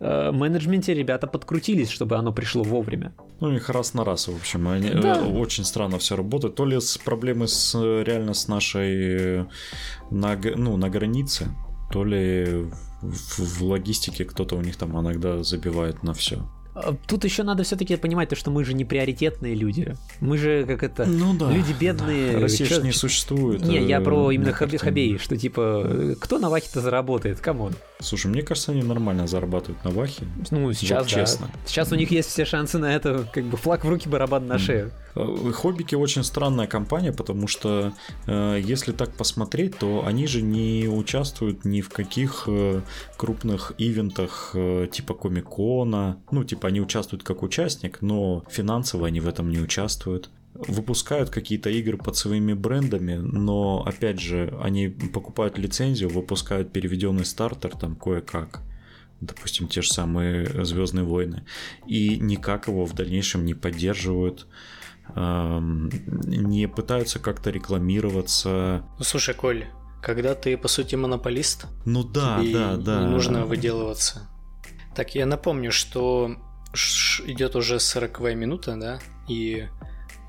э, 0.00 0.30
менеджменте 0.32 0.94
ребята 0.94 1.26
подкрутились, 1.26 1.90
чтобы 1.90 2.16
оно 2.16 2.32
пришло 2.32 2.62
вовремя. 2.62 3.14
Ну, 3.40 3.48
у 3.48 3.52
них 3.52 3.68
раз 3.68 3.94
на 3.94 4.04
раз, 4.04 4.28
в 4.28 4.36
общем. 4.36 4.68
Они, 4.68 4.90
да. 4.90 5.22
Очень 5.22 5.64
странно 5.64 5.98
все 5.98 6.16
работает. 6.16 6.54
То 6.54 6.64
ли 6.64 6.80
с 6.80 6.98
проблемы 6.98 7.48
с, 7.48 7.74
реально 7.74 8.34
с 8.34 8.48
нашей 8.48 9.46
на, 10.10 10.36
ну, 10.56 10.76
на 10.76 10.88
границе, 10.88 11.48
то 11.92 12.04
ли 12.04 12.70
в, 13.02 13.38
в 13.38 13.62
логистике 13.62 14.24
кто-то 14.24 14.56
у 14.56 14.60
них 14.60 14.76
там 14.76 14.98
иногда 14.98 15.42
забивает 15.42 16.02
на 16.02 16.14
все. 16.14 16.42
А, 16.74 16.94
тут 17.06 17.24
еще 17.24 17.42
надо 17.42 17.62
все-таки 17.62 17.96
понимать 17.96 18.28
то, 18.28 18.36
что 18.36 18.50
мы 18.50 18.64
же 18.64 18.74
не 18.74 18.84
приоритетные 18.84 19.54
люди. 19.54 19.94
Мы 20.20 20.38
же 20.38 20.64
как 20.66 20.82
это 20.82 21.04
ну, 21.06 21.34
да, 21.34 21.50
люди 21.50 21.74
бедные. 21.78 22.32
Да. 22.32 22.40
Россия 22.40 22.66
чё... 22.66 22.82
не 22.82 22.92
существует. 22.92 23.62
Не, 23.62 23.82
я 23.84 24.00
про 24.00 24.30
э, 24.30 24.34
именно 24.34 24.52
хаби 24.52 24.76
хабей, 24.76 25.18
что 25.18 25.36
типа 25.36 26.16
кто 26.20 26.38
на 26.38 26.50
вахе-то 26.50 26.80
заработает, 26.80 27.40
come 27.40 27.59
on. 27.59 27.74
Слушай, 28.00 28.26
мне 28.26 28.42
кажется, 28.42 28.72
они 28.72 28.82
нормально 28.82 29.26
зарабатывают 29.26 29.82
на 29.84 29.90
вахе. 29.90 30.24
Ну, 30.50 30.72
сейчас, 30.72 31.04
вот, 31.04 31.14
да. 31.14 31.20
честно. 31.20 31.50
Сейчас 31.64 31.92
у 31.92 31.94
них 31.94 32.10
есть 32.10 32.28
все 32.28 32.44
шансы 32.44 32.78
на 32.78 32.94
это, 32.94 33.26
как 33.32 33.44
бы 33.44 33.56
флаг 33.56 33.84
в 33.84 33.88
руки, 33.88 34.08
барабан 34.08 34.46
на 34.46 34.58
шею. 34.58 34.90
Э, 35.14 35.52
Хоббики 35.52 35.94
очень 35.94 36.24
странная 36.24 36.66
компания, 36.66 37.12
потому 37.12 37.46
что 37.46 37.92
э, 38.26 38.60
если 38.62 38.92
так 38.92 39.12
посмотреть, 39.12 39.78
то 39.78 40.04
они 40.06 40.26
же 40.26 40.42
не 40.42 40.88
участвуют 40.88 41.64
ни 41.64 41.80
в 41.80 41.88
каких 41.88 42.44
э, 42.46 42.80
крупных 43.16 43.72
ивентах 43.78 44.50
э, 44.54 44.88
типа 44.90 45.14
Комикона. 45.14 46.18
Ну, 46.30 46.44
типа 46.44 46.63
они 46.66 46.80
участвуют 46.80 47.22
как 47.22 47.42
участник, 47.42 48.02
но 48.02 48.44
финансово 48.48 49.06
они 49.06 49.20
в 49.20 49.28
этом 49.28 49.50
не 49.50 49.58
участвуют 49.58 50.30
выпускают 50.54 51.30
какие-то 51.30 51.68
игры 51.68 51.98
под 51.98 52.16
своими 52.16 52.52
брендами, 52.52 53.14
но 53.16 53.82
опять 53.84 54.20
же, 54.20 54.56
они 54.62 54.86
покупают 54.88 55.58
лицензию, 55.58 56.10
выпускают 56.10 56.72
переведенный 56.72 57.24
стартер 57.24 57.76
там 57.76 57.96
кое-как 57.96 58.60
допустим, 59.20 59.68
те 59.68 59.82
же 59.82 59.88
самые 59.88 60.64
Звездные 60.64 61.04
войны, 61.04 61.44
и 61.86 62.18
никак 62.18 62.68
его 62.68 62.84
в 62.84 62.94
дальнейшем 62.94 63.44
не 63.44 63.54
поддерживают 63.54 64.46
не 65.16 66.66
пытаются 66.66 67.18
как-то 67.18 67.50
рекламироваться. 67.50 68.84
Ну 68.98 69.04
слушай, 69.04 69.34
Коль, 69.34 69.66
когда 70.02 70.34
ты 70.34 70.56
по 70.56 70.66
сути 70.66 70.94
монополист, 70.94 71.66
ну 71.84 72.04
да, 72.04 72.40
да, 72.42 72.76
да, 72.76 73.02
не 73.02 73.10
нужно 73.10 73.44
выделываться. 73.44 74.28
Так, 74.94 75.14
я 75.14 75.26
напомню, 75.26 75.72
что 75.72 76.36
идет 77.26 77.56
уже 77.56 77.80
40 77.80 78.20
минута, 78.34 78.76
да, 78.76 78.98
и 79.28 79.66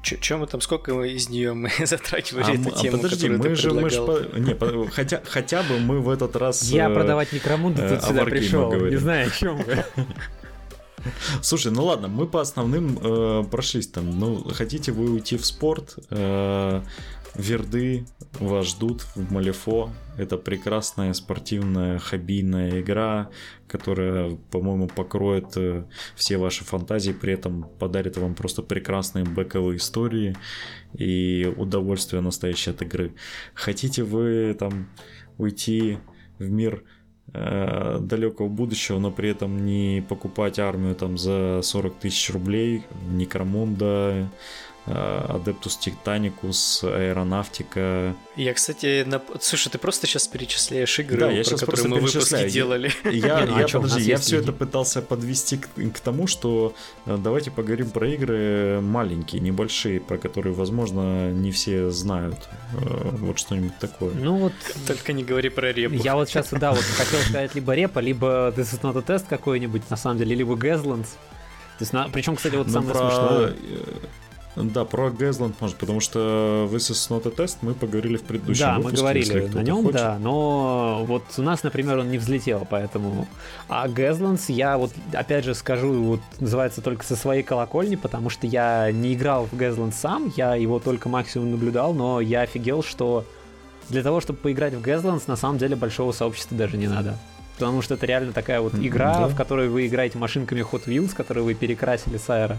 чем 0.02 0.42
мы 0.42 0.48
там, 0.48 0.62
сколько 0.62 0.94
мы 0.94 1.10
из 1.10 1.30
нее 1.30 1.54
мы 1.54 1.72
затрачивали 1.86 2.44
а, 2.44 2.54
эту 2.54 2.70
а 2.70 2.80
тему, 2.80 2.98
подожди, 2.98 3.30
мы 3.30 3.56
же, 3.56 3.72
мы 3.74 3.90
же 3.90 4.02
по... 4.02 4.38
не, 4.38 4.54
по... 4.54 4.88
хотя, 4.92 5.22
хотя 5.28 5.64
бы 5.64 5.80
мы 5.80 6.00
в 6.00 6.10
этот 6.10 6.36
раз... 6.36 6.64
Я 6.64 6.90
э, 6.90 6.94
продавать 6.94 7.34
Некромунду 7.34 7.82
тут 7.82 8.04
э, 8.04 8.08
сюда 8.08 8.26
пришел, 8.26 8.74
не 8.76 8.98
знаю, 8.98 9.28
о 9.28 9.32
чем 9.32 9.58
вы. 9.58 9.84
Слушай, 11.42 11.72
ну 11.72 11.86
ладно, 11.86 12.08
мы 12.08 12.28
по 12.28 12.42
основным 12.42 13.00
э, 13.02 13.44
прошлись 13.50 13.88
там. 13.88 14.20
Ну, 14.20 14.44
хотите 14.54 14.92
вы 14.92 15.12
уйти 15.12 15.38
в 15.38 15.46
спорт? 15.46 15.96
Э, 16.10 16.82
Верды 17.38 18.06
вас 18.40 18.68
ждут 18.68 19.02
в 19.16 19.32
Малифо. 19.32 19.90
Это 20.18 20.38
прекрасная 20.38 21.14
спортивная 21.14 22.00
хоббийная 22.00 22.82
игра, 22.82 23.30
которая, 23.68 24.38
по-моему, 24.52 24.88
покроет 24.88 25.58
э, 25.58 25.84
все 26.16 26.38
ваши 26.38 26.64
фантазии, 26.64 27.12
при 27.12 27.34
этом 27.34 27.70
подарит 27.80 28.18
вам 28.18 28.36
просто 28.36 28.62
прекрасные 28.62 29.26
бэковые 29.26 29.78
истории 29.78 30.36
и 30.94 31.54
удовольствие 31.58 32.22
настоящее 32.22 32.74
от 32.74 32.82
игры. 32.82 33.14
Хотите 33.54 34.04
вы 34.04 34.56
там 34.58 34.88
уйти 35.38 35.98
в 36.40 36.50
мир 36.50 36.84
э, 37.34 38.00
далекого 38.00 38.48
будущего, 38.48 39.00
но 39.00 39.12
при 39.12 39.30
этом 39.30 39.66
не 39.66 40.06
покупать 40.08 40.60
армию 40.60 40.96
там 40.96 41.18
за 41.18 41.60
40 41.62 41.96
тысяч 42.00 42.30
рублей, 42.32 42.84
Некромунда, 43.10 44.32
Адептус 44.86 45.78
Титаникус, 45.78 46.84
Аэронавтика. 46.84 48.16
Я, 48.36 48.54
кстати, 48.54 49.04
на... 49.04 49.20
слушай, 49.40 49.70
ты 49.70 49.80
просто 49.80 50.06
сейчас 50.06 50.28
перечисляешь 50.28 51.00
игры, 51.00 51.20
да, 51.20 51.32
я 51.32 51.44
про 51.44 51.58
которые 51.58 51.88
мы 51.88 52.00
выпуски 52.02 52.50
делали. 52.50 52.92
Я, 53.06 53.46
ну, 53.46 53.58
я, 53.58 53.68
подожди, 53.68 54.04
я 54.04 54.18
все 54.18 54.38
это 54.40 54.52
пытался 54.52 55.02
подвести 55.02 55.58
к, 55.58 55.68
к 55.94 56.00
тому, 56.00 56.28
что 56.28 56.76
э, 57.06 57.18
давайте 57.18 57.50
поговорим 57.50 57.90
про 57.90 58.08
игры 58.10 58.80
маленькие, 58.82 59.42
небольшие, 59.42 60.00
про 60.00 60.18
которые, 60.18 60.54
возможно, 60.54 61.32
не 61.32 61.52
все 61.52 61.90
знают. 61.90 62.50
Э, 62.74 63.10
вот 63.12 63.40
что-нибудь 63.40 63.78
такое. 63.80 64.14
Ну 64.14 64.38
вот... 64.38 64.54
Только 64.86 65.14
не 65.14 65.24
говори 65.24 65.50
про 65.50 65.72
репу. 65.72 65.96
Я 65.96 66.16
вот 66.16 66.30
сейчас, 66.30 66.50
да, 66.52 66.72
вот 66.72 66.84
хотел 66.84 67.20
сказать 67.22 67.56
либо 67.56 67.74
репа, 67.74 68.00
либо 68.00 68.54
This 68.56 68.74
is 68.74 68.82
not 68.82 68.98
a 68.98 69.02
test 69.02 69.26
какой-нибудь, 69.30 69.90
на 69.90 69.98
самом 69.98 70.18
деле, 70.18 70.36
либо 70.36 70.56
Газландс. 70.56 71.12
То 71.78 71.82
есть, 71.82 71.94
на... 71.94 72.08
причем, 72.10 72.36
кстати, 72.36 72.56
вот 72.56 72.68
ну, 72.68 72.74
самое 72.74 72.94
про... 72.94 73.10
смешное... 73.10 73.56
Да, 74.56 74.86
про 74.86 75.10
Гэзланд 75.10 75.60
может, 75.60 75.76
потому 75.76 76.00
что 76.00 76.70
This 76.72 76.92
is 76.92 77.10
not 77.10 77.28
a 77.28 77.32
test 77.32 77.58
мы 77.62 77.74
поговорили 77.74 78.16
в 78.18 78.24
предыдущем 78.24 78.66
да, 78.66 78.76
выпуске. 78.78 78.98
Да, 78.98 79.04
мы 79.04 79.14
говорили 79.14 79.48
на 79.48 79.60
нем, 79.64 79.84
хочет. 79.84 79.94
да, 79.94 80.18
но 80.20 81.04
вот 81.06 81.24
у 81.38 81.42
нас, 81.42 81.64
например, 81.64 81.98
он 81.98 82.10
не 82.10 82.18
взлетел, 82.18 82.66
поэтому... 82.70 83.28
А 83.68 83.88
Гэзландс 83.88 84.50
я 84.50 84.78
вот, 84.78 84.92
опять 85.14 85.44
же, 85.44 85.56
скажу, 85.56 85.92
вот 86.04 86.22
называется 86.40 86.82
только 86.82 87.04
со 87.04 87.16
своей 87.16 87.44
колокольни, 87.44 87.96
потому 87.96 88.30
что 88.30 88.48
я 88.48 88.92
не 88.92 89.14
играл 89.14 89.46
в 89.52 89.56
Гэзланд 89.58 89.94
сам, 89.94 90.32
я 90.38 90.56
его 90.56 90.80
только 90.80 91.10
максимум 91.10 91.52
наблюдал, 91.52 91.94
но 91.94 92.22
я 92.22 92.42
офигел, 92.42 92.82
что 92.82 93.26
для 93.90 94.04
того, 94.04 94.22
чтобы 94.22 94.40
поиграть 94.40 94.74
в 94.74 94.82
Гэзландс, 94.82 95.28
на 95.28 95.36
самом 95.36 95.58
деле 95.58 95.76
большого 95.76 96.14
сообщества 96.14 96.58
даже 96.58 96.78
не 96.78 96.88
надо. 96.88 97.18
Потому 97.58 97.82
что 97.82 97.94
это 97.94 98.06
реально 98.06 98.34
такая 98.34 98.60
вот 98.60 98.76
игра, 98.76 99.20
да. 99.20 99.28
в 99.28 99.36
которой 99.36 99.70
вы 99.70 99.88
играете 99.88 100.18
машинками 100.18 100.62
Hot 100.62 100.86
Wheels, 100.86 101.16
которые 101.16 101.44
вы 101.44 101.54
перекрасили 101.54 102.18
с 102.18 102.30
аэро 102.30 102.58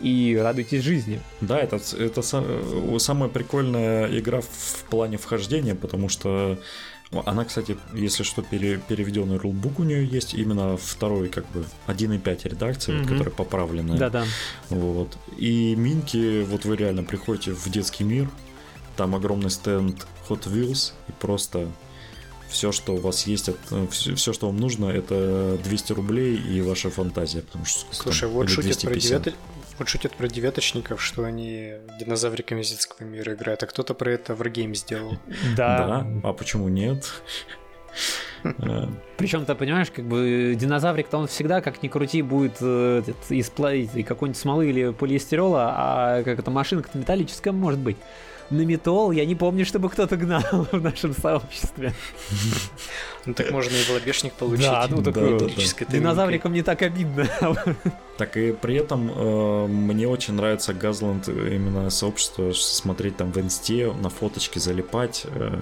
и 0.00 0.38
радуйтесь 0.40 0.82
жизни. 0.82 1.20
Да, 1.40 1.58
это, 1.58 1.80
это 1.98 2.22
самая 2.22 3.28
прикольная 3.28 4.18
игра 4.18 4.40
в 4.40 4.84
плане 4.90 5.16
вхождения, 5.16 5.74
потому 5.74 6.08
что 6.08 6.58
она, 7.24 7.44
кстати, 7.44 7.76
если 7.94 8.24
что, 8.24 8.42
пере, 8.42 8.80
переведенный 8.88 9.36
рулбук 9.36 9.78
у 9.78 9.84
нее 9.84 10.04
есть, 10.04 10.34
именно 10.34 10.76
второй, 10.76 11.28
как 11.28 11.48
бы, 11.50 11.64
1.5 11.86 12.48
редакции, 12.48 12.92
mm-hmm. 12.92 13.02
вот, 13.02 13.08
которая 13.08 13.34
поправленная. 13.34 13.96
Да-да. 13.96 14.24
Вот. 14.70 15.16
И 15.38 15.74
минки, 15.76 16.42
вот 16.42 16.64
вы 16.64 16.76
реально 16.76 17.04
приходите 17.04 17.52
в 17.52 17.68
детский 17.70 18.04
мир, 18.04 18.28
там 18.96 19.14
огромный 19.14 19.50
стенд 19.50 20.06
Hot 20.28 20.52
Wheels, 20.52 20.92
и 21.08 21.12
просто 21.12 21.68
все, 22.48 22.72
что 22.72 22.94
у 22.94 22.98
вас 22.98 23.26
есть, 23.26 23.50
все, 23.90 24.14
все, 24.14 24.32
что 24.32 24.46
вам 24.46 24.58
нужно, 24.58 24.86
это 24.86 25.58
200 25.62 25.92
рублей 25.92 26.36
и 26.36 26.60
ваша 26.60 26.90
фантазия. 26.90 27.42
Потому 27.42 27.64
что, 27.66 27.86
Слушай, 27.92 28.22
там, 28.22 28.30
вот 28.30 28.48
шутят 28.48 28.80
про, 28.80 28.94
девят... 28.94 29.34
Вот 29.78 29.88
шутят 29.88 30.14
про 30.14 30.28
девяточников, 30.28 31.02
что 31.02 31.24
они 31.24 31.74
динозавриками 32.00 32.62
из 32.62 32.70
детского 32.70 33.06
мира 33.06 33.34
играют, 33.34 33.62
а 33.62 33.66
кто-то 33.66 33.94
про 33.94 34.12
это 34.12 34.34
в 34.34 34.40
Wargame 34.40 34.74
сделал. 34.74 35.18
Да. 35.56 35.86
Да, 35.86 36.06
а 36.22 36.32
почему 36.32 36.68
нет? 36.68 37.04
Причем 39.16 39.44
ты 39.44 39.54
понимаешь, 39.54 39.90
как 39.90 40.04
бы 40.04 40.54
динозаврик-то 40.58 41.18
он 41.18 41.26
всегда, 41.26 41.60
как 41.60 41.82
ни 41.82 41.88
крути, 41.88 42.22
будет 42.22 42.56
э, 42.60 43.02
из 43.30 43.50
какой-нибудь 43.50 44.36
смолы 44.36 44.68
или 44.68 44.92
полиэстерола, 44.92 45.74
а 45.76 46.22
как 46.22 46.38
это 46.38 46.50
машинка-то 46.50 46.98
металлическая 46.98 47.52
может 47.52 47.80
быть 47.80 47.96
на 48.50 48.62
метол 48.62 49.12
я 49.12 49.24
не 49.24 49.34
помню, 49.34 49.64
чтобы 49.64 49.88
кто-то 49.88 50.16
гнал 50.16 50.42
в 50.72 50.80
нашем 50.80 51.14
сообществе. 51.14 51.94
Ну 53.24 53.34
так 53.34 53.50
можно 53.50 53.74
и 53.74 53.84
волобешник 53.88 54.32
получить. 54.34 54.66
Да, 54.66 54.86
ну 54.88 55.02
такое 55.02 55.38
да, 55.38 55.46
Динозаврикам 55.88 56.52
не 56.52 56.62
так 56.62 56.82
обидно. 56.82 57.28
Так 58.16 58.36
и 58.36 58.52
при 58.52 58.76
этом 58.76 59.10
э, 59.14 59.66
мне 59.66 60.08
очень 60.08 60.34
нравится 60.34 60.72
Газланд 60.72 61.28
именно 61.28 61.90
сообщество, 61.90 62.52
смотреть 62.52 63.16
там 63.18 63.30
в 63.30 63.38
инсте, 63.38 63.92
на 63.92 64.08
фоточки 64.08 64.58
залипать. 64.58 65.26
Э, 65.26 65.60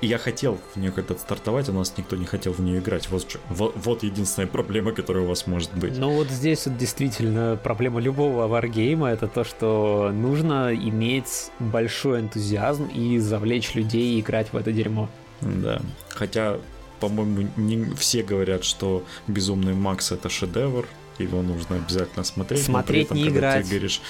я 0.00 0.18
хотел 0.18 0.58
в 0.74 0.78
нее 0.78 0.92
когда-то 0.92 1.20
стартовать, 1.20 1.68
у 1.68 1.72
нас 1.72 1.92
никто 1.96 2.16
не 2.16 2.24
хотел 2.24 2.52
в 2.52 2.60
нее 2.60 2.78
играть. 2.78 3.08
Вот, 3.08 3.38
вот, 3.48 3.74
вот 3.76 4.02
единственная 4.02 4.46
проблема, 4.46 4.92
которая 4.92 5.24
у 5.24 5.26
вас 5.26 5.46
может 5.46 5.74
быть. 5.74 5.96
Ну 5.98 6.10
вот 6.14 6.28
здесь 6.28 6.66
вот 6.66 6.76
действительно 6.76 7.58
проблема 7.62 8.00
любого 8.00 8.46
варгейма 8.46 9.08
это 9.08 9.26
то, 9.26 9.44
что 9.44 10.10
нужно 10.12 10.74
иметь 10.74 11.50
большой 11.58 12.20
энтузиазм 12.20 12.86
и 12.86 13.18
завлечь 13.18 13.74
людей 13.74 14.20
играть 14.20 14.52
в 14.52 14.56
это 14.56 14.72
дерьмо. 14.72 15.08
Да. 15.40 15.80
Хотя, 16.08 16.58
по-моему, 17.00 17.48
не 17.56 17.94
все 17.96 18.22
говорят, 18.22 18.64
что 18.64 19.04
Безумный 19.26 19.74
Макс 19.74 20.12
это 20.12 20.28
шедевр, 20.28 20.86
его 21.18 21.42
нужно 21.42 21.76
обязательно 21.76 22.24
смотреть. 22.24 22.62
Смотреть, 22.62 23.06
этом, 23.06 23.16
не 23.16 23.28
играть. 23.28 23.64
Ты 23.64 23.70
говоришь, 23.70 24.00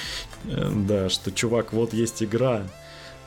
э, 0.44 0.72
да, 0.74 1.08
что 1.08 1.32
чувак, 1.32 1.72
вот 1.72 1.92
есть 1.92 2.22
игра, 2.22 2.66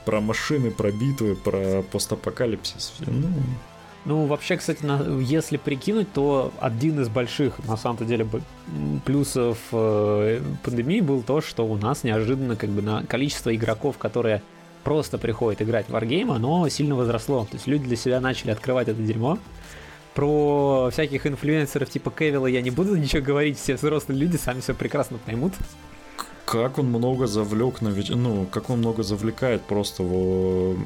про 0.07 0.21
машины, 0.21 0.71
про 0.71 0.89
битвы, 0.89 1.35
про 1.35 1.81
постапокалипсис. 1.91 2.93
Ну, 3.05 3.27
ну, 4.05 4.25
вообще, 4.25 4.55
кстати, 4.55 4.85
на, 4.85 5.03
если 5.19 5.57
прикинуть, 5.57 6.13
то 6.13 6.53
один 6.61 7.01
из 7.01 7.09
больших, 7.09 7.59
на 7.65 7.75
самом-то 7.75 8.05
деле, 8.05 8.25
плюсов 9.03 9.57
э, 9.73 10.41
пандемии 10.63 11.01
был 11.01 11.23
то, 11.23 11.41
что 11.41 11.67
у 11.67 11.75
нас 11.75 12.05
неожиданно 12.05 12.55
как 12.55 12.69
бы 12.69 12.81
на 12.81 13.03
количество 13.03 13.53
игроков, 13.53 13.97
которые 13.97 14.41
просто 14.85 15.17
приходят 15.17 15.61
играть 15.61 15.89
в 15.89 15.93
Wargame, 15.93 16.33
оно 16.33 16.69
сильно 16.69 16.95
возросло. 16.95 17.43
То 17.43 17.55
есть 17.55 17.67
люди 17.67 17.83
для 17.83 17.97
себя 17.97 18.21
начали 18.21 18.51
открывать 18.51 18.87
это 18.87 19.01
дерьмо. 19.01 19.37
Про 20.13 20.87
всяких 20.89 21.27
инфлюенсеров 21.27 21.89
типа 21.89 22.11
Кевилла 22.11 22.47
я 22.47 22.61
не 22.61 22.71
буду 22.71 22.95
ничего 22.95 23.21
говорить, 23.21 23.59
все 23.59 23.75
взрослые 23.75 24.17
люди 24.17 24.37
сами 24.37 24.61
все 24.61 24.73
прекрасно 24.73 25.17
поймут. 25.17 25.51
Как 26.47 26.79
он 26.79 26.85
много 26.85 27.27
завлек 27.27 27.81
на 27.81 27.89
ведь, 27.89 28.09
ну, 28.09 28.45
как 28.45 28.69
он 28.69 28.79
много 28.79 29.03
завлекает 29.03 29.61
просто 29.63 30.03
его, 30.03 30.77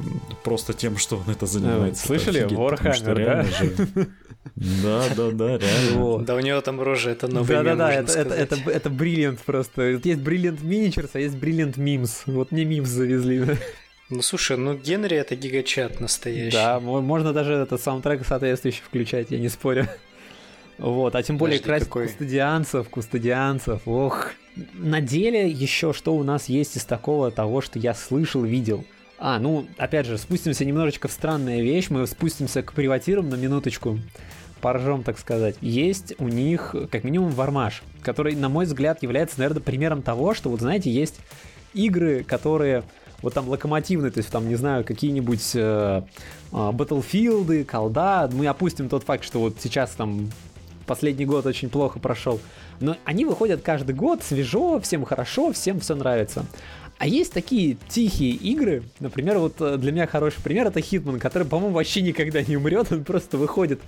просто 0.43 0.73
тем, 0.73 0.97
что 0.97 1.17
он 1.17 1.31
это 1.31 1.45
занимается. 1.45 2.07
Слышали? 2.07 2.47
Warhammer, 2.47 3.23
да? 3.23 4.07
Да, 4.55 5.03
да, 5.15 5.31
да, 5.31 5.57
реально. 5.59 6.25
Да 6.25 6.35
у 6.35 6.39
него 6.39 6.61
там 6.61 6.81
рожа, 6.81 7.11
это 7.11 7.27
новый 7.27 7.47
Да, 7.47 7.61
да, 7.61 7.75
да, 7.75 7.93
это, 7.93 8.11
это, 8.11 8.33
это, 8.33 8.55
это 8.71 8.89
бриллиант 8.89 9.39
просто. 9.41 9.99
Есть 10.03 10.21
бриллиант 10.21 10.63
миничерс, 10.63 11.11
а 11.13 11.19
есть 11.19 11.37
бриллиант 11.37 11.77
мимс. 11.77 12.23
Вот 12.25 12.51
мне 12.51 12.65
мимс 12.65 12.89
завезли. 12.89 13.45
Ну 14.09 14.21
слушай, 14.23 14.57
ну 14.57 14.73
Генри 14.73 15.15
это 15.15 15.35
гигачат 15.35 15.99
настоящий. 15.99 16.51
Да, 16.51 16.79
можно 16.79 17.33
даже 17.33 17.53
этот 17.53 17.81
саундтрек 17.81 18.25
соответствующий 18.25 18.81
включать, 18.83 19.29
я 19.29 19.37
не 19.37 19.47
спорю. 19.47 19.87
Вот, 20.79 21.15
а 21.15 21.21
тем 21.21 21.37
более 21.37 21.59
красить 21.59 21.87
какой? 21.87 22.07
кустодианцев, 22.07 22.89
кустодианцев, 22.89 23.81
ох. 23.85 24.31
На 24.73 25.01
деле 25.01 25.49
еще 25.49 25.93
что 25.93 26.15
у 26.15 26.23
нас 26.23 26.49
есть 26.49 26.77
из 26.77 26.85
такого 26.85 27.31
того, 27.31 27.61
что 27.61 27.79
я 27.79 27.93
слышал, 27.93 28.43
видел. 28.43 28.83
А, 29.17 29.39
ну, 29.39 29.67
опять 29.77 30.07
же, 30.07 30.17
спустимся 30.17 30.65
немножечко 30.65 31.07
в 31.07 31.11
странная 31.11 31.61
вещь, 31.61 31.89
мы 31.89 32.07
спустимся 32.07 32.63
к 32.63 32.73
приватирам 32.73 33.29
на 33.29 33.35
минуточку, 33.35 33.99
поржем, 34.61 35.03
так 35.03 35.19
сказать. 35.19 35.55
Есть 35.61 36.15
у 36.17 36.27
них, 36.27 36.75
как 36.91 37.03
минимум, 37.03 37.29
вармаш, 37.29 37.83
который, 38.01 38.35
на 38.35 38.49
мой 38.49 38.65
взгляд, 38.65 39.03
является, 39.03 39.39
наверное, 39.39 39.61
примером 39.61 40.01
того, 40.01 40.33
что, 40.33 40.49
вот 40.49 40.61
знаете, 40.61 40.89
есть 40.89 41.19
игры, 41.73 42.23
которые 42.23 42.83
вот 43.21 43.33
там 43.33 43.47
локомотивные, 43.47 44.11
то 44.11 44.17
есть 44.17 44.31
там, 44.31 44.49
не 44.49 44.55
знаю, 44.55 44.83
какие-нибудь 44.83 45.51
э, 45.53 46.01
э, 46.51 46.55
Battlefield, 46.55 47.63
колда, 47.65 48.29
мы 48.33 48.47
опустим 48.47 48.89
тот 48.89 49.03
факт, 49.03 49.23
что 49.23 49.39
вот 49.39 49.57
сейчас 49.59 49.91
там 49.91 50.31
последний 50.85 51.25
год 51.25 51.45
очень 51.45 51.69
плохо 51.69 51.99
прошел. 51.99 52.39
Но 52.79 52.97
они 53.05 53.25
выходят 53.25 53.61
каждый 53.61 53.95
год, 53.95 54.23
свежо, 54.23 54.79
всем 54.79 55.05
хорошо, 55.05 55.51
всем 55.53 55.79
все 55.79 55.95
нравится. 55.95 56.45
А 57.01 57.07
есть 57.07 57.33
такие 57.33 57.77
тихие 57.89 58.33
игры, 58.33 58.83
например, 58.99 59.39
вот 59.39 59.59
э, 59.59 59.77
для 59.77 59.91
меня 59.91 60.05
хороший 60.05 60.39
пример 60.43 60.67
это 60.67 60.81
Хитман, 60.81 61.19
который, 61.19 61.47
по-моему, 61.47 61.73
вообще 61.73 62.01
никогда 62.01 62.43
не 62.43 62.57
умрет, 62.57 62.91
он 62.91 63.03
просто 63.03 63.39
выходит 63.39 63.81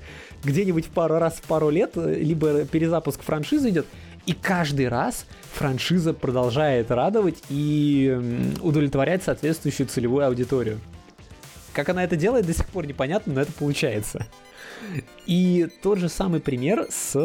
где-нибудь 0.44 0.88
в 0.88 0.89
пару 0.89 1.20
раз 1.20 1.36
в 1.36 1.44
пару 1.44 1.70
лет, 1.70 1.91
э, 1.94 2.16
либо 2.16 2.66
перезапуск 2.66 3.22
франшизы 3.22 3.70
идет, 3.70 3.86
и 4.26 4.34
каждый 4.34 4.88
раз 4.88 5.28
франшиза 5.52 6.16
продолжает 6.16 6.89
радовать 6.89 7.38
и 7.50 8.52
удовлетворять 8.64 9.22
соответствующую 9.22 9.86
целевую 9.86 10.26
аудиторию. 10.26 10.80
Как 11.74 11.89
она 11.89 12.04
это 12.04 12.16
делает, 12.16 12.48
до 12.48 12.54
сих 12.56 12.66
пор 12.68 12.88
непонятно, 12.88 13.34
но 13.34 13.41
это 13.41 13.52
получается. 13.52 14.26
И 15.25 15.67
тот 15.81 15.99
же 15.99 16.09
самый 16.09 16.39
пример 16.39 16.88
с 16.89 17.17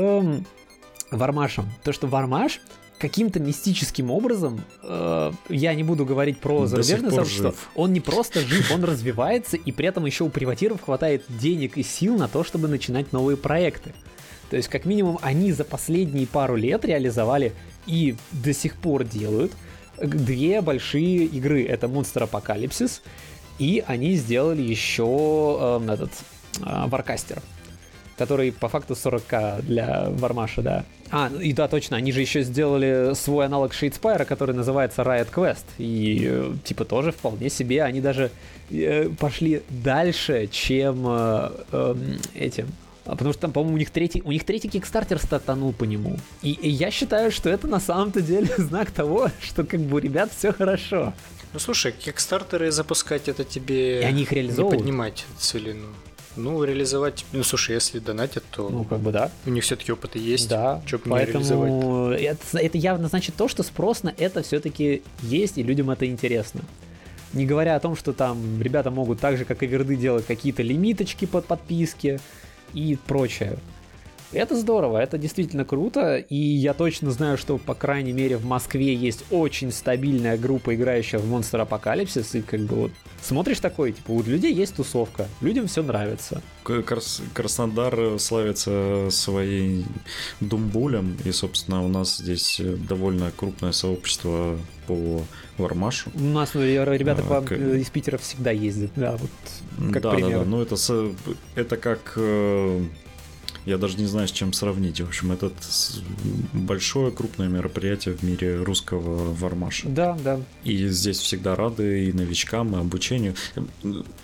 Вармашем. 1.10 1.66
То, 1.84 1.92
что 1.92 2.06
Вармаш 2.06 2.60
каким-то 2.98 3.40
мистическим 3.40 4.10
образом, 4.10 4.60
э, 4.82 5.32
я 5.48 5.74
не 5.74 5.84
буду 5.84 6.04
говорить 6.04 6.38
про 6.40 6.66
зарубежное 6.66 7.10
сообщество, 7.10 7.54
он 7.74 7.92
не 7.92 8.00
просто 8.00 8.40
жив, 8.40 8.70
он 8.72 8.84
развивается, 8.84 9.56
и 9.56 9.72
при 9.72 9.86
этом 9.86 10.04
еще 10.04 10.24
у 10.24 10.28
приватиров 10.28 10.82
хватает 10.82 11.24
денег 11.28 11.78
и 11.78 11.82
сил 11.82 12.18
на 12.18 12.28
то, 12.28 12.44
чтобы 12.44 12.68
начинать 12.68 13.12
новые 13.12 13.36
проекты. 13.36 13.94
То 14.50 14.56
есть, 14.56 14.68
как 14.68 14.84
минимум, 14.84 15.18
они 15.22 15.52
за 15.52 15.64
последние 15.64 16.26
пару 16.26 16.56
лет 16.56 16.84
реализовали 16.84 17.52
и 17.86 18.16
до 18.32 18.52
сих 18.52 18.74
пор 18.76 19.04
делают 19.04 19.52
две 20.00 20.60
большие 20.60 21.24
игры. 21.24 21.64
Это 21.64 21.86
Monsterpocalypse, 21.86 23.00
и 23.58 23.82
они 23.86 24.14
сделали 24.14 24.62
еще 24.62 25.80
э, 25.86 25.92
этот 25.92 26.10
Warcaster 26.60 27.42
который 28.18 28.50
по 28.50 28.68
факту 28.68 28.94
40к 28.94 29.62
для 29.62 30.10
Вармаша, 30.10 30.60
да. 30.60 30.84
А, 31.10 31.30
и 31.40 31.52
да, 31.52 31.68
точно, 31.68 31.96
они 31.96 32.12
же 32.12 32.20
еще 32.20 32.42
сделали 32.42 33.14
свой 33.14 33.46
аналог 33.46 33.72
Shadespire 33.72 34.16
а, 34.16 34.24
который 34.24 34.54
называется 34.54 35.02
Riot 35.02 35.28
Quest. 35.32 35.64
И, 35.78 36.26
э, 36.28 36.52
типа, 36.64 36.84
тоже 36.84 37.12
вполне 37.12 37.48
себе, 37.48 37.82
они 37.84 38.00
даже 38.00 38.30
э, 38.70 39.08
пошли 39.18 39.62
дальше, 39.70 40.48
чем 40.48 41.04
э, 41.06 41.50
э, 41.72 41.94
этим. 42.34 42.66
А 43.06 43.12
потому 43.12 43.32
что 43.32 43.42
там, 43.42 43.52
по-моему, 43.52 43.76
у 43.76 43.78
них 43.78 43.90
третий, 43.90 44.20
у 44.22 44.32
них 44.32 44.44
третий 44.44 44.68
кикстартер 44.68 45.18
стартанул 45.18 45.72
по 45.72 45.84
нему. 45.84 46.18
И, 46.42 46.52
и 46.52 46.68
я 46.68 46.90
считаю, 46.90 47.30
что 47.30 47.48
это 47.48 47.66
на 47.66 47.80
самом-то 47.80 48.20
деле 48.20 48.52
знак 48.58 48.90
того, 48.90 49.30
что 49.40 49.64
как 49.64 49.80
бы 49.80 49.96
у 49.96 49.98
ребят 49.98 50.30
все 50.36 50.52
хорошо. 50.52 51.14
Ну 51.54 51.58
слушай, 51.58 51.92
кикстартеры 51.92 52.70
запускать 52.70 53.28
это 53.28 53.44
тебе 53.44 54.02
и 54.02 54.04
они 54.04 54.22
их 54.22 54.32
реализовывают. 54.32 54.74
не 54.74 54.84
поднимать 54.84 55.24
целину. 55.38 55.86
Ну, 56.38 56.62
реализовать, 56.62 57.24
ну, 57.32 57.42
слушай, 57.42 57.74
если 57.74 57.98
донатят, 57.98 58.44
то... 58.50 58.68
Ну, 58.68 58.84
как 58.84 59.00
бы 59.00 59.10
да. 59.10 59.30
У 59.44 59.50
них 59.50 59.64
все-таки 59.64 59.92
опыт 59.92 60.14
есть. 60.14 60.48
Да, 60.48 60.80
Чё 60.86 60.98
поэтому 60.98 62.10
это, 62.12 62.58
это 62.58 62.78
явно 62.78 63.08
значит 63.08 63.34
то, 63.34 63.48
что 63.48 63.64
спрос 63.64 64.04
на 64.04 64.14
это 64.16 64.42
все-таки 64.42 65.02
есть, 65.22 65.58
и 65.58 65.64
людям 65.64 65.90
это 65.90 66.06
интересно. 66.06 66.60
Не 67.32 67.44
говоря 67.44 67.74
о 67.74 67.80
том, 67.80 67.96
что 67.96 68.12
там 68.12 68.62
ребята 68.62 68.90
могут 68.90 69.20
так 69.20 69.36
же, 69.36 69.44
как 69.44 69.62
и 69.62 69.66
верды, 69.66 69.96
делать 69.96 70.26
какие-то 70.26 70.62
лимиточки 70.62 71.26
под 71.26 71.44
подписки 71.44 72.20
и 72.72 72.96
прочее. 73.06 73.58
Это 74.32 74.56
здорово, 74.56 74.98
это 74.98 75.16
действительно 75.16 75.64
круто, 75.64 76.16
и 76.16 76.36
я 76.36 76.74
точно 76.74 77.10
знаю, 77.10 77.38
что, 77.38 77.56
по 77.56 77.74
крайней 77.74 78.12
мере, 78.12 78.36
в 78.36 78.44
Москве 78.44 78.94
есть 78.94 79.24
очень 79.30 79.72
стабильная 79.72 80.36
группа, 80.36 80.74
играющая 80.74 81.18
в 81.18 81.24
Monster 81.32 81.66
Apocalypse, 81.66 82.38
и 82.38 82.42
как 82.42 82.60
бы 82.60 82.76
вот 82.76 82.90
смотришь 83.22 83.60
такой, 83.60 83.92
типа, 83.92 84.10
у 84.10 84.22
людей 84.22 84.52
есть 84.52 84.76
тусовка, 84.76 85.28
людям 85.40 85.66
все 85.66 85.82
нравится. 85.82 86.42
Крас- 86.62 87.22
Краснодар 87.32 88.18
славится 88.18 89.08
своей 89.10 89.86
думбулем, 90.40 91.16
и, 91.24 91.32
собственно, 91.32 91.82
у 91.82 91.88
нас 91.88 92.18
здесь 92.18 92.60
довольно 92.86 93.30
крупное 93.34 93.72
сообщество 93.72 94.58
по 94.86 95.22
Вармашу. 95.56 96.10
У 96.14 96.20
нас 96.20 96.52
ну, 96.52 96.62
ребята 96.62 97.22
а, 97.30 97.40
к... 97.40 97.52
из 97.52 97.88
Питера 97.88 98.18
всегда 98.18 98.50
ездят, 98.50 98.90
да, 98.96 99.16
вот 99.16 99.30
как 99.92 100.02
да, 100.02 100.10
пример. 100.12 100.30
Да, 100.30 100.38
да, 100.40 100.44
ну 100.44 100.60
это, 100.60 100.76
это 101.54 101.76
как 101.76 102.14
э, 102.16 102.82
я 103.68 103.76
даже 103.76 103.98
не 103.98 104.06
знаю, 104.06 104.28
с 104.28 104.32
чем 104.32 104.52
сравнить. 104.52 105.00
В 105.00 105.06
общем, 105.06 105.30
это 105.30 105.52
большое, 106.52 107.12
крупное 107.12 107.48
мероприятие 107.48 108.14
в 108.14 108.22
мире 108.22 108.62
русского 108.62 109.34
вармаша. 109.34 109.88
Да, 109.88 110.16
да. 110.24 110.40
И 110.64 110.88
здесь 110.88 111.18
всегда 111.18 111.54
рады 111.54 112.06
и 112.06 112.12
новичкам, 112.12 112.74
и 112.74 112.80
обучению. 112.80 113.34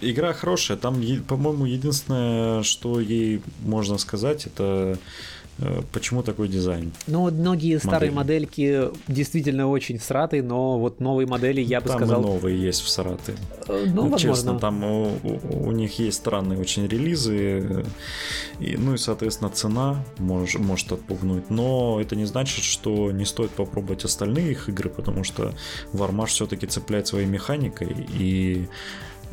Игра 0.00 0.32
хорошая. 0.32 0.78
Там, 0.78 1.02
по-моему, 1.28 1.66
единственное, 1.66 2.62
что 2.62 3.00
ей 3.00 3.42
можно 3.62 3.98
сказать, 3.98 4.46
это 4.46 4.98
почему 5.92 6.22
такой 6.22 6.48
дизайн? 6.48 6.92
Ну, 7.06 7.30
многие 7.30 7.78
старые 7.78 8.10
модельки 8.10 8.90
действительно 9.08 9.68
очень 9.68 9.98
всратые, 9.98 10.42
но 10.42 10.78
вот 10.78 11.00
новые 11.00 11.26
модели, 11.26 11.60
я 11.60 11.80
бы 11.80 11.88
там 11.88 11.98
сказал... 11.98 12.22
Там 12.22 12.30
новые 12.32 12.60
есть 12.60 12.82
в 12.82 12.86
всратые. 12.86 13.36
Э, 13.68 13.84
ну, 13.86 14.02
возможно. 14.02 14.18
Честно, 14.18 14.58
там 14.58 14.84
у, 14.84 15.18
у, 15.22 15.68
у 15.68 15.72
них 15.72 15.98
есть 15.98 16.18
странные 16.18 16.58
очень 16.58 16.86
релизы, 16.86 17.84
и, 18.60 18.76
ну 18.76 18.94
и, 18.94 18.98
соответственно, 18.98 19.50
цена 19.50 20.04
может, 20.18 20.60
может 20.60 20.92
отпугнуть. 20.92 21.50
Но 21.50 21.98
это 22.00 22.16
не 22.16 22.24
значит, 22.24 22.64
что 22.64 23.10
не 23.10 23.24
стоит 23.24 23.50
попробовать 23.50 24.04
остальные 24.04 24.52
их 24.52 24.68
игры, 24.68 24.90
потому 24.90 25.24
что 25.24 25.52
Вармаш 25.92 26.30
все-таки 26.30 26.66
цепляет 26.66 27.06
своей 27.06 27.26
механикой, 27.26 27.94
и 28.18 28.34
Э, 28.54 28.68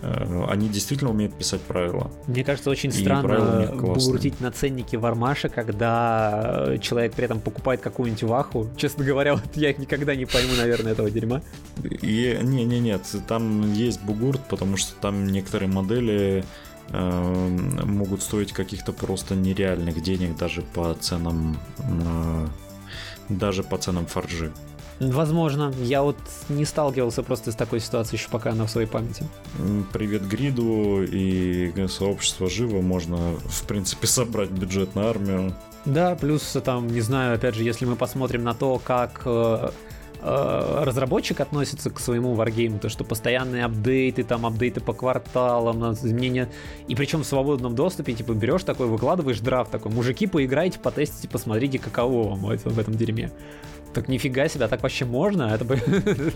они 0.01 0.67
действительно 0.69 1.11
умеют 1.11 1.35
писать 1.35 1.61
правила. 1.61 2.11
Мне 2.27 2.43
кажется, 2.43 2.69
очень 2.69 2.89
и 2.89 2.93
странно 2.93 3.71
бугуртить 3.73 4.39
на 4.41 4.51
ценнике 4.51 4.97
Вармаша, 4.97 5.49
когда 5.49 6.75
человек 6.81 7.13
при 7.13 7.25
этом 7.25 7.39
покупает 7.39 7.81
какую-нибудь 7.81 8.23
ваху. 8.23 8.69
Честно 8.77 9.05
говоря, 9.05 9.35
вот 9.35 9.55
я 9.55 9.73
никогда 9.73 10.15
не 10.15 10.25
пойму, 10.25 10.53
наверное, 10.57 10.93
этого 10.93 11.09
дерьма. 11.09 11.41
И, 11.83 12.37
не, 12.41 12.65
не, 12.65 12.79
нет, 12.79 13.01
там 13.27 13.73
есть 13.73 14.01
бугурт, 14.01 14.41
потому 14.49 14.77
что 14.77 14.95
там 14.95 15.27
некоторые 15.27 15.69
модели 15.69 16.43
э, 16.89 17.83
могут 17.85 18.23
стоить 18.23 18.53
каких-то 18.53 18.93
просто 18.93 19.35
нереальных 19.35 20.01
денег 20.01 20.35
даже 20.37 20.61
по 20.61 20.93
ценам 20.95 21.57
э, 21.79 22.47
даже 23.29 23.63
по 23.63 23.77
ценам 23.77 24.05
фаржи. 24.05 24.51
Возможно. 25.01 25.73
Я 25.81 26.03
вот 26.03 26.17
не 26.47 26.63
сталкивался 26.63 27.23
просто 27.23 27.51
с 27.51 27.55
такой 27.55 27.79
ситуацией 27.79 28.19
еще 28.19 28.29
пока 28.29 28.51
она 28.51 28.67
в 28.67 28.69
своей 28.69 28.87
памяти. 28.87 29.25
Привет 29.91 30.27
Гриду 30.27 31.01
и 31.01 31.73
сообщество 31.87 32.47
живо. 32.47 32.81
Можно, 32.81 33.17
в 33.45 33.63
принципе, 33.63 34.05
собрать 34.07 34.51
бюджет 34.51 34.93
на 34.93 35.09
армию. 35.09 35.55
Да, 35.85 36.15
плюс 36.15 36.55
там, 36.63 36.87
не 36.87 37.01
знаю, 37.01 37.35
опять 37.35 37.55
же, 37.55 37.63
если 37.63 37.85
мы 37.85 37.95
посмотрим 37.95 38.43
на 38.43 38.53
то, 38.53 38.79
как 38.83 39.23
э, 39.25 39.71
э, 40.21 40.83
разработчик 40.83 41.39
относится 41.39 41.89
к 41.89 41.99
своему 41.99 42.35
варгейму, 42.35 42.77
то 42.77 42.87
что 42.87 43.03
постоянные 43.03 43.65
апдейты, 43.65 44.23
там 44.23 44.45
апдейты 44.45 44.79
по 44.81 44.93
кварталам, 44.93 45.93
изменения, 45.93 46.49
и 46.87 46.93
причем 46.93 47.23
в 47.23 47.25
свободном 47.25 47.73
доступе, 47.73 48.13
типа 48.13 48.33
берешь 48.33 48.63
такой, 48.63 48.85
выкладываешь 48.85 49.39
драфт 49.39 49.71
такой, 49.71 49.91
мужики, 49.91 50.27
поиграйте, 50.27 50.77
потестите, 50.77 51.27
посмотрите, 51.27 51.79
каково 51.79 52.29
вам 52.29 52.41
в 52.41 52.79
этом 52.79 52.93
дерьме. 52.93 53.31
Так 53.93 54.07
нифига 54.07 54.47
себе, 54.47 54.65
а 54.65 54.67
так 54.67 54.83
вообще 54.83 55.05
можно? 55.05 55.43
Это 55.53 55.65
бы... 55.65 55.79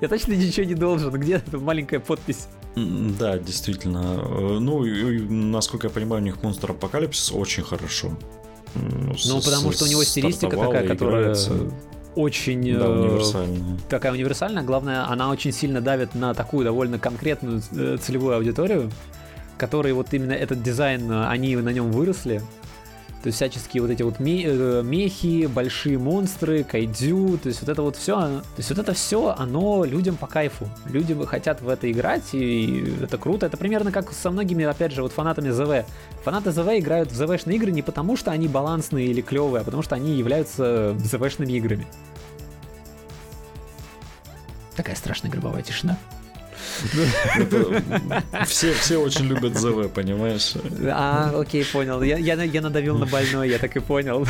Я 0.00 0.08
точно 0.08 0.32
ничего 0.32 0.66
не 0.66 0.74
должен. 0.74 1.10
Где 1.10 1.34
эта 1.36 1.58
маленькая 1.58 1.98
подпись? 1.98 2.48
Да, 2.76 3.38
действительно. 3.38 4.20
Э, 4.20 4.58
ну, 4.60 4.84
насколько 5.28 5.88
я 5.88 5.92
понимаю, 5.92 6.22
у 6.22 6.24
них 6.24 6.36
Monster 6.42 6.78
Apocalypse 6.78 7.34
очень 7.34 7.62
хорошо. 7.62 8.16
Ну, 8.74 9.40
потому 9.42 9.72
что 9.72 9.84
у 9.84 9.88
него 9.88 10.04
стилистика 10.04 10.56
такая, 10.56 10.86
которая 10.86 11.34
очень 12.14 12.62
Да, 12.78 12.86
э, 12.86 13.00
универсальная. 13.00 13.78
такая 13.88 14.12
универсальная. 14.12 14.62
Главное, 14.62 15.08
она 15.08 15.30
очень 15.30 15.52
сильно 15.52 15.80
давит 15.80 16.14
на 16.14 16.34
такую 16.34 16.64
довольно 16.64 16.98
конкретную 16.98 17.62
э, 17.72 17.98
целевую 18.00 18.36
аудиторию, 18.36 18.90
которые 19.58 19.94
вот 19.94 20.12
именно 20.12 20.32
этот 20.32 20.62
дизайн, 20.62 21.10
они 21.10 21.56
на 21.56 21.70
нем 21.70 21.90
выросли. 21.90 22.42
То 23.26 23.28
есть 23.28 23.38
всяческие 23.38 23.82
вот 23.82 23.90
эти 23.90 24.04
вот 24.04 24.20
э, 24.20 24.82
мехи, 24.84 25.46
большие 25.46 25.98
монстры, 25.98 26.62
кайдзю, 26.62 27.38
то 27.38 27.48
есть 27.48 27.60
вот 27.60 27.68
это 27.68 27.82
вот 27.82 27.96
все, 27.96 28.14
то 28.14 28.42
есть 28.56 28.70
вот 28.70 28.78
это 28.78 28.92
все, 28.92 29.34
оно 29.36 29.84
людям 29.84 30.14
по 30.14 30.28
кайфу. 30.28 30.68
Люди 30.84 31.12
хотят 31.26 31.60
в 31.60 31.68
это 31.68 31.90
играть, 31.90 32.22
и 32.34 32.94
это 33.02 33.18
круто. 33.18 33.46
Это 33.46 33.56
примерно 33.56 33.90
как 33.90 34.12
со 34.12 34.30
многими, 34.30 34.64
опять 34.64 34.92
же, 34.92 35.02
вот 35.02 35.10
фанатами 35.10 35.50
ЗВ. 35.50 35.84
Фанаты 36.22 36.52
ЗВ 36.52 36.68
играют 36.78 37.10
в 37.10 37.16
ЗВшные 37.16 37.56
игры 37.56 37.72
не 37.72 37.82
потому, 37.82 38.16
что 38.16 38.30
они 38.30 38.46
балансные 38.46 39.08
или 39.08 39.22
клевые, 39.22 39.62
а 39.62 39.64
потому 39.64 39.82
что 39.82 39.96
они 39.96 40.12
являются 40.14 40.96
ЗВшными 40.96 41.54
играми. 41.54 41.88
Такая 44.76 44.94
страшная 44.94 45.32
гробовая 45.32 45.62
тишина. 45.62 45.98
Все, 48.46 48.72
все 48.74 48.96
очень 48.98 49.26
любят 49.26 49.58
ЗВ, 49.58 49.90
понимаешь? 49.90 50.54
А, 50.84 51.32
окей, 51.38 51.64
понял. 51.64 52.02
Я, 52.02 52.18
я, 52.18 52.42
я 52.42 52.60
надавил 52.60 52.98
на 52.98 53.06
больной, 53.06 53.48
я 53.50 53.58
так 53.58 53.76
и 53.76 53.80
понял. 53.80 54.26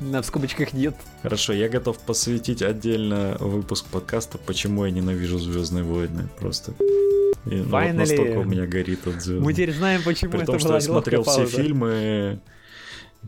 На 0.00 0.22
в 0.22 0.26
скобочках 0.26 0.72
нет. 0.72 0.94
Хорошо, 1.22 1.52
я 1.52 1.68
готов 1.68 1.98
посвятить 1.98 2.62
отдельно 2.62 3.36
выпуск 3.40 3.86
подкаста, 3.86 4.38
почему 4.38 4.84
я 4.84 4.90
ненавижу 4.90 5.38
Звездные 5.38 5.84
войны. 5.84 6.28
Просто. 6.38 6.72
И, 7.46 7.56
ну, 7.56 7.64
вот 7.64 7.92
настолько 7.94 8.38
у 8.38 8.44
меня 8.44 8.66
горит 8.66 9.06
от 9.06 9.22
звезд. 9.22 9.42
Мы 9.42 9.52
теперь 9.52 9.72
знаем, 9.74 10.02
почему 10.02 10.30
При 10.32 10.40
это 10.40 10.52
том, 10.52 10.58
что 10.58 10.74
я 10.74 10.80
смотрел 10.80 11.20
неловкая 11.20 11.46
все 11.46 11.52
пауза. 11.52 11.62
фильмы, 11.62 12.40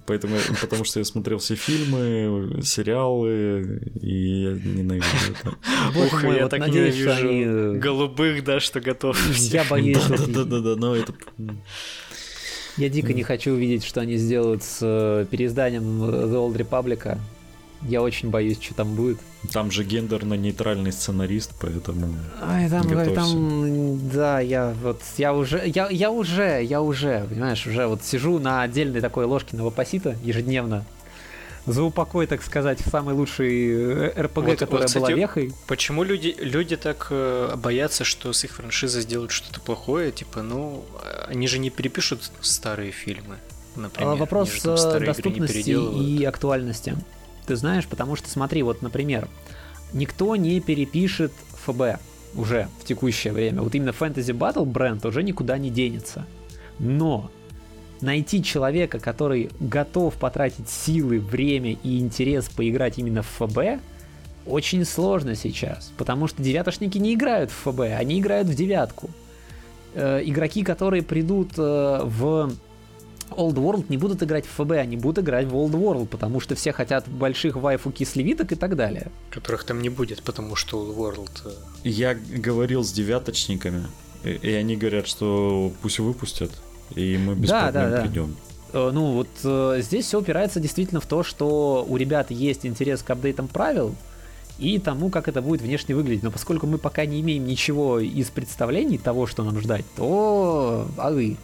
поэтому, 0.04 0.36
потому 0.60 0.84
что 0.84 0.98
я 0.98 1.04
смотрел 1.04 1.38
все 1.38 1.54
фильмы, 1.54 2.60
сериалы, 2.62 3.80
и 4.00 4.42
я 4.42 4.50
ненавижу 4.52 5.06
это. 5.30 5.56
Ух, 5.98 6.22
мой, 6.22 6.36
я 6.36 6.42
вот 6.42 6.50
так 6.50 6.60
надеюсь, 6.60 6.96
ненавижу 6.96 7.28
они... 7.28 7.44
э, 7.44 7.78
голубых, 7.78 8.44
да, 8.44 8.60
что 8.60 8.80
готов. 8.80 9.18
Я 9.36 9.64
боюсь, 9.64 10.04
Да-да-да, 10.06 10.76
но 10.76 10.96
это... 10.96 11.14
Я 12.76 12.90
дико 12.90 13.14
не 13.14 13.22
хочу 13.22 13.52
увидеть, 13.52 13.84
что 13.84 14.02
они 14.02 14.16
сделают 14.16 14.62
с 14.62 14.80
э, 14.82 15.26
переизданием 15.30 16.02
The 16.02 16.34
Old 16.34 16.56
Republic. 16.56 17.18
Я 17.82 18.02
очень 18.02 18.30
боюсь, 18.30 18.60
что 18.60 18.74
там 18.74 18.94
будет. 18.94 19.18
Там 19.52 19.70
же 19.70 19.84
гендерно-нейтральный 19.84 20.92
сценарист, 20.92 21.52
поэтому... 21.60 22.14
Ай, 22.42 22.68
там, 22.68 22.88
Готовься. 22.88 23.14
там, 23.14 24.08
да, 24.10 24.40
я 24.40 24.74
вот, 24.82 25.00
я 25.18 25.34
уже, 25.34 25.62
я, 25.66 25.88
я 25.90 26.10
уже, 26.10 26.64
я 26.64 26.80
уже, 26.80 27.26
понимаешь, 27.28 27.66
уже 27.66 27.86
вот 27.86 28.02
сижу 28.02 28.38
на 28.38 28.62
отдельной 28.62 29.00
такой 29.00 29.24
ложке 29.26 29.56
новопосита 29.56 30.16
ежедневно, 30.24 30.84
за 31.66 31.82
упокой, 31.82 32.26
так 32.26 32.42
сказать, 32.42 32.80
в 32.80 32.88
самой 32.88 33.14
лучшей 33.14 33.70
э, 33.72 34.22
РПГ, 34.22 34.36
Вот- 34.36 34.58
которая 34.58 34.82
вот, 34.82 34.86
кстати, 34.86 35.02
была 35.02 35.12
вехой. 35.12 35.52
Почему 35.66 36.04
люди, 36.04 36.34
люди 36.38 36.76
так 36.76 37.08
э, 37.10 37.54
боятся, 37.56 38.04
что 38.04 38.32
с 38.32 38.44
их 38.44 38.52
франшизой 38.52 39.02
сделают 39.02 39.32
что-то 39.32 39.60
плохое? 39.60 40.12
Типа, 40.12 40.42
ну, 40.42 40.84
э, 41.04 41.24
они 41.28 41.48
же 41.48 41.58
не 41.58 41.70
перепишут 41.70 42.30
старые 42.40 42.92
фильмы, 42.92 43.36
например. 43.74 44.12
А, 44.12 44.16
Вопрос 44.16 44.52
же 44.52 44.62
там 44.62 44.76
старые 44.76 45.10
игры 45.10 45.30
не 45.30 45.40
доступности 45.40 45.70
и 45.70 46.24
актуальности. 46.24 46.96
Ты 47.46 47.56
знаешь, 47.56 47.86
потому 47.86 48.16
что 48.16 48.28
смотри, 48.28 48.62
вот, 48.62 48.82
например, 48.82 49.28
никто 49.92 50.36
не 50.36 50.60
перепишет 50.60 51.32
ФБ 51.64 52.00
уже 52.34 52.68
в 52.80 52.84
текущее 52.84 53.32
время. 53.32 53.62
Вот 53.62 53.74
именно 53.74 53.90
Fantasy 53.90 54.36
Battle 54.36 54.64
бренд 54.64 55.04
уже 55.06 55.22
никуда 55.22 55.58
не 55.58 55.70
денется. 55.70 56.26
Но 56.78 57.30
найти 58.00 58.42
человека, 58.42 58.98
который 58.98 59.50
готов 59.60 60.14
потратить 60.14 60.68
силы, 60.68 61.18
время 61.18 61.76
и 61.82 61.98
интерес 61.98 62.48
поиграть 62.48 62.98
именно 62.98 63.22
в 63.22 63.26
ФБ, 63.26 63.80
очень 64.44 64.84
сложно 64.84 65.34
сейчас, 65.34 65.92
потому 65.96 66.28
что 66.28 66.42
девятошники 66.42 66.98
не 66.98 67.14
играют 67.14 67.50
в 67.50 67.70
ФБ, 67.70 67.80
они 67.98 68.20
играют 68.20 68.48
в 68.48 68.54
девятку. 68.54 69.10
Э, 69.94 70.20
игроки, 70.24 70.62
которые 70.62 71.02
придут 71.02 71.52
э, 71.56 72.00
в 72.04 72.52
Old 73.30 73.54
World, 73.54 73.86
не 73.88 73.96
будут 73.96 74.22
играть 74.22 74.46
в 74.46 74.50
ФБ, 74.50 74.72
они 74.72 74.96
будут 74.96 75.24
играть 75.24 75.46
в 75.46 75.54
Old 75.54 75.72
World, 75.72 76.06
потому 76.06 76.40
что 76.40 76.54
все 76.54 76.72
хотят 76.72 77.08
больших 77.08 77.56
вайфу 77.56 77.90
кислевиток 77.90 78.52
и 78.52 78.54
так 78.54 78.76
далее. 78.76 79.10
Которых 79.30 79.64
там 79.64 79.80
не 79.82 79.88
будет, 79.88 80.22
потому 80.22 80.56
что 80.56 80.78
Old 80.84 80.96
World... 80.96 81.30
э, 81.44 81.50
Я 81.84 82.14
говорил 82.14 82.82
с 82.84 82.92
девяточниками, 82.92 83.86
и 84.24 84.38
и 84.42 84.50
они 84.52 84.76
говорят, 84.76 85.06
что 85.06 85.72
пусть 85.82 85.98
выпустят, 85.98 86.50
и 86.94 87.16
мы 87.18 87.34
без 87.34 87.48
Да, 87.50 87.70
да, 87.70 87.80
проблем 87.80 87.90
да. 87.90 88.02
придем. 88.02 88.36
Э, 88.72 88.90
Ну, 88.92 89.12
вот 89.12 89.28
э, 89.44 89.80
здесь 89.82 90.06
все 90.06 90.18
упирается 90.20 90.60
действительно 90.60 91.00
в 91.00 91.06
то, 91.06 91.22
что 91.22 91.84
у 91.88 91.96
ребят 91.96 92.30
есть 92.30 92.64
интерес 92.66 93.02
к 93.02 93.10
апдейтам 93.10 93.48
правил 93.48 93.94
и 94.58 94.78
тому, 94.78 95.10
как 95.10 95.28
это 95.28 95.42
будет 95.42 95.60
внешне 95.60 95.94
выглядеть. 95.94 96.22
Но 96.22 96.30
поскольку 96.30 96.66
мы 96.66 96.78
пока 96.78 97.04
не 97.04 97.20
имеем 97.20 97.46
ничего 97.46 97.98
из 98.00 98.30
представлений 98.30 98.98
того, 98.98 99.26
что 99.26 99.44
нам 99.44 99.60
ждать, 99.60 99.84
то 99.96 100.88
алы. 100.96 101.36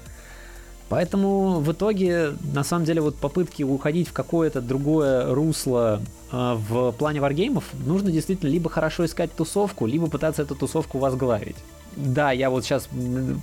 Поэтому 0.92 1.60
в 1.60 1.72
итоге, 1.72 2.34
на 2.52 2.64
самом 2.64 2.84
деле, 2.84 3.00
вот 3.00 3.16
попытки 3.16 3.62
уходить 3.62 4.08
в 4.08 4.12
какое-то 4.12 4.60
другое 4.60 5.34
русло 5.34 6.02
э, 6.30 6.54
в 6.68 6.92
плане 6.92 7.18
варгеймов, 7.18 7.64
нужно 7.86 8.10
действительно 8.10 8.50
либо 8.50 8.68
хорошо 8.68 9.06
искать 9.06 9.32
тусовку, 9.32 9.86
либо 9.86 10.08
пытаться 10.08 10.42
эту 10.42 10.54
тусовку 10.54 10.98
возглавить. 10.98 11.56
Да, 11.96 12.32
я 12.32 12.48
вот 12.50 12.64
сейчас 12.64 12.88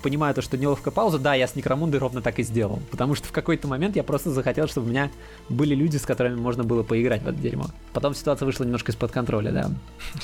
понимаю 0.01 0.33
то, 0.33 0.41
что 0.41 0.57
неловкая 0.57 0.91
пауза, 0.93 1.19
да, 1.19 1.35
я 1.35 1.47
с 1.47 1.55
Некромундой 1.55 1.99
ровно 1.99 2.21
так 2.21 2.39
и 2.39 2.43
сделал. 2.43 2.79
Потому 2.91 3.13
что 3.15 3.27
в 3.27 3.31
какой-то 3.31 3.67
момент 3.67 3.95
я 3.95 4.03
просто 4.03 4.31
захотел, 4.31 4.67
чтобы 4.67 4.87
у 4.87 4.89
меня 4.89 5.11
были 5.49 5.75
люди, 5.75 5.97
с 5.97 6.05
которыми 6.05 6.35
можно 6.35 6.63
было 6.63 6.81
поиграть 6.83 7.21
в 7.21 7.27
это 7.27 7.37
дерьмо. 7.37 7.67
Потом 7.93 8.15
ситуация 8.15 8.45
вышла 8.45 8.63
немножко 8.63 8.91
из-под 8.91 9.11
контроля, 9.11 9.51
да. 9.51 9.71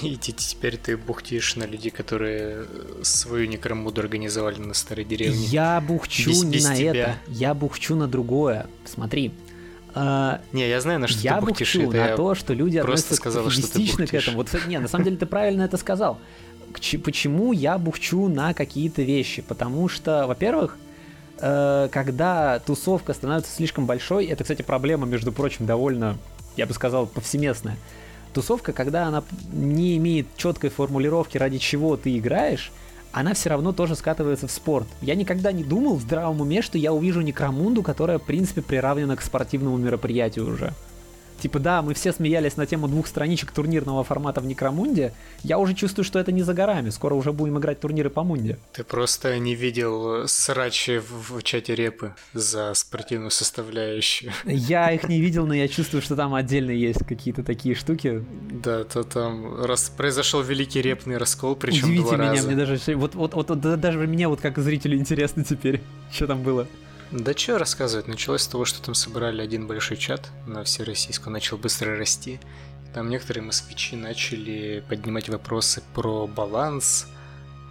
И 0.02 0.16
те- 0.18 0.32
теперь 0.32 0.78
ты 0.78 0.98
бухтишь 0.98 1.56
на 1.56 1.66
людей, 1.66 1.92
которые 1.92 2.66
э, 2.68 3.00
свою 3.04 3.48
некромуду 3.48 4.02
организовали 4.02 4.60
на 4.60 4.74
старой 4.74 5.06
деревне. 5.06 5.46
Я 5.46 5.80
бухчу 5.80 6.32
Без- 6.32 6.44
не 6.44 6.52
без 6.54 6.64
на 6.66 6.76
тебя. 6.76 6.92
это, 6.94 7.16
я 7.28 7.54
бухчу 7.54 7.96
на 7.96 8.08
другое. 8.08 8.66
Смотри, 8.86 9.32
э, 9.94 10.38
Не, 10.52 10.68
я 10.68 10.82
знаю, 10.82 11.00
на 11.00 11.08
что 11.08 11.20
я 11.22 11.38
ты 11.40 11.46
бухтишь. 11.46 11.76
бухчу 11.76 11.90
это 11.90 11.98
на 11.98 12.08
я- 12.10 12.16
то, 12.16 12.36
что 12.36 12.54
люди 12.54 12.82
просто 12.82 12.94
относятся 13.14 13.16
сказала, 13.16 13.52
что 13.52 13.72
ты 13.72 14.08
к 14.08 14.14
этому. 14.14 14.38
Вот, 14.38 14.50
не, 14.68 14.80
на 14.80 14.88
самом 14.88 15.06
деле 15.06 15.18
ты 15.18 15.26
правильно 15.26 15.62
это 15.64 15.78
сказал. 15.78 16.18
Почему 17.04 17.52
я 17.54 17.78
бухчу 17.78 18.28
на 18.28 18.54
какие-то 18.54 19.02
вещи? 19.02 19.42
Потому 19.42 19.88
что, 19.88 20.26
во-первых, 20.28 20.78
э, 21.40 21.90
когда 21.92 22.60
тусовка 22.60 23.14
становится 23.14 23.52
слишком 23.52 23.86
большой, 23.86 24.26
это, 24.26 24.44
кстати, 24.44 24.62
проблема, 24.62 25.06
между 25.06 25.32
прочим, 25.32 25.66
довольно, 25.66 26.18
я 26.58 26.66
бы 26.66 26.74
сказал, 26.74 27.08
повсеместная. 27.08 27.78
Тусовка, 28.34 28.74
когда 28.74 29.08
она 29.08 29.24
не 29.54 29.98
имеет 29.98 30.28
четкой 30.36 30.70
формулировки, 30.70 31.38
ради 31.38 31.58
чего 31.58 31.96
ты 31.96 32.18
играешь, 32.18 32.72
она 33.14 33.34
все 33.34 33.50
равно 33.50 33.72
тоже 33.72 33.96
скатывается 33.96 34.48
в 34.48 34.52
спорт. 34.52 34.88
Я 35.02 35.16
никогда 35.16 35.54
не 35.54 35.64
думал 35.64 35.96
в 35.96 36.02
здравом 36.02 36.42
уме, 36.42 36.62
что 36.62 36.78
я 36.78 36.92
увижу 36.92 37.22
Некромунду, 37.22 37.82
которая, 37.82 38.20
в 38.20 38.24
принципе, 38.24 38.62
приравнена 38.62 39.16
к 39.16 39.22
спортивному 39.22 39.78
мероприятию 39.78 40.52
уже. 40.52 40.74
Типа, 41.40 41.60
да, 41.60 41.82
мы 41.82 41.94
все 41.94 42.12
смеялись 42.12 42.58
на 42.58 42.66
тему 42.66 42.88
двух 42.88 43.08
страничек 43.08 43.52
турнирного 43.52 44.04
формата 44.04 44.42
в 44.42 44.46
Некромунде. 44.46 45.14
Я 45.44 45.60
уже 45.60 45.74
чувствую, 45.74 46.06
что 46.06 46.18
это 46.20 46.32
не 46.32 46.44
за 46.44 46.54
горами. 46.54 46.90
Скоро 46.90 47.14
уже 47.14 47.32
будем 47.34 47.60
играть 47.60 47.80
турниры 47.80 48.10
по 48.10 48.24
Мунде. 48.24 48.58
Ты 48.74 48.84
просто 48.84 49.38
не 49.38 49.54
видел 49.56 50.24
э, 50.24 50.28
срачи 50.28 51.00
в, 51.00 51.38
в 51.38 51.44
чате 51.44 51.76
репы 51.76 52.14
за 52.34 52.74
спортивную 52.74 53.32
составляющую. 53.32 54.32
Я 54.46 54.92
их 54.92 55.08
не 55.10 55.20
видел, 55.22 55.46
но 55.46 55.54
я 55.54 55.68
чувствую, 55.76 56.02
что 56.02 56.16
там 56.16 56.34
отдельно 56.34 56.72
есть 56.72 57.06
какие-то 57.06 57.44
такие 57.44 57.76
штуки. 57.76 58.24
Да, 58.52 58.84
то 58.84 59.04
там 59.04 59.64
раз 59.64 59.90
произошел 59.96 60.42
великий 60.42 60.82
репный 60.82 61.18
раскол, 61.18 61.56
причем 61.56 61.86
Удивите 61.86 62.04
два 62.04 62.18
меня, 62.18 62.30
раза. 62.32 62.48
мне 62.48 62.56
даже 62.56 62.96
вот, 62.96 63.16
вот, 63.16 63.34
вот, 63.34 63.50
вот 63.50 63.60
да- 63.60 63.76
даже 63.76 64.00
мне 64.00 64.28
вот 64.28 64.42
как 64.42 64.58
зрителю 64.58 64.98
интересно 64.98 65.44
теперь, 65.44 65.82
что 66.12 66.28
там 66.28 66.42
было. 66.42 66.68
Да 67.12 67.34
что 67.34 67.60
рассказывать, 67.60 68.08
началось 68.08 68.42
с 68.42 68.48
того, 68.48 68.66
что 68.66 68.82
там 68.82 68.96
собрали 68.96 69.42
один 69.42 69.68
большой 69.68 69.96
чат 69.98 70.32
на 70.48 70.64
всероссийском, 70.64 71.34
начал 71.34 71.58
быстро 71.58 71.96
расти. 71.96 72.40
Там 72.94 73.10
некоторые 73.10 73.44
москвичи 73.44 73.96
начали 73.96 74.84
поднимать 74.90 75.30
вопросы 75.30 75.84
про 75.94 76.26
баланс, 76.26 77.08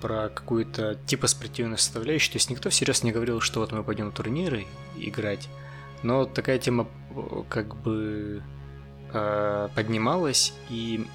про 0.00 0.28
какую-то 0.28 0.96
типа 1.06 1.26
спортивную 1.26 1.78
составляющую. 1.78 2.32
То 2.32 2.36
есть 2.36 2.50
никто 2.50 2.70
всерьез 2.70 3.02
не 3.02 3.10
говорил, 3.10 3.40
что 3.40 3.60
вот 3.60 3.72
мы 3.72 3.82
пойдем 3.82 4.06
на 4.06 4.12
турниры 4.12 4.66
играть. 4.96 5.48
Но 6.02 6.26
такая 6.26 6.58
тема 6.58 6.86
э, 7.10 7.42
как 7.48 7.74
бы 7.74 8.42
э, 9.12 9.68
поднималась, 9.74 10.52
и 10.68 11.06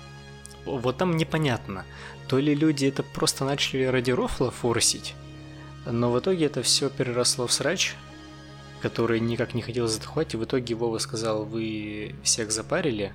вот 0.65 0.97
там 0.97 1.15
непонятно, 1.15 1.86
то 2.28 2.38
ли 2.39 2.53
люди 2.53 2.86
это 2.86 3.03
просто 3.03 3.45
начали 3.45 3.84
ради 3.84 4.11
рофла 4.11 4.51
форсить, 4.51 5.13
но 5.86 6.11
в 6.11 6.20
итоге 6.20 6.47
это 6.47 6.63
все 6.63 6.89
переросло 6.89 7.47
в 7.47 7.53
срач, 7.53 7.95
который 8.82 9.19
никак 9.19 9.53
не 9.53 9.61
хотел 9.61 9.88
и 10.34 10.38
в 10.38 10.43
итоге 10.43 10.75
Вова 10.75 10.97
сказал, 10.97 11.45
вы 11.45 12.15
всех 12.23 12.51
запарили, 12.51 13.13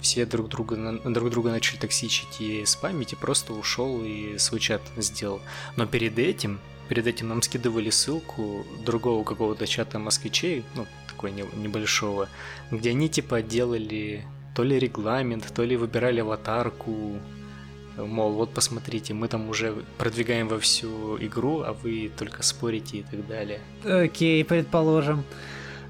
все 0.00 0.24
друг 0.26 0.48
друга, 0.48 1.00
друг 1.04 1.30
друга 1.30 1.50
начали 1.50 1.78
токсичить 1.78 2.40
и 2.40 2.64
спамить, 2.64 3.12
и 3.12 3.16
просто 3.16 3.52
ушел 3.52 4.02
и 4.02 4.38
свой 4.38 4.60
чат 4.60 4.82
сделал. 4.96 5.40
Но 5.76 5.86
перед 5.86 6.18
этим, 6.18 6.60
перед 6.88 7.06
этим 7.06 7.28
нам 7.28 7.42
скидывали 7.42 7.90
ссылку 7.90 8.64
другого 8.84 9.24
какого-то 9.24 9.66
чата 9.66 9.98
москвичей, 9.98 10.64
ну, 10.74 10.86
такой 11.08 11.32
не- 11.32 11.44
небольшого, 11.56 12.28
где 12.70 12.90
они 12.90 13.08
типа 13.08 13.42
делали 13.42 14.24
то 14.54 14.62
ли 14.62 14.78
регламент, 14.78 15.52
то 15.54 15.62
ли 15.62 15.76
выбирали 15.76 16.20
аватарку. 16.20 17.18
Мол, 17.96 18.32
вот 18.32 18.50
посмотрите, 18.50 19.14
мы 19.14 19.28
там 19.28 19.48
уже 19.48 19.74
продвигаем 19.98 20.48
во 20.48 20.58
всю 20.58 21.16
игру, 21.18 21.60
а 21.60 21.72
вы 21.72 22.10
только 22.16 22.42
спорите 22.42 22.98
и 22.98 23.02
так 23.02 23.26
далее. 23.26 23.60
Окей, 23.84 24.44
предположим. 24.44 25.24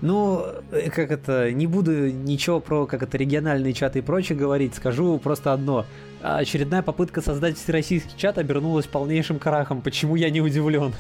Ну, 0.01 0.47
э, 0.73 0.89
как 0.91 1.11
это, 1.11 1.53
не 1.53 1.67
буду 1.67 2.11
ничего 2.11 2.61
про 2.61 2.87
как 2.87 3.03
это 3.03 3.19
региональные 3.19 3.75
чаты 3.75 3.99
и 3.99 4.03
прочее 4.03 4.39
говорить, 4.39 4.75
скажу 4.75 5.19
просто 5.19 5.53
одно. 5.53 5.85
Очередная 6.23 6.83
попытка 6.83 7.21
создать 7.21 7.59
всероссийский 7.59 8.13
чат 8.17 8.39
обернулась 8.39 8.87
полнейшим 8.87 9.39
крахом. 9.39 9.83
Почему 9.83 10.17
я 10.17 10.31
не 10.31 10.41
удивлен? 10.41 10.95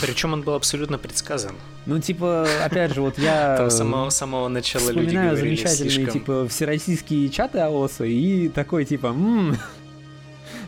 Причем 0.00 0.32
он 0.32 0.42
был 0.42 0.54
абсолютно 0.54 0.98
предсказан. 0.98 1.52
Ну, 1.86 2.00
типа, 2.00 2.46
опять 2.64 2.94
же, 2.94 3.00
вот 3.00 3.18
я... 3.18 3.56
Там 3.56 3.70
с 3.70 3.76
самого, 3.76 4.10
самого 4.10 4.48
начала 4.48 4.90
люди 4.90 5.14
говорили 5.14 5.36
замечательные, 5.36 5.90
слишком... 5.90 6.12
типа, 6.12 6.48
всероссийские 6.48 7.28
чаты 7.28 7.58
АОСа 7.58 8.04
и 8.04 8.48
такой, 8.48 8.84
типа, 8.84 9.08
м 9.08 9.56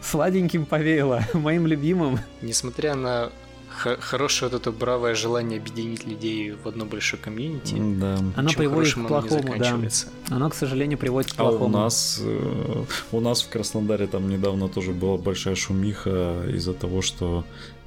сладеньким 0.02 0.66
повеяло, 0.66 1.22
моим 1.34 1.66
любимым. 1.66 2.20
Несмотря 2.42 2.94
на 2.94 3.30
хорошее 3.78 4.50
вот 4.50 4.60
это 4.60 4.72
бравое 4.72 5.14
желание 5.14 5.60
объединить 5.60 6.04
людей 6.04 6.50
в 6.52 6.66
одно 6.66 6.84
большое 6.84 7.22
комьюнити. 7.22 7.76
Да. 8.00 8.18
Оно 8.34 8.50
приводит 8.50 8.94
к 8.94 9.06
плохому, 9.06 9.54
да. 9.56 9.78
Оно, 10.30 10.50
к 10.50 10.54
сожалению, 10.54 10.98
приводит 10.98 11.32
к 11.32 11.36
плохому. 11.36 11.64
А 11.64 11.66
у 11.66 11.68
нас, 11.68 12.20
э, 12.22 12.84
у 13.12 13.20
нас 13.20 13.42
в 13.42 13.48
Краснодаре 13.48 14.06
там 14.06 14.28
недавно 14.28 14.68
тоже 14.68 14.92
была 14.92 15.16
большая 15.16 15.54
шумиха 15.54 16.44
из-за 16.48 16.74
того, 16.74 17.02
что 17.02 17.44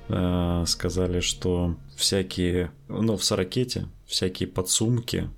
э, 0.10 0.64
сказали, 0.68 1.20
что 1.20 1.76
всякие, 1.95 2.72
ну, 2.88 3.18
в 3.18 3.24
Сорокете 3.24 3.88
всякие 4.06 4.47
подсумки, 4.47 5.30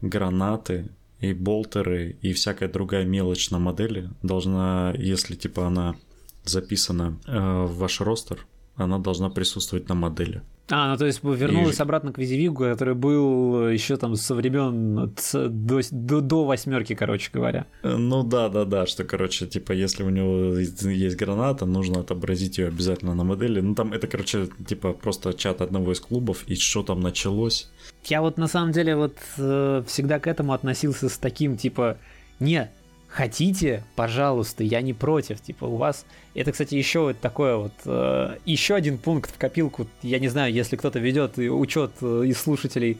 гранаты 0.00 0.88
и 1.20 1.32
болтеры 1.32 2.16
и 2.22 2.32
всякая 2.32 2.68
другая 2.68 3.04
мелочь 3.04 3.50
на 3.50 3.58
модели 3.58 4.10
должна, 4.22 4.94
если 4.96 5.34
типа 5.34 5.66
она 5.66 5.96
записана 6.44 7.18
э, 7.26 7.64
в 7.64 7.76
ваш 7.78 8.00
ростер, 8.00 8.46
она 8.76 8.98
должна 8.98 9.30
присутствовать 9.30 9.88
на 9.88 9.94
модели. 9.94 10.42
А, 10.70 10.90
ну 10.90 10.96
то 10.96 11.04
есть 11.04 11.22
вернулась 11.22 11.78
и... 11.78 11.82
обратно 11.82 12.12
к 12.12 12.18
визивигу, 12.18 12.64
который 12.64 12.94
был 12.94 13.68
еще 13.68 13.96
там 13.96 14.16
со 14.16 14.34
времен 14.34 15.12
до, 15.32 15.80
до, 15.90 16.20
до 16.20 16.44
восьмерки, 16.44 16.94
короче 16.94 17.30
говоря. 17.32 17.66
Э, 17.82 17.96
ну 17.96 18.22
да, 18.22 18.48
да, 18.48 18.64
да, 18.64 18.86
что, 18.86 19.04
короче, 19.04 19.46
типа, 19.46 19.72
если 19.72 20.02
у 20.04 20.08
него 20.08 20.58
есть 20.58 21.16
граната, 21.16 21.66
нужно 21.66 22.00
отобразить 22.00 22.56
ее 22.56 22.68
обязательно 22.68 23.14
на 23.14 23.24
модели. 23.24 23.60
Ну 23.60 23.74
там 23.74 23.92
это, 23.92 24.06
короче, 24.06 24.48
типа 24.66 24.94
просто 24.94 25.34
чат 25.34 25.60
одного 25.60 25.92
из 25.92 26.00
клубов, 26.00 26.44
и 26.46 26.54
что 26.54 26.82
там 26.82 27.00
началось. 27.00 27.70
Я 28.06 28.22
вот 28.22 28.38
на 28.38 28.48
самом 28.48 28.72
деле 28.72 28.96
вот 28.96 29.16
э, 29.36 29.82
всегда 29.86 30.18
к 30.18 30.26
этому 30.26 30.54
относился 30.54 31.10
с 31.10 31.18
таким, 31.18 31.58
типа, 31.58 31.98
не, 32.40 32.70
хотите, 33.14 33.84
пожалуйста, 33.94 34.64
я 34.64 34.82
не 34.82 34.92
против. 34.92 35.40
Типа, 35.40 35.66
у 35.66 35.76
вас... 35.76 36.04
Это, 36.34 36.50
кстати, 36.50 36.74
еще 36.74 37.00
вот 37.00 37.20
такое 37.20 37.56
вот... 37.56 37.72
Э, 37.84 38.38
еще 38.44 38.74
один 38.74 38.98
пункт 38.98 39.32
в 39.32 39.38
копилку. 39.38 39.86
Я 40.02 40.18
не 40.18 40.26
знаю, 40.26 40.52
если 40.52 40.74
кто-то 40.74 40.98
ведет 40.98 41.38
учет 41.38 41.92
э, 42.02 42.24
из 42.26 42.38
слушателей 42.38 42.98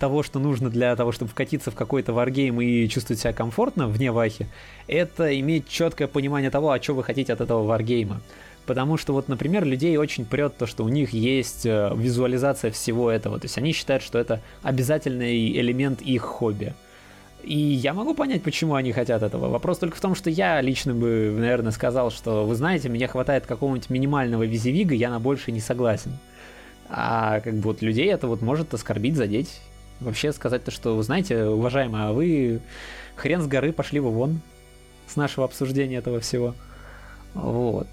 того, 0.00 0.24
что 0.24 0.40
нужно 0.40 0.68
для 0.68 0.96
того, 0.96 1.12
чтобы 1.12 1.30
вкатиться 1.30 1.70
в 1.70 1.76
какой-то 1.76 2.12
варгейм 2.12 2.60
и 2.60 2.88
чувствовать 2.88 3.20
себя 3.20 3.32
комфортно 3.32 3.86
вне 3.86 4.10
вахи, 4.10 4.48
это 4.88 5.38
иметь 5.38 5.68
четкое 5.68 6.08
понимание 6.08 6.50
того, 6.50 6.72
а 6.72 6.82
что 6.82 6.94
вы 6.94 7.04
хотите 7.04 7.32
от 7.32 7.40
этого 7.40 7.62
варгейма. 7.62 8.20
Потому 8.66 8.96
что 8.96 9.12
вот, 9.12 9.28
например, 9.28 9.64
людей 9.64 9.96
очень 9.96 10.24
прет 10.24 10.56
то, 10.56 10.66
что 10.66 10.82
у 10.82 10.88
них 10.88 11.12
есть 11.12 11.66
э, 11.66 11.92
визуализация 11.94 12.72
всего 12.72 13.12
этого. 13.12 13.38
То 13.38 13.44
есть 13.44 13.58
они 13.58 13.72
считают, 13.72 14.02
что 14.02 14.18
это 14.18 14.40
обязательный 14.64 15.52
элемент 15.52 16.02
их 16.02 16.22
хобби. 16.22 16.74
И 17.42 17.56
я 17.56 17.92
могу 17.92 18.14
понять, 18.14 18.42
почему 18.42 18.74
они 18.74 18.92
хотят 18.92 19.22
этого. 19.22 19.48
Вопрос 19.48 19.78
только 19.78 19.96
в 19.96 20.00
том, 20.00 20.14
что 20.14 20.30
я 20.30 20.60
лично 20.60 20.94
бы, 20.94 21.34
наверное, 21.36 21.72
сказал, 21.72 22.10
что, 22.10 22.46
вы 22.46 22.54
знаете, 22.54 22.88
мне 22.88 23.08
хватает 23.08 23.46
какого-нибудь 23.46 23.90
минимального 23.90 24.44
визивига, 24.44 24.94
я 24.94 25.10
на 25.10 25.18
больше 25.18 25.50
не 25.50 25.60
согласен. 25.60 26.18
А 26.88 27.40
как 27.40 27.54
бы 27.54 27.62
вот 27.62 27.82
людей 27.82 28.12
это 28.12 28.28
вот 28.28 28.42
может 28.42 28.72
оскорбить, 28.74 29.16
задеть. 29.16 29.60
Вообще 30.00 30.32
сказать 30.32 30.64
то, 30.64 30.70
что, 30.70 30.96
вы 30.96 31.02
знаете, 31.02 31.44
уважаемые, 31.44 32.04
а 32.04 32.12
вы 32.12 32.60
хрен 33.16 33.40
с 33.42 33.46
горы 33.46 33.72
пошли 33.72 34.00
вы 34.00 34.10
вон 34.10 34.40
с 35.06 35.16
нашего 35.16 35.44
обсуждения 35.44 35.96
этого 35.96 36.20
всего. 36.20 36.54
Вот. 37.34 37.86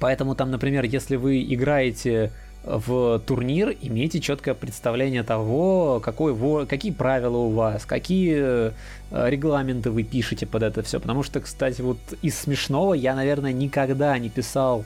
Поэтому 0.00 0.34
там, 0.34 0.50
например, 0.50 0.84
если 0.84 1.16
вы 1.16 1.42
играете 1.42 2.32
в 2.68 3.18
турнир, 3.20 3.74
имейте 3.80 4.20
четкое 4.20 4.54
представление 4.54 5.22
того, 5.22 6.00
какой, 6.04 6.66
какие 6.66 6.92
правила 6.92 7.38
у 7.38 7.50
вас, 7.50 7.86
какие 7.86 8.36
э, 8.38 8.72
регламенты 9.10 9.90
вы 9.90 10.02
пишете 10.02 10.46
под 10.46 10.62
это 10.62 10.82
все. 10.82 11.00
Потому 11.00 11.22
что, 11.22 11.40
кстати, 11.40 11.80
вот 11.80 11.98
из 12.20 12.38
смешного 12.38 12.92
я, 12.92 13.14
наверное, 13.14 13.52
никогда 13.52 14.18
не 14.18 14.28
писал 14.28 14.84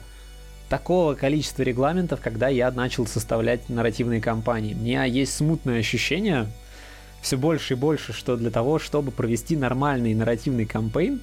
такого 0.69 1.13
количества 1.15 1.63
регламентов, 1.63 2.21
когда 2.21 2.47
я 2.47 2.71
начал 2.71 3.05
составлять 3.05 3.67
нарративные 3.67 4.21
кампании. 4.21 4.73
У 4.73 4.77
меня 4.77 5.03
есть 5.03 5.35
смутное 5.35 5.79
ощущение, 5.79 6.47
все 7.21 7.37
больше 7.37 7.73
и 7.73 7.77
больше, 7.77 8.13
что 8.13 8.37
для 8.37 8.49
того, 8.49 8.79
чтобы 8.79 9.11
провести 9.11 9.57
нормальный 9.57 10.15
нарративный 10.15 10.65
кампейн, 10.65 11.19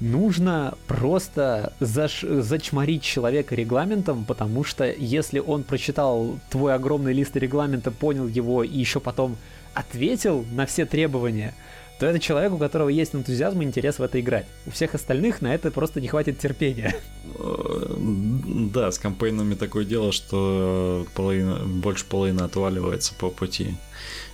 нужно 0.00 0.74
просто 0.86 1.72
заш... 1.80 2.22
зачморить 2.22 3.02
человека 3.02 3.54
регламентом, 3.54 4.24
потому 4.24 4.64
что 4.64 4.90
если 4.90 5.38
он 5.38 5.64
прочитал 5.64 6.38
твой 6.50 6.74
огромный 6.74 7.12
лист 7.12 7.36
регламента, 7.36 7.90
понял 7.90 8.26
его 8.26 8.62
и 8.62 8.78
еще 8.78 9.00
потом 9.00 9.36
ответил 9.74 10.44
на 10.52 10.66
все 10.66 10.86
требования, 10.86 11.54
то 11.98 12.06
это 12.06 12.20
человек, 12.20 12.52
у 12.52 12.58
которого 12.58 12.88
есть 12.88 13.14
энтузиазм 13.14 13.60
и 13.60 13.64
интерес 13.64 13.98
в 13.98 14.02
это 14.02 14.20
играть. 14.20 14.46
У 14.66 14.70
всех 14.70 14.94
остальных 14.94 15.42
на 15.42 15.52
это 15.52 15.70
просто 15.70 16.00
не 16.00 16.06
хватит 16.06 16.38
терпения. 16.38 16.94
Э, 17.38 17.94
да, 18.72 18.92
с 18.92 18.98
кампейнами 18.98 19.54
такое 19.54 19.84
дело, 19.84 20.12
что 20.12 21.06
половина, 21.14 21.56
больше 21.64 22.04
половины 22.04 22.42
отваливается 22.42 23.14
по 23.14 23.30
пути 23.30 23.74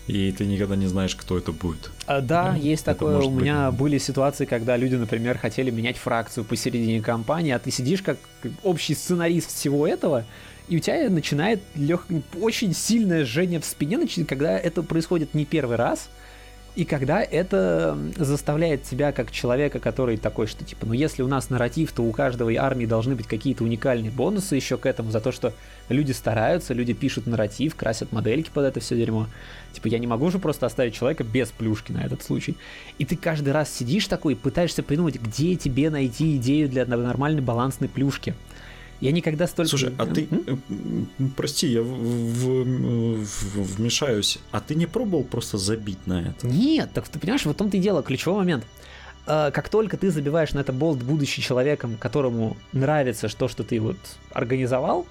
и 0.06 0.32
ты 0.32 0.44
никогда 0.44 0.76
не 0.76 0.86
знаешь, 0.86 1.14
кто 1.14 1.38
это 1.38 1.52
будет. 1.52 1.90
А, 2.06 2.20
да, 2.20 2.50
да, 2.52 2.56
есть 2.56 2.84
такое. 2.84 3.18
У 3.18 3.30
меня 3.30 3.70
быть... 3.70 3.80
были 3.80 3.98
ситуации, 3.98 4.44
когда 4.44 4.76
люди, 4.76 4.96
например, 4.96 5.38
хотели 5.38 5.70
менять 5.70 5.96
фракцию 5.96 6.44
посередине 6.44 7.00
кампании, 7.00 7.52
а 7.52 7.58
ты 7.58 7.70
сидишь 7.70 8.02
как 8.02 8.18
общий 8.62 8.94
сценарист 8.94 9.54
всего 9.54 9.86
этого, 9.86 10.24
и 10.68 10.76
у 10.76 10.80
тебя 10.80 11.08
начинает 11.10 11.62
лег... 11.74 12.06
очень 12.40 12.74
сильное 12.74 13.24
жжение 13.24 13.60
в 13.60 13.64
спине, 13.64 13.98
когда 14.26 14.58
это 14.58 14.82
происходит 14.82 15.34
не 15.34 15.44
первый 15.44 15.76
раз, 15.76 16.08
и 16.76 16.84
когда 16.84 17.22
это 17.22 17.96
заставляет 18.16 18.82
тебя 18.82 19.12
как 19.12 19.30
человека, 19.30 19.78
который 19.78 20.16
такой, 20.16 20.48
что 20.48 20.64
типа, 20.64 20.86
ну 20.86 20.92
если 20.92 21.22
у 21.22 21.28
нас 21.28 21.48
нарратив, 21.48 21.92
то 21.92 22.02
у 22.02 22.10
каждой 22.10 22.56
армии 22.56 22.84
должны 22.84 23.14
быть 23.14 23.28
какие-то 23.28 23.62
уникальные 23.62 24.10
бонусы 24.10 24.56
еще 24.56 24.76
к 24.76 24.86
этому 24.86 25.12
за 25.12 25.20
то, 25.20 25.30
что 25.30 25.52
люди 25.88 26.10
стараются, 26.10 26.74
люди 26.74 26.92
пишут 26.92 27.28
нарратив, 27.28 27.76
красят 27.76 28.10
модельки 28.10 28.50
под 28.52 28.64
это 28.64 28.80
все 28.80 28.96
дерьмо. 28.96 29.28
Типа 29.72 29.86
я 29.86 30.00
не 30.00 30.08
могу 30.08 30.30
же 30.30 30.40
просто 30.40 30.66
оставить 30.66 30.94
человека 30.94 31.22
без 31.22 31.50
плюшки 31.50 31.92
на 31.92 32.04
этот 32.04 32.24
случай. 32.24 32.56
И 32.98 33.04
ты 33.04 33.16
каждый 33.16 33.52
раз 33.52 33.72
сидишь 33.72 34.08
такой 34.08 34.34
пытаешься 34.34 34.82
придумать, 34.82 35.20
где 35.20 35.54
тебе 35.54 35.90
найти 35.90 36.36
идею 36.36 36.68
для 36.68 36.86
нормальной 36.86 37.42
балансной 37.42 37.88
плюшки. 37.88 38.34
Я 39.00 39.12
никогда 39.12 39.46
столько... 39.46 39.70
Слушай, 39.70 39.92
а 39.98 40.06
ты... 40.06 40.28
М? 40.30 41.08
Прости, 41.36 41.68
я 41.68 41.82
в, 41.82 41.86
в, 41.86 43.24
в, 43.24 43.76
вмешаюсь. 43.76 44.38
А 44.50 44.60
ты 44.60 44.74
не 44.74 44.86
пробовал 44.86 45.24
просто 45.24 45.58
забить 45.58 46.06
на 46.06 46.22
это? 46.22 46.46
Нет, 46.46 46.90
так 46.94 47.08
ты 47.08 47.18
понимаешь, 47.18 47.44
в 47.44 47.52
том-то 47.54 47.76
и 47.76 47.80
дело, 47.80 48.02
ключевой 48.02 48.38
момент. 48.38 48.64
А, 49.26 49.50
как 49.50 49.68
только 49.68 49.96
ты 49.96 50.10
забиваешь 50.10 50.52
на 50.52 50.60
это 50.60 50.72
болт, 50.72 51.02
будучи 51.02 51.42
человеком, 51.42 51.96
которому 51.98 52.56
нравится 52.72 53.28
то, 53.28 53.48
что 53.48 53.62
ты 53.62 53.80
вот 53.80 53.96
организовал, 54.32 55.06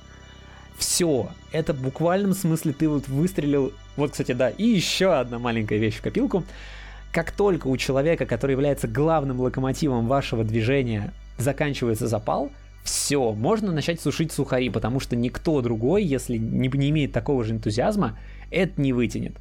все, 0.78 1.30
это 1.52 1.74
в 1.74 1.82
буквальном 1.82 2.34
смысле 2.34 2.74
ты 2.74 2.90
вот 2.90 3.08
выстрелил. 3.08 3.74
Вот, 3.96 4.12
кстати, 4.12 4.32
да, 4.32 4.50
и 4.50 4.66
еще 4.66 5.14
одна 5.14 5.40
маленькая 5.40 5.78
вещь 5.78 5.98
в 5.98 6.02
копилку. 6.02 6.44
Как 7.12 7.32
только 7.32 7.68
у 7.68 7.78
человека, 7.78 8.26
который 8.26 8.54
является 8.54 8.88
главным 8.88 9.40
локомотивом 9.40 10.08
вашего 10.08 10.44
движения, 10.44 11.14
заканчивается 11.38 12.08
запал, 12.08 12.52
все, 12.84 13.32
можно 13.32 13.72
начать 13.72 14.02
сушить 14.02 14.32
сухари, 14.32 14.70
потому 14.70 15.00
что 15.00 15.16
никто 15.16 15.62
другой, 15.62 16.04
если 16.04 16.38
не, 16.38 16.68
не 16.68 16.90
имеет 16.90 17.14
такого 17.14 17.44
же 17.44 17.54
энтузиазма, 17.54 18.18
это 18.52 18.80
не 18.82 18.94
вытянет. 18.94 19.38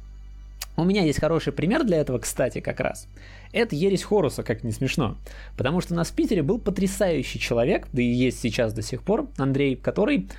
У 0.75 0.85
меня 0.85 1.03
есть 1.03 1.19
хороший 1.19 1.53
пример 1.53 1.83
для 1.83 1.97
этого, 1.97 2.17
кстати, 2.17 2.59
как 2.59 2.79
раз. 2.79 3.07
Это 3.51 3.75
ересь 3.75 4.03
Хоруса, 4.03 4.41
как 4.41 4.63
не 4.63 4.71
смешно. 4.71 5.17
Потому 5.55 5.81
что 5.81 5.93
у 5.93 5.97
нас 5.97 6.09
в 6.09 6.15
Питере 6.15 6.41
был 6.41 6.57
потрясающий 6.57 7.39
человек, 7.39 7.87
да 7.93 8.01
и 8.01 8.05
есть 8.05 8.39
сейчас 8.39 8.73
до 8.73 8.81
сих 8.81 9.03
пор, 9.03 9.27
Андрей, 9.37 9.75
который 9.75 10.29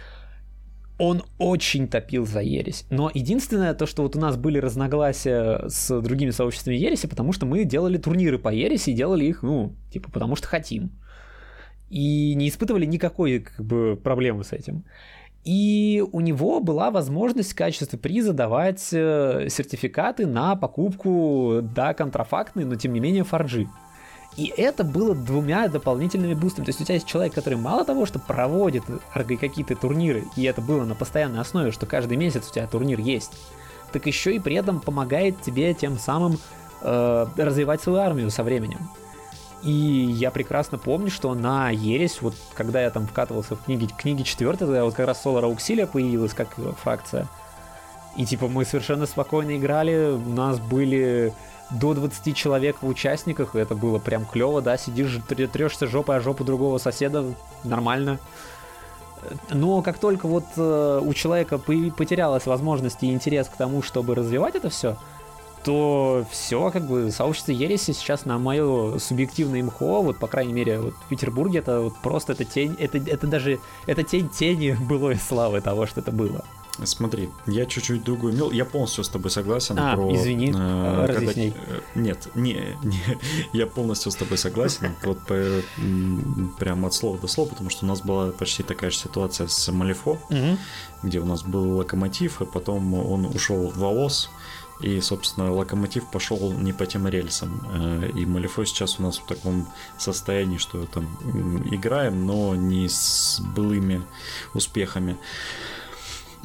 он 0.98 1.22
очень 1.38 1.86
топил 1.86 2.26
за 2.26 2.40
ересь. 2.40 2.84
Но 2.90 3.10
единственное 3.12 3.74
то, 3.74 3.86
что 3.86 4.02
вот 4.02 4.16
у 4.16 4.20
нас 4.20 4.36
были 4.36 4.58
разногласия 4.58 5.68
с 5.68 6.00
другими 6.00 6.30
сообществами 6.30 6.76
ереси, 6.76 7.06
потому 7.06 7.32
что 7.32 7.46
мы 7.46 7.64
делали 7.64 7.98
турниры 7.98 8.38
по 8.38 8.48
ереси 8.52 8.90
и 8.90 8.94
делали 8.94 9.26
их, 9.26 9.42
ну, 9.42 9.72
типа, 9.92 10.10
потому 10.10 10.34
что 10.36 10.48
хотим 10.48 10.90
и 11.94 12.34
не 12.34 12.48
испытывали 12.48 12.86
никакой 12.86 13.38
как 13.38 13.64
бы, 13.64 13.96
проблемы 13.96 14.42
с 14.42 14.52
этим. 14.52 14.84
И 15.44 16.02
у 16.10 16.20
него 16.20 16.58
была 16.58 16.90
возможность 16.90 17.52
в 17.52 17.56
качестве 17.56 17.96
приза 17.96 18.32
давать 18.32 18.88
э, 18.92 19.46
сертификаты 19.48 20.26
на 20.26 20.56
покупку, 20.56 21.60
да, 21.62 21.94
контрафактные, 21.94 22.66
но 22.66 22.74
тем 22.74 22.94
не 22.94 23.00
менее 23.00 23.22
форджи. 23.22 23.68
И 24.36 24.52
это 24.56 24.82
было 24.82 25.14
двумя 25.14 25.68
дополнительными 25.68 26.34
бустами. 26.34 26.64
То 26.64 26.70
есть 26.70 26.80
у 26.80 26.84
тебя 26.84 26.94
есть 26.94 27.06
человек, 27.06 27.32
который 27.32 27.58
мало 27.58 27.84
того, 27.84 28.06
что 28.06 28.18
проводит 28.18 28.82
какие-то 29.12 29.76
турниры, 29.76 30.24
и 30.34 30.42
это 30.42 30.60
было 30.60 30.84
на 30.84 30.96
постоянной 30.96 31.42
основе, 31.42 31.70
что 31.70 31.86
каждый 31.86 32.16
месяц 32.16 32.48
у 32.50 32.52
тебя 32.52 32.66
турнир 32.66 32.98
есть, 32.98 33.34
так 33.92 34.04
еще 34.06 34.34
и 34.34 34.40
при 34.40 34.56
этом 34.56 34.80
помогает 34.80 35.40
тебе 35.42 35.72
тем 35.74 35.98
самым 35.98 36.38
э, 36.80 37.26
развивать 37.36 37.82
свою 37.82 37.98
армию 37.98 38.30
со 38.30 38.42
временем. 38.42 38.80
И 39.64 39.70
я 39.70 40.30
прекрасно 40.30 40.76
помню, 40.76 41.10
что 41.10 41.34
на 41.34 41.70
Ересь, 41.70 42.20
вот 42.20 42.34
когда 42.54 42.82
я 42.82 42.90
там 42.90 43.06
вкатывался 43.06 43.56
в 43.56 43.64
книги, 43.64 43.86
книги 43.86 44.22
4, 44.22 44.56
тогда 44.58 44.84
вот 44.84 44.94
как 44.94 45.06
раз 45.06 45.24
Solar 45.24 45.50
Auxilia 45.50 45.86
появилась 45.86 46.34
как 46.34 46.54
фракция. 46.82 47.26
И 48.16 48.26
типа 48.26 48.48
мы 48.48 48.66
совершенно 48.66 49.06
спокойно 49.06 49.56
играли, 49.56 50.12
у 50.12 50.28
нас 50.28 50.60
были 50.60 51.32
до 51.70 51.94
20 51.94 52.36
человек 52.36 52.82
в 52.82 52.86
участниках, 52.86 53.54
это 53.54 53.74
было 53.74 53.98
прям 53.98 54.26
клево, 54.26 54.60
да, 54.60 54.76
сидишь, 54.76 55.18
трешься 55.26 55.86
жопой 55.86 56.18
о 56.18 56.20
жопу 56.20 56.44
другого 56.44 56.76
соседа, 56.76 57.24
нормально. 57.64 58.18
Но 59.50 59.80
как 59.80 59.98
только 59.98 60.28
вот 60.28 60.44
э, 60.58 61.00
у 61.02 61.14
человека 61.14 61.56
потерялась 61.58 62.44
возможность 62.44 63.02
и 63.02 63.10
интерес 63.10 63.48
к 63.48 63.56
тому, 63.56 63.82
чтобы 63.82 64.14
развивать 64.14 64.56
это 64.56 64.68
все, 64.68 64.98
то 65.64 66.26
все, 66.30 66.70
как 66.70 66.86
бы, 66.86 67.10
сообщество 67.10 67.52
Ереси 67.52 67.92
сейчас 67.92 68.26
на 68.26 68.38
мое 68.38 68.98
субъективное 68.98 69.60
имхо, 69.60 70.02
вот, 70.02 70.18
по 70.18 70.26
крайней 70.26 70.52
мере, 70.52 70.78
вот 70.78 70.94
в 70.94 71.08
Петербурге, 71.08 71.60
это 71.60 71.80
вот 71.80 71.96
просто 72.02 72.32
это 72.32 72.44
тень, 72.44 72.76
это, 72.78 72.98
это 72.98 73.26
даже, 73.26 73.58
это 73.86 74.02
тень 74.02 74.28
тени 74.28 74.76
былой 74.88 75.16
славы 75.16 75.60
того, 75.60 75.86
что 75.86 76.00
это 76.00 76.12
было. 76.12 76.44
Смотри, 76.82 77.30
я 77.46 77.66
чуть-чуть 77.66 78.02
другую 78.02 78.34
имел. 78.34 78.50
Я 78.50 78.64
полностью 78.64 79.04
с 79.04 79.08
тобой 79.08 79.30
согласен 79.30 79.78
а, 79.78 79.94
про... 79.94 80.12
извини, 80.12 80.52
э, 80.52 81.06
разъясняй. 81.06 81.52
Когда... 81.52 81.76
Э, 81.76 81.80
нет, 81.94 82.28
не, 82.34 82.76
не, 82.82 83.00
я 83.52 83.68
полностью 83.68 84.10
с 84.10 84.16
тобой 84.16 84.38
согласен. 84.38 84.92
Вот 85.04 85.20
по, 85.20 85.62
прям 86.58 86.84
от 86.84 86.94
слова 86.94 87.18
до 87.18 87.28
слова, 87.28 87.50
потому 87.50 87.70
что 87.70 87.84
у 87.84 87.88
нас 87.88 88.00
была 88.00 88.32
почти 88.32 88.64
такая 88.64 88.90
же 88.90 88.96
ситуация 88.96 89.46
с 89.46 89.70
Малифо, 89.70 90.18
угу. 90.28 90.58
где 91.04 91.20
у 91.20 91.24
нас 91.24 91.44
был 91.44 91.76
локомотив, 91.76 92.42
и 92.42 92.44
потом 92.44 92.94
он 92.94 93.26
ушел 93.26 93.68
в 93.68 93.84
АОС, 93.84 94.30
и, 94.80 95.00
собственно, 95.00 95.52
локомотив 95.52 96.10
пошел 96.10 96.52
не 96.52 96.72
по 96.72 96.86
тем 96.86 97.06
рельсам. 97.08 97.60
Э, 97.72 98.10
и 98.14 98.26
Малифо 98.26 98.64
сейчас 98.64 98.98
у 98.98 99.02
нас 99.02 99.18
в 99.18 99.26
таком 99.26 99.68
состоянии, 99.98 100.58
что 100.58 100.86
там 100.86 101.06
играем, 101.70 102.26
но 102.26 102.54
не 102.54 102.88
с 102.88 103.40
былыми 103.54 104.02
успехами. 104.54 105.16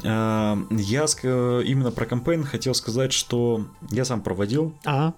Э, 0.03 0.55
я 0.69 1.05
именно 1.05 1.91
про 1.91 2.05
кампейн 2.05 2.43
хотел 2.43 2.73
сказать, 2.73 3.13
что 3.13 3.65
я 3.91 4.05
сам 4.05 4.21
проводил. 4.21 4.73
Ага. 4.86 5.15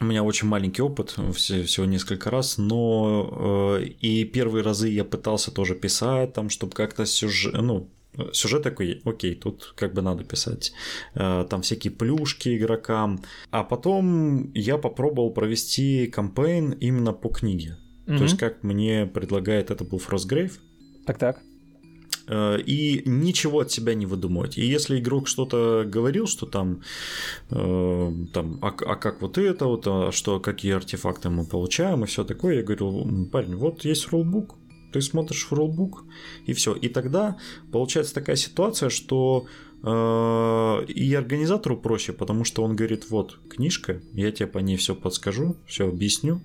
У 0.00 0.06
меня 0.06 0.24
очень 0.24 0.48
маленький 0.48 0.82
опыт, 0.82 1.10
всего 1.10 1.86
несколько 1.86 2.28
раз, 2.28 2.58
но 2.58 3.78
э, 3.78 3.84
и 3.84 4.24
первые 4.24 4.64
разы 4.64 4.88
я 4.88 5.04
пытался 5.04 5.52
тоже 5.52 5.76
писать, 5.76 6.32
там, 6.32 6.50
чтобы 6.50 6.72
как-то 6.72 7.06
сюжет, 7.06 7.54
ну, 7.54 7.88
сюжет 8.32 8.62
такой, 8.62 9.00
окей, 9.04 9.34
тут 9.34 9.74
как 9.76 9.94
бы 9.94 10.02
надо 10.02 10.24
писать. 10.24 10.72
Э, 11.14 11.46
там 11.48 11.62
всякие 11.62 11.92
плюшки 11.92 12.56
игрокам. 12.56 13.22
А 13.50 13.64
потом 13.64 14.52
я 14.54 14.78
попробовал 14.78 15.30
провести 15.30 16.06
кампейн 16.06 16.72
именно 16.72 17.12
по 17.12 17.28
книге. 17.28 17.76
Mm-hmm. 18.06 18.18
То 18.18 18.22
есть, 18.24 18.38
как 18.38 18.62
мне 18.62 19.06
предлагает, 19.06 19.70
это 19.70 19.84
был 19.84 19.98
Frostgrave. 19.98 20.52
Так-так. 21.06 21.40
Э, 22.26 22.58
и 22.60 23.02
ничего 23.04 23.60
от 23.60 23.70
себя 23.70 23.94
не 23.94 24.06
выдумывать. 24.06 24.58
И 24.58 24.64
если 24.64 24.98
игрок 24.98 25.28
что-то 25.28 25.84
говорил, 25.86 26.26
что 26.26 26.46
там, 26.46 26.82
э, 27.50 28.12
там 28.32 28.58
а, 28.62 28.68
а 28.68 28.96
как 28.96 29.20
вот 29.20 29.38
это, 29.38 29.66
вот, 29.66 29.86
а 29.86 30.10
что, 30.12 30.40
какие 30.40 30.72
артефакты 30.72 31.28
мы 31.28 31.44
получаем 31.44 32.04
и 32.04 32.06
все 32.06 32.24
такое, 32.24 32.56
я 32.56 32.62
говорю, 32.62 33.28
парень, 33.30 33.56
вот 33.56 33.84
есть 33.84 34.08
рулбук, 34.08 34.56
ты 34.94 35.02
смотришь 35.02 35.44
в 35.44 35.52
рулбук, 35.52 36.04
и 36.46 36.52
все. 36.52 36.74
И 36.74 36.88
тогда 36.88 37.36
получается 37.70 38.14
такая 38.14 38.36
ситуация, 38.36 38.88
что 38.88 39.46
э, 39.82 40.84
и 40.86 41.14
организатору 41.14 41.76
проще, 41.76 42.12
потому 42.12 42.44
что 42.44 42.62
он 42.62 42.74
говорит, 42.74 43.10
вот 43.10 43.38
книжка, 43.48 44.00
я 44.14 44.32
тебе 44.32 44.46
по 44.46 44.58
ней 44.58 44.76
все 44.76 44.94
подскажу, 44.94 45.56
все 45.66 45.88
объясню, 45.88 46.40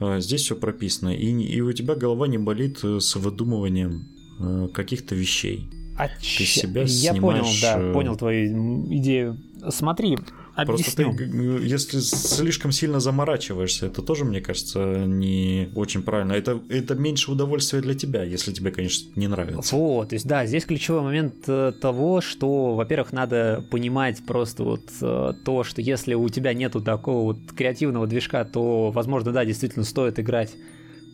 э, 0.00 0.20
здесь 0.20 0.42
все 0.42 0.56
прописано, 0.56 1.14
и, 1.14 1.30
и 1.30 1.60
у 1.60 1.72
тебя 1.72 1.94
голова 1.94 2.26
не 2.26 2.38
болит 2.38 2.82
с 2.82 3.16
выдумыванием 3.16 4.18
Э, 4.40 4.68
каких-то 4.72 5.14
вещей. 5.14 5.68
А 5.96 6.06
Ты 6.08 6.22
ч... 6.22 6.44
себя 6.44 6.82
Я 6.82 7.12
снимаешь... 7.12 7.40
понял, 7.40 7.54
да, 7.60 7.80
э, 7.80 7.92
понял 7.92 8.16
твою 8.16 8.86
идею. 8.94 9.36
Смотри, 9.68 10.16
Объясню. 10.58 11.12
Просто 11.12 11.28
ты, 11.28 11.66
если 11.66 12.00
слишком 12.00 12.72
сильно 12.72 12.98
заморачиваешься, 12.98 13.86
это 13.86 14.02
тоже, 14.02 14.24
мне 14.24 14.40
кажется, 14.40 15.04
не 15.06 15.70
очень 15.76 16.02
правильно. 16.02 16.32
Это, 16.32 16.60
это 16.68 16.96
меньше 16.96 17.30
удовольствия 17.30 17.80
для 17.80 17.94
тебя, 17.94 18.24
если 18.24 18.52
тебе, 18.52 18.72
конечно, 18.72 19.08
не 19.14 19.28
нравится. 19.28 19.76
Вот, 19.76 20.08
то 20.08 20.14
есть, 20.16 20.26
да, 20.26 20.46
здесь 20.46 20.64
ключевой 20.64 21.02
момент 21.02 21.34
э, 21.46 21.72
того, 21.80 22.20
что, 22.20 22.74
во-первых, 22.74 23.12
надо 23.12 23.64
понимать 23.70 24.24
просто 24.26 24.64
вот 24.64 24.82
то, 24.98 25.64
что 25.64 25.80
если 25.80 26.14
у 26.14 26.28
тебя 26.28 26.52
нету 26.54 26.80
такого 26.80 27.34
вот 27.34 27.52
креативного 27.56 28.08
движка, 28.08 28.44
то, 28.44 28.90
возможно, 28.90 29.30
да, 29.30 29.44
действительно 29.44 29.84
стоит 29.84 30.18
играть 30.18 30.50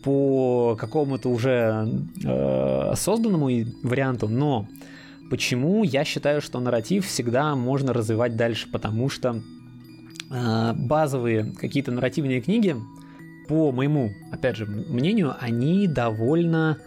по 0.03 0.75
какому-то 0.79 1.29
уже 1.29 1.87
э, 2.23 2.93
созданному 2.95 3.49
варианту, 3.83 4.27
но 4.27 4.67
почему 5.29 5.83
я 5.83 6.03
считаю, 6.03 6.41
что 6.41 6.59
нарратив 6.59 7.05
всегда 7.05 7.55
можно 7.55 7.93
развивать 7.93 8.35
дальше, 8.35 8.67
потому 8.71 9.09
что 9.09 9.41
э, 10.31 10.73
базовые 10.73 11.53
какие-то 11.53 11.91
нарративные 11.91 12.41
книги, 12.41 12.75
по 13.47 13.71
моему, 13.71 14.11
опять 14.31 14.55
же, 14.55 14.65
мнению, 14.65 15.35
они 15.39 15.87
довольно 15.87 16.77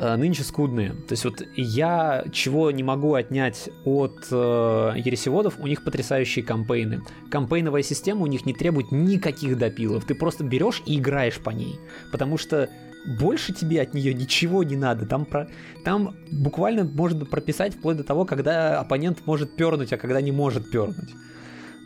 Э, 0.00 0.14
нынче 0.14 0.44
скудные. 0.44 0.90
То 0.90 1.12
есть 1.12 1.24
вот 1.24 1.42
я 1.56 2.24
чего 2.30 2.70
не 2.70 2.84
могу 2.84 3.14
отнять 3.14 3.68
от 3.84 4.28
э, 4.30 4.92
ересеводов, 4.96 5.58
у 5.58 5.66
них 5.66 5.82
потрясающие 5.82 6.44
кампейны. 6.44 7.02
Кампейновая 7.32 7.82
система 7.82 8.22
у 8.22 8.26
них 8.26 8.46
не 8.46 8.54
требует 8.54 8.92
никаких 8.92 9.58
допилов. 9.58 10.04
Ты 10.04 10.14
просто 10.14 10.44
берешь 10.44 10.82
и 10.86 10.98
играешь 10.98 11.38
по 11.38 11.50
ней. 11.50 11.80
Потому 12.12 12.38
что 12.38 12.70
больше 13.06 13.52
тебе 13.52 13.80
от 13.80 13.94
нее 13.94 14.14
ничего 14.14 14.62
не 14.62 14.76
надо. 14.76 15.06
Там, 15.06 15.24
про... 15.24 15.48
Там 15.84 16.16
буквально 16.30 16.84
можно 16.84 17.24
прописать 17.24 17.74
вплоть 17.74 17.96
до 17.96 18.04
того, 18.04 18.24
когда 18.24 18.80
оппонент 18.80 19.26
может 19.26 19.56
пернуть, 19.56 19.92
а 19.92 19.96
когда 19.96 20.20
не 20.20 20.32
может 20.32 20.70
пернуть. 20.70 21.10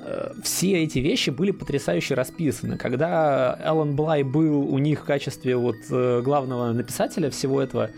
Э, 0.05 0.33
все 0.43 0.83
эти 0.83 0.99
вещи 0.99 1.31
были 1.31 1.51
потрясающе 1.51 2.15
расписаны. 2.15 2.77
Когда 2.77 3.55
Алан 3.55 3.95
Блай 3.95 4.23
был 4.23 4.73
у 4.73 4.79
них 4.79 5.01
в 5.01 5.05
качестве 5.05 5.57
вот 5.57 5.77
э, 5.91 6.23
главного 6.23 6.73
написателя 6.73 7.31
всего 7.31 7.61
этого, 7.61 7.91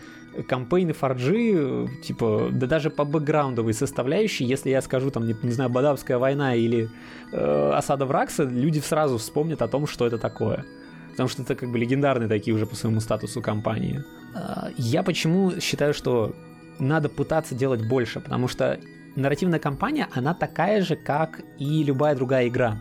кампейны 0.48 0.92
Форджи, 0.92 1.88
типа, 2.02 2.48
да 2.52 2.66
даже 2.66 2.90
по 2.90 3.04
бэкграундовой 3.04 3.72
составляющей, 3.72 4.44
если 4.44 4.70
я 4.70 4.82
скажу, 4.82 5.10
там, 5.10 5.26
не, 5.26 5.36
не 5.42 5.52
знаю, 5.52 5.70
Бадавская 5.70 6.18
война 6.18 6.54
или 6.54 6.90
э, 7.32 7.70
осада 7.74 8.04
Вракса, 8.04 8.44
люди 8.44 8.80
сразу 8.80 9.18
вспомнят 9.18 9.62
о 9.62 9.68
том, 9.68 9.86
что 9.86 10.06
это 10.06 10.18
такое. 10.18 10.64
Потому 11.14 11.28
что 11.28 11.42
это 11.42 11.54
как 11.54 11.70
бы 11.70 11.78
легендарные 11.78 12.28
такие 12.28 12.54
уже 12.54 12.66
по 12.66 12.74
своему 12.74 12.98
статусу 12.98 13.40
компании. 13.40 14.02
Э, 14.34 14.72
я 14.76 15.04
почему 15.04 15.60
считаю, 15.60 15.94
что 15.94 16.34
надо 16.80 17.08
пытаться 17.08 17.54
делать 17.54 17.86
больше, 17.86 18.18
потому 18.18 18.48
что 18.48 18.80
нарративная 19.14 19.60
кампания, 19.60 20.08
она 20.12 20.34
такая 20.34 20.82
же, 20.82 20.96
как 20.96 21.40
и 21.58 21.84
любая 21.84 22.16
другая 22.16 22.48
игра. 22.48 22.80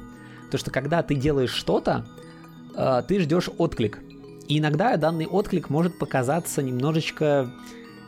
То, 0.50 0.58
что 0.58 0.72
когда 0.72 1.04
ты 1.04 1.14
делаешь 1.14 1.52
что-то, 1.52 2.08
э, 2.76 3.04
ты 3.08 3.20
ждешь 3.20 3.50
отклик. 3.60 4.00
И 4.48 4.58
иногда 4.58 4.98
данный 4.98 5.28
отклик 5.28 5.70
может 5.70 6.00
показаться 6.00 6.64
немножечко 6.64 7.52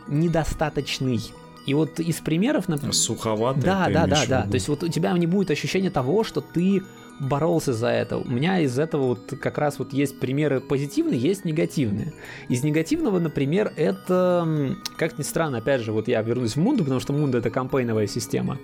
недостаточный. 0.07 1.19
И 1.67 1.73
вот 1.76 1.99
из 1.99 2.15
примеров, 2.17 2.67
например... 2.67 2.93
Суховатый. 2.93 3.63
Да, 3.63 3.89
да, 3.89 4.07
да, 4.07 4.26
да. 4.28 4.41
То 4.43 4.55
есть 4.55 4.67
вот 4.67 4.84
у 4.84 4.88
тебя 4.88 5.13
не 5.13 5.28
будет 5.28 5.51
ощущения 5.51 5.89
того, 5.91 6.23
что 6.23 6.41
ты 6.41 6.84
боролся 7.20 7.74
за 7.74 7.88
это. 7.88 8.18
У 8.18 8.30
меня 8.30 8.59
из 8.59 8.78
этого 8.78 9.07
вот 9.07 9.34
как 9.39 9.57
раз 9.57 9.80
вот 9.80 9.93
есть 9.93 10.20
примеры 10.20 10.59
позитивные, 10.59 11.20
есть 11.20 11.45
негативные. 11.45 12.13
Из 12.49 12.63
негативного, 12.63 13.20
например, 13.20 13.72
это, 13.76 14.76
как 14.97 15.18
ни 15.18 15.24
странно, 15.24 15.59
опять 15.59 15.82
же, 15.82 15.91
вот 15.91 16.07
я 16.07 16.22
вернусь 16.22 16.55
в 16.55 16.59
Мунду, 16.59 16.84
потому 16.84 16.99
что 16.99 17.13
Мунда 17.13 17.38
это 17.38 17.49
кампейновая 17.49 18.07
система. 18.07 18.57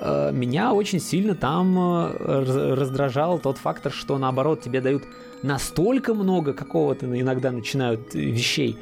Э, 0.00 0.30
меня 0.32 0.72
очень 0.72 1.00
сильно 1.00 1.34
там 1.34 1.78
э, 1.78 2.74
раздражал 2.74 3.38
тот 3.38 3.58
фактор, 3.58 3.92
что 3.92 4.18
наоборот 4.18 4.60
тебе 4.60 4.80
дают 4.80 5.04
настолько 5.42 6.14
много 6.14 6.52
какого-то 6.52 7.06
иногда 7.18 7.50
начинают 7.50 8.14
вещей, 8.14 8.76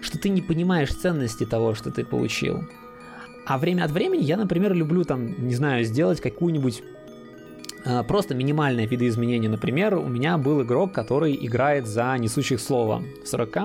что 0.00 0.18
ты 0.18 0.28
не 0.28 0.40
понимаешь 0.40 0.94
ценности 0.94 1.44
того, 1.44 1.74
что 1.74 1.90
ты 1.90 2.04
получил. 2.04 2.64
А 3.44 3.58
время 3.58 3.84
от 3.84 3.92
времени 3.92 4.22
я, 4.22 4.36
например, 4.36 4.72
люблю 4.72 5.04
там, 5.04 5.46
не 5.46 5.54
знаю, 5.54 5.84
сделать 5.84 6.20
какую-нибудь 6.20 6.82
Э, 6.82 6.95
просто 8.08 8.34
минимальные 8.34 8.86
видоизменения. 8.86 9.48
Например, 9.48 9.94
у 9.94 10.08
меня 10.08 10.38
был 10.38 10.62
игрок, 10.62 10.92
который 10.92 11.36
играет 11.40 11.86
за 11.86 12.16
несущих 12.18 12.60
слова 12.60 13.02
в 13.22 13.28
40 13.28 13.56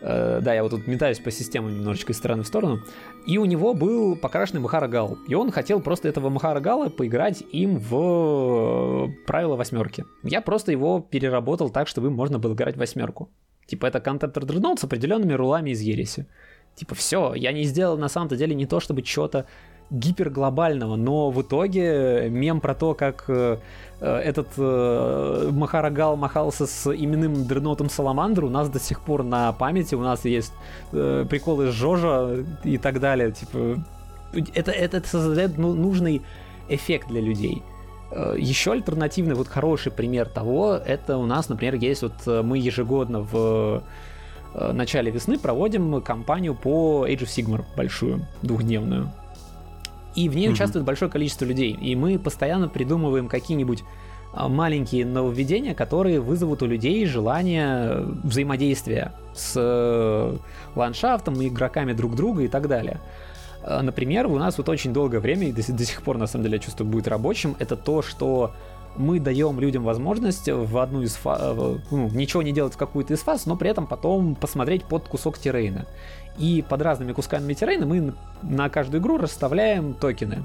Э, 0.00 0.40
да, 0.40 0.54
я 0.54 0.62
вот 0.62 0.70
тут 0.70 0.86
метаюсь 0.86 1.18
по 1.18 1.30
системам 1.30 1.74
немножечко 1.74 2.12
из 2.12 2.18
стороны 2.18 2.42
в 2.42 2.46
сторону. 2.46 2.80
И 3.26 3.38
у 3.38 3.44
него 3.44 3.74
был 3.74 4.16
покрашенный 4.16 4.60
Махара 4.60 4.88
Гал. 4.88 5.18
И 5.26 5.34
он 5.34 5.50
хотел 5.50 5.80
просто 5.80 6.08
этого 6.08 6.28
Махара 6.28 6.60
Гала 6.60 6.88
поиграть 6.88 7.42
им 7.52 7.78
в 7.78 9.10
правила 9.26 9.56
восьмерки. 9.56 10.04
Я 10.22 10.40
просто 10.40 10.72
его 10.72 11.00
переработал 11.00 11.70
так, 11.70 11.88
чтобы 11.88 12.10
можно 12.10 12.38
было 12.38 12.54
играть 12.54 12.76
восьмерку. 12.76 13.30
Типа 13.66 13.86
это 13.86 14.00
контентер 14.00 14.44
Dreadnought 14.44 14.78
с 14.78 14.84
определенными 14.84 15.34
рулами 15.34 15.70
из 15.70 15.80
ереси. 15.80 16.26
Типа 16.74 16.94
все, 16.94 17.34
я 17.34 17.52
не 17.52 17.64
сделал 17.64 17.98
на 17.98 18.08
самом-то 18.08 18.36
деле 18.36 18.54
не 18.54 18.66
то, 18.66 18.80
чтобы 18.80 19.04
что-то 19.04 19.46
гиперглобального, 19.90 20.96
но 20.96 21.30
в 21.30 21.40
итоге 21.40 22.28
мем 22.28 22.60
про 22.60 22.74
то, 22.74 22.94
как 22.94 23.24
э, 23.28 23.58
э 24.00 24.16
этот 24.18 24.48
э, 24.58 25.48
Махарагал 25.50 26.16
махался 26.16 26.66
с 26.66 26.94
именным 26.94 27.46
дреднотом 27.46 27.88
Саламандр 27.88 28.44
у 28.44 28.50
нас 28.50 28.68
до 28.68 28.78
сих 28.78 29.00
пор 29.00 29.22
на 29.22 29.52
памяти, 29.52 29.94
у 29.94 30.02
нас 30.02 30.24
есть 30.26 30.52
э, 30.92 31.24
приколы 31.28 31.68
с 31.68 31.74
Жожа 31.74 32.44
и 32.64 32.76
так 32.76 33.00
далее, 33.00 33.32
типа 33.32 33.82
это, 34.32 34.70
это, 34.72 34.96
это 34.96 35.08
создает 35.08 35.56
ну, 35.56 35.72
нужный 35.72 36.20
эффект 36.68 37.08
для 37.08 37.22
людей. 37.22 37.62
Э, 38.10 38.34
Еще 38.36 38.72
альтернативный, 38.72 39.34
вот 39.34 39.48
хороший 39.48 39.90
пример 39.90 40.28
того, 40.28 40.74
это 40.74 41.16
у 41.16 41.24
нас, 41.24 41.48
например, 41.48 41.76
есть 41.76 42.02
вот 42.02 42.26
мы 42.44 42.58
ежегодно 42.58 43.20
в 43.20 43.82
начале 44.54 45.10
весны 45.10 45.38
проводим 45.38 46.02
кампанию 46.02 46.54
по 46.54 47.06
Age 47.06 47.20
of 47.20 47.26
Sigmar 47.26 47.64
большую, 47.76 48.26
двухдневную 48.42 49.10
и 50.18 50.28
в 50.28 50.34
ней 50.34 50.48
mm-hmm. 50.48 50.52
участвует 50.52 50.84
большое 50.84 51.10
количество 51.10 51.44
людей. 51.44 51.72
И 51.72 51.94
мы 51.94 52.18
постоянно 52.18 52.68
придумываем 52.68 53.28
какие-нибудь 53.28 53.84
а, 54.32 54.48
маленькие 54.48 55.06
нововведения, 55.06 55.74
которые 55.74 56.20
вызовут 56.20 56.62
у 56.62 56.66
людей 56.66 57.06
желание 57.06 58.04
взаимодействия 58.24 59.12
с 59.34 59.52
э, 59.56 60.36
ландшафтом, 60.74 61.34
игроками 61.46 61.92
друг 61.92 62.16
друга 62.16 62.42
и 62.42 62.48
так 62.48 62.66
далее. 62.66 63.00
А, 63.62 63.80
например, 63.82 64.26
у 64.26 64.38
нас 64.38 64.58
вот 64.58 64.68
очень 64.68 64.92
долгое 64.92 65.20
время, 65.20 65.48
и 65.48 65.52
до, 65.52 65.72
до 65.72 65.84
сих 65.84 66.02
пор, 66.02 66.18
на 66.18 66.26
самом 66.26 66.44
деле, 66.44 66.56
я 66.56 66.62
чувствую, 66.62 66.90
будет 66.90 67.06
рабочим, 67.06 67.54
это 67.60 67.76
то, 67.76 68.02
что 68.02 68.52
мы 68.98 69.20
даем 69.20 69.60
людям 69.60 69.84
возможность 69.84 70.48
в 70.48 70.78
одну 70.78 71.02
из 71.02 71.14
фаз, 71.14 71.56
ну, 71.90 72.08
ничего 72.10 72.42
не 72.42 72.52
делать 72.52 72.74
в 72.74 72.76
какую-то 72.76 73.14
из 73.14 73.20
фаз, 73.20 73.46
но 73.46 73.56
при 73.56 73.70
этом 73.70 73.86
потом 73.86 74.34
посмотреть 74.34 74.84
под 74.84 75.08
кусок 75.08 75.38
террейна. 75.38 75.86
И 76.36 76.64
под 76.68 76.82
разными 76.82 77.12
кусками 77.12 77.52
террейна 77.52 77.86
мы 77.86 78.14
на 78.42 78.68
каждую 78.68 79.00
игру 79.00 79.18
расставляем 79.18 79.94
токены. 79.94 80.44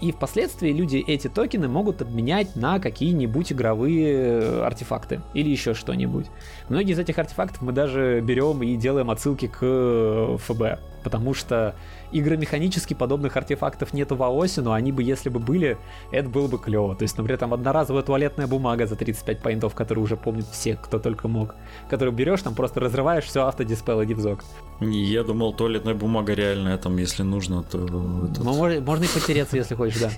И 0.00 0.12
впоследствии 0.12 0.70
люди 0.70 1.02
эти 1.06 1.28
токены 1.28 1.68
могут 1.68 2.02
обменять 2.02 2.56
на 2.56 2.78
какие-нибудь 2.78 3.52
игровые 3.52 4.62
артефакты 4.62 5.20
или 5.34 5.48
еще 5.48 5.72
что-нибудь. 5.74 6.26
Многие 6.68 6.92
из 6.92 6.98
этих 6.98 7.18
артефактов 7.18 7.62
мы 7.62 7.72
даже 7.72 8.20
берем 8.20 8.62
и 8.62 8.76
делаем 8.76 9.10
отсылки 9.10 9.46
к 9.46 10.38
ФБ, 10.38 10.80
потому 11.04 11.34
что 11.34 11.74
игромеханически 12.18 12.94
подобных 12.94 13.36
артефактов 13.36 13.92
нету 13.92 14.16
в 14.16 14.22
АОСе, 14.22 14.62
но 14.62 14.72
они 14.72 14.92
бы, 14.92 15.02
если 15.02 15.28
бы 15.28 15.40
были, 15.40 15.76
это 16.10 16.28
было 16.28 16.46
бы 16.46 16.58
клево. 16.58 16.94
То 16.94 17.02
есть, 17.02 17.18
например, 17.18 17.38
там 17.38 17.52
одноразовая 17.52 18.02
туалетная 18.02 18.46
бумага 18.46 18.86
за 18.86 18.96
35 18.96 19.42
поинтов, 19.42 19.74
которую 19.74 20.04
уже 20.04 20.16
помнят 20.16 20.46
все, 20.50 20.76
кто 20.76 20.98
только 20.98 21.28
мог. 21.28 21.54
Которую 21.90 22.14
берешь, 22.14 22.42
там 22.42 22.54
просто 22.54 22.80
разрываешь, 22.80 23.24
все, 23.24 23.46
автодиспел, 23.46 24.02
иди 24.04 24.14
в 24.14 24.20
зок. 24.20 24.44
Я 24.80 25.24
думал, 25.24 25.52
туалетная 25.52 25.94
бумага 25.94 26.34
реальная, 26.34 26.78
там, 26.78 26.96
если 26.96 27.22
нужно, 27.22 27.62
то... 27.62 27.78
Этот... 27.78 28.44
Ну, 28.44 28.54
можно, 28.54 28.80
можно 28.80 29.04
и 29.04 29.08
потереться, 29.08 29.56
если 29.56 29.74
хочешь, 29.74 30.00
да. 30.00 30.10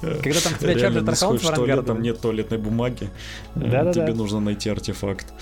Когда 0.00 0.40
там 0.40 0.54
тебя 0.58 0.74
чарджит 0.74 1.08
аккаунт 1.08 1.42
в 1.42 1.82
там 1.82 2.02
нет 2.02 2.20
туалетной 2.20 2.58
бумаги, 2.58 3.08
э, 3.54 3.92
тебе 3.94 4.14
нужно 4.14 4.40
найти 4.40 4.68
артефакт. 4.68 5.32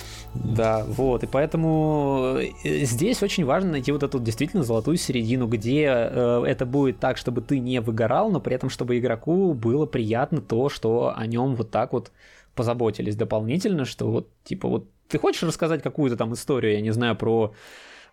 Да, 0.44 0.84
вот, 0.86 1.22
и 1.22 1.26
поэтому 1.26 2.36
э, 2.64 2.84
здесь 2.84 3.22
очень 3.22 3.44
важно 3.44 3.72
найти 3.72 3.92
вот 3.92 4.02
эту 4.02 4.18
действительно 4.18 4.62
золотую 4.62 4.96
середину, 4.96 5.46
где 5.46 5.84
э, 5.86 6.44
это 6.46 6.66
будет 6.66 6.98
так, 6.98 7.16
чтобы 7.16 7.40
ты 7.40 7.58
не 7.58 7.80
выгорал, 7.80 8.30
но 8.30 8.40
при 8.40 8.54
этом, 8.54 8.70
чтобы 8.70 8.98
игроку 8.98 9.54
было 9.54 9.86
приятно 9.86 10.40
то, 10.40 10.68
что 10.68 11.12
о 11.16 11.26
нем 11.26 11.54
вот 11.54 11.70
так 11.70 11.92
вот 11.92 12.10
позаботились 12.54 13.16
дополнительно, 13.16 13.84
что 13.84 14.10
вот, 14.10 14.28
типа, 14.44 14.68
вот 14.68 14.86
ты 15.08 15.18
хочешь 15.18 15.42
рассказать 15.42 15.82
какую-то 15.82 16.16
там 16.16 16.32
историю, 16.34 16.72
я 16.72 16.80
не 16.80 16.92
знаю, 16.92 17.16
про 17.16 17.52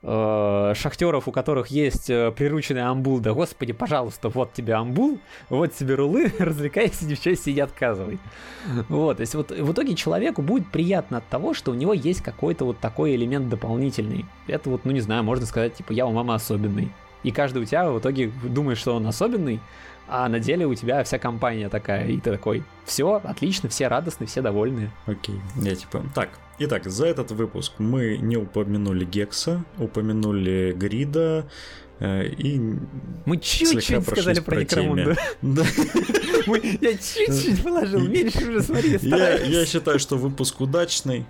э, 0.04 0.74
шахтеров, 0.76 1.28
у 1.28 1.32
которых 1.32 1.68
есть 1.68 2.10
э, 2.10 2.32
прирученный 2.32 2.84
амбул, 2.84 3.20
да 3.20 3.34
господи, 3.34 3.74
пожалуйста, 3.74 4.30
вот 4.30 4.54
тебе 4.54 4.74
амбул, 4.74 5.20
вот 5.50 5.74
тебе 5.74 5.96
рулы, 5.96 6.32
развлекайся, 6.40 7.06
девчонки, 7.06 7.50
и 7.50 7.60
отказывай. 7.60 8.20
Вот, 8.90 9.18
то 9.18 9.22
есть 9.22 9.34
вот 9.34 9.52
в 9.52 9.72
итоге 9.72 9.96
человеку 9.96 10.42
будет 10.42 10.70
приятно 10.72 11.18
от 11.18 11.28
того, 11.28 11.54
что 11.54 11.72
у 11.72 11.74
него 11.74 11.94
есть 11.94 12.22
какой-то 12.22 12.66
вот 12.66 12.80
такой 12.80 13.16
элемент 13.16 13.50
дополнительный. 13.50 14.26
Это 14.48 14.70
вот, 14.70 14.86
ну 14.86 14.92
не 14.92 15.02
знаю, 15.02 15.24
можно 15.24 15.46
сказать, 15.46 15.76
типа, 15.76 15.94
я 15.94 16.06
у 16.06 16.12
мамы 16.12 16.36
особенный. 16.36 16.92
И 17.24 17.32
каждый 17.32 17.64
у 17.64 17.66
тебя 17.66 17.90
в 17.90 18.00
итоге 18.00 18.32
думает, 18.44 18.78
что 18.78 18.96
он 18.96 19.08
особенный, 19.08 19.62
а 20.08 20.28
на 20.28 20.40
деле 20.40 20.66
у 20.66 20.76
тебя 20.76 21.04
вся 21.04 21.18
компания 21.18 21.70
такая, 21.70 22.08
и 22.08 22.20
ты 22.20 22.32
такой, 22.32 22.64
все, 22.86 23.22
отлично, 23.24 23.70
все 23.70 23.88
радостны, 23.88 24.26
все 24.26 24.42
довольны. 24.42 24.92
Окей, 25.06 25.40
я 25.56 25.76
типа, 25.76 26.04
так, 26.14 26.30
итак, 26.60 26.86
за 26.86 27.08
этот 27.08 27.32
выпуск 27.32 27.74
мы 27.78 28.18
не 28.18 28.38
упомянули 28.38 29.06
Гекса, 29.06 29.64
упомянули 29.78 30.74
Грида, 30.74 31.46
э, 32.00 32.28
и 32.28 32.60
мы 33.26 33.38
чуть-чуть 33.38 34.06
сказали 34.06 34.40
про 34.40 34.60
Некромунду. 34.60 35.16
Да. 35.42 35.64
Я 36.82 36.94
чуть-чуть 36.94 37.64
положил, 37.64 38.00
меньше 38.02 38.50
уже 38.50 38.62
смотри, 38.62 38.98
Я 39.02 39.66
считаю, 39.66 40.00
что 40.00 40.18
выпуск 40.18 40.62
удачный. 40.62 41.26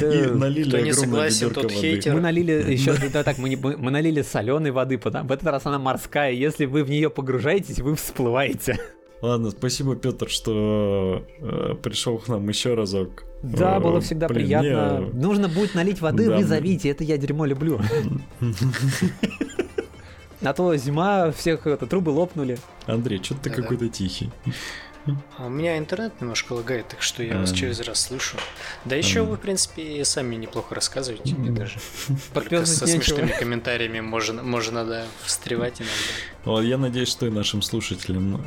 Да. 0.00 0.14
И 0.14 0.26
налили 0.26 0.68
Кто 0.68 0.78
не 0.80 0.92
согласен, 0.92 1.50
тот 1.50 1.64
воды. 1.64 1.74
хейтер. 1.74 2.14
Мы 2.14 2.20
налили 2.20 2.52
еще, 2.70 2.94
да, 3.12 3.22
так, 3.22 3.38
мы, 3.38 3.56
мы, 3.56 3.76
мы 3.76 3.90
налили 3.90 4.22
соленой 4.22 4.70
воды, 4.70 4.98
потому 4.98 5.28
в 5.28 5.32
этот 5.32 5.46
раз 5.46 5.64
она 5.66 5.78
морская. 5.78 6.32
Если 6.32 6.66
вы 6.66 6.84
в 6.84 6.90
нее 6.90 7.08
погружаетесь, 7.10 7.78
вы 7.78 7.94
всплываете. 7.96 8.78
Ладно, 9.22 9.50
спасибо, 9.52 9.94
Петр, 9.94 10.28
что 10.28 11.24
э, 11.38 11.74
пришел 11.80 12.18
к 12.18 12.26
нам 12.26 12.48
еще 12.48 12.74
разок. 12.74 13.22
Да, 13.44 13.78
было 13.78 14.00
всегда 14.00 14.26
Блин, 14.26 14.40
приятно. 14.40 15.00
Мне... 15.00 15.22
Нужно 15.22 15.48
будет 15.48 15.76
налить 15.76 16.00
воды, 16.00 16.28
да, 16.28 16.38
вы 16.38 16.44
зовите, 16.44 16.88
это 16.88 17.04
я 17.04 17.16
дерьмо 17.16 17.46
люблю. 17.46 17.80
А 20.44 20.52
то 20.54 20.74
зима, 20.74 21.30
всех 21.30 21.68
это, 21.68 21.86
трубы 21.86 22.10
лопнули. 22.10 22.58
Андрей, 22.86 23.22
что 23.22 23.36
ты 23.36 23.48
какой-то 23.48 23.88
тихий. 23.88 24.28
А 25.38 25.46
у 25.46 25.48
меня 25.48 25.78
интернет 25.78 26.20
немножко 26.20 26.52
лагает, 26.52 26.88
так 26.88 27.02
что 27.02 27.22
я 27.22 27.38
вас 27.38 27.52
через 27.52 27.80
раз 27.80 28.02
слышу. 28.02 28.36
Да 28.84 28.96
еще 28.96 29.22
вы, 29.22 29.36
в 29.36 29.40
принципе, 29.40 30.04
сами 30.04 30.36
неплохо 30.36 30.74
рассказываете 30.74 31.34
мне 31.34 31.50
даже. 31.50 31.78
Только 32.34 32.64
со 32.66 32.86
смешными 32.86 33.32
комментариями 33.38 34.00
можно, 34.00 34.42
можно 34.42 34.84
да, 34.84 35.04
встревать 35.24 35.80
иногда. 35.80 35.94
Вот, 36.44 36.62
я 36.62 36.76
надеюсь, 36.76 37.08
что 37.08 37.26
и 37.26 37.30
нашим 37.30 37.62
слушателям 37.62 38.42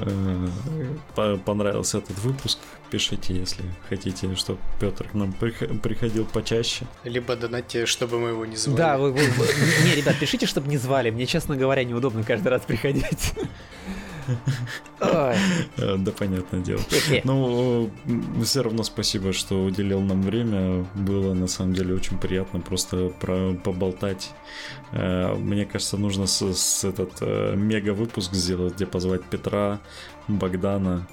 э, 1.15 1.37
понравился 1.45 1.99
этот 1.99 2.17
выпуск. 2.19 2.59
Пишите, 2.89 3.33
если 3.33 3.63
хотите, 3.89 4.35
чтобы 4.35 4.59
Петр 4.79 5.07
к 5.09 5.13
нам 5.13 5.33
приходил 5.33 6.25
почаще. 6.25 6.85
Либо 7.03 7.35
донатьте, 7.35 7.85
чтобы 7.85 8.19
мы 8.19 8.29
его 8.29 8.45
не 8.45 8.55
звали. 8.55 8.77
Да, 8.77 8.97
вы, 8.97 9.11
вы, 9.11 9.23
вы, 9.23 9.45
не, 9.85 9.95
ребят, 9.95 10.17
пишите, 10.19 10.45
чтобы 10.45 10.67
не 10.67 10.77
звали. 10.77 11.09
Мне, 11.09 11.25
честно 11.25 11.55
говоря, 11.55 11.83
неудобно 11.83 12.23
каждый 12.23 12.49
раз 12.49 12.61
приходить. 12.61 13.33
Э, 15.77 15.97
да, 15.97 16.11
понятное 16.11 16.61
дело. 16.61 16.81
Ну, 17.23 17.89
все 18.43 18.61
равно 18.63 18.83
спасибо, 18.83 19.33
что 19.33 19.63
уделил 19.63 20.01
нам 20.01 20.21
время. 20.21 20.85
Было 20.95 21.33
на 21.33 21.47
самом 21.47 21.73
деле 21.73 21.95
очень 21.95 22.17
приятно 22.17 22.59
просто 22.59 23.09
про 23.19 23.53
поболтать. 23.53 24.31
Э, 24.91 25.35
мне 25.35 25.65
кажется, 25.65 25.97
нужно 25.97 26.25
с, 26.27 26.83
этот 26.83 27.11
э, 27.21 27.55
мега 27.55 27.93
выпуск 27.93 28.33
сделать, 28.33 28.75
где 28.75 28.85
позвать 28.85 29.23
Петра, 29.23 29.79
Богдана. 30.27 31.07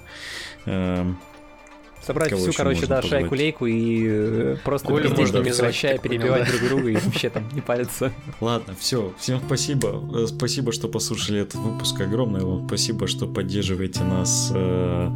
Собрать 2.04 2.30
Кого 2.30 2.42
всю, 2.42 2.52
короче, 2.52 2.86
да, 2.86 3.00
шайку-лейку 3.00 3.66
и 3.66 4.06
э, 4.08 4.56
просто 4.64 4.88
Колю 4.88 5.10
можно 5.10 5.38
не 5.38 5.44
прекращая 5.44 5.98
перебивать 5.98 6.48
друг 6.48 6.68
друга 6.68 6.88
и 6.90 6.96
вообще 6.96 7.30
там 7.30 7.44
не 7.52 7.60
париться. 7.60 8.12
Ладно, 8.40 8.74
все. 8.78 9.12
Всем 9.18 9.40
спасибо. 9.46 10.02
Э, 10.12 10.26
спасибо, 10.26 10.72
что 10.72 10.88
послушали 10.88 11.40
этот 11.40 11.56
выпуск. 11.56 12.00
Огромное 12.00 12.42
вам 12.42 12.66
спасибо, 12.66 13.06
что 13.06 13.26
поддерживаете 13.28 14.02
нас. 14.02 14.50
Э, 14.52 15.14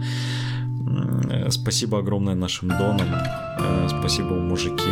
спасибо 1.51 1.99
огромное 1.99 2.37
нашим 2.37 2.69
донам. 2.69 3.09
Спасибо, 3.89 4.35
мужики. 4.35 4.91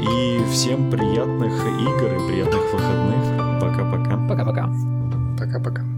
И 0.00 0.44
всем 0.52 0.90
приятных 0.90 1.52
игр 1.52 2.14
и 2.14 2.28
приятных 2.28 2.72
выходных. 2.72 3.60
Пока-пока. 3.60 4.28
Пока-пока. 4.28 4.70
Пока-пока. 5.38 5.95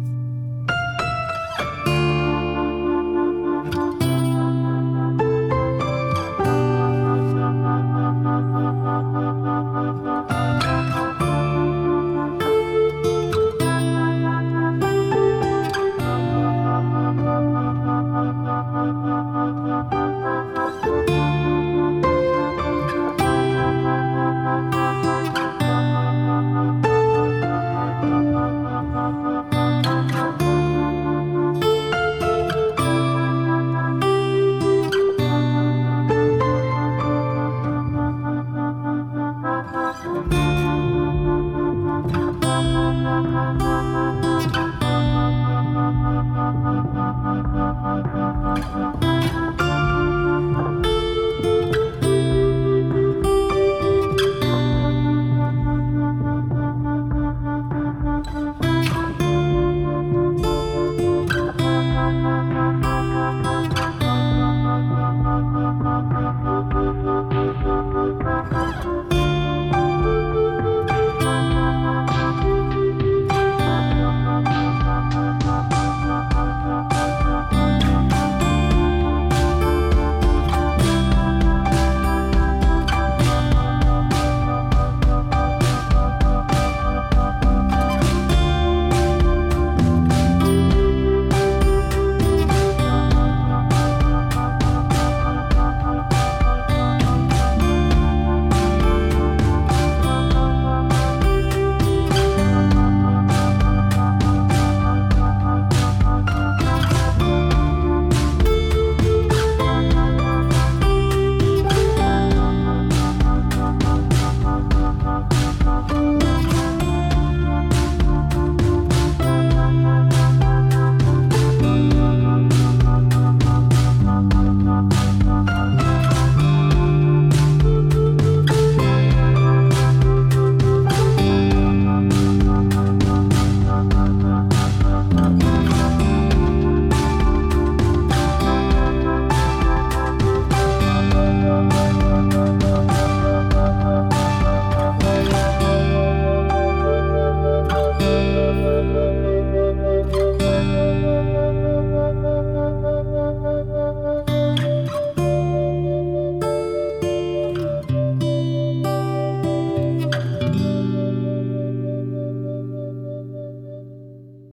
Bye. 40.15 40.47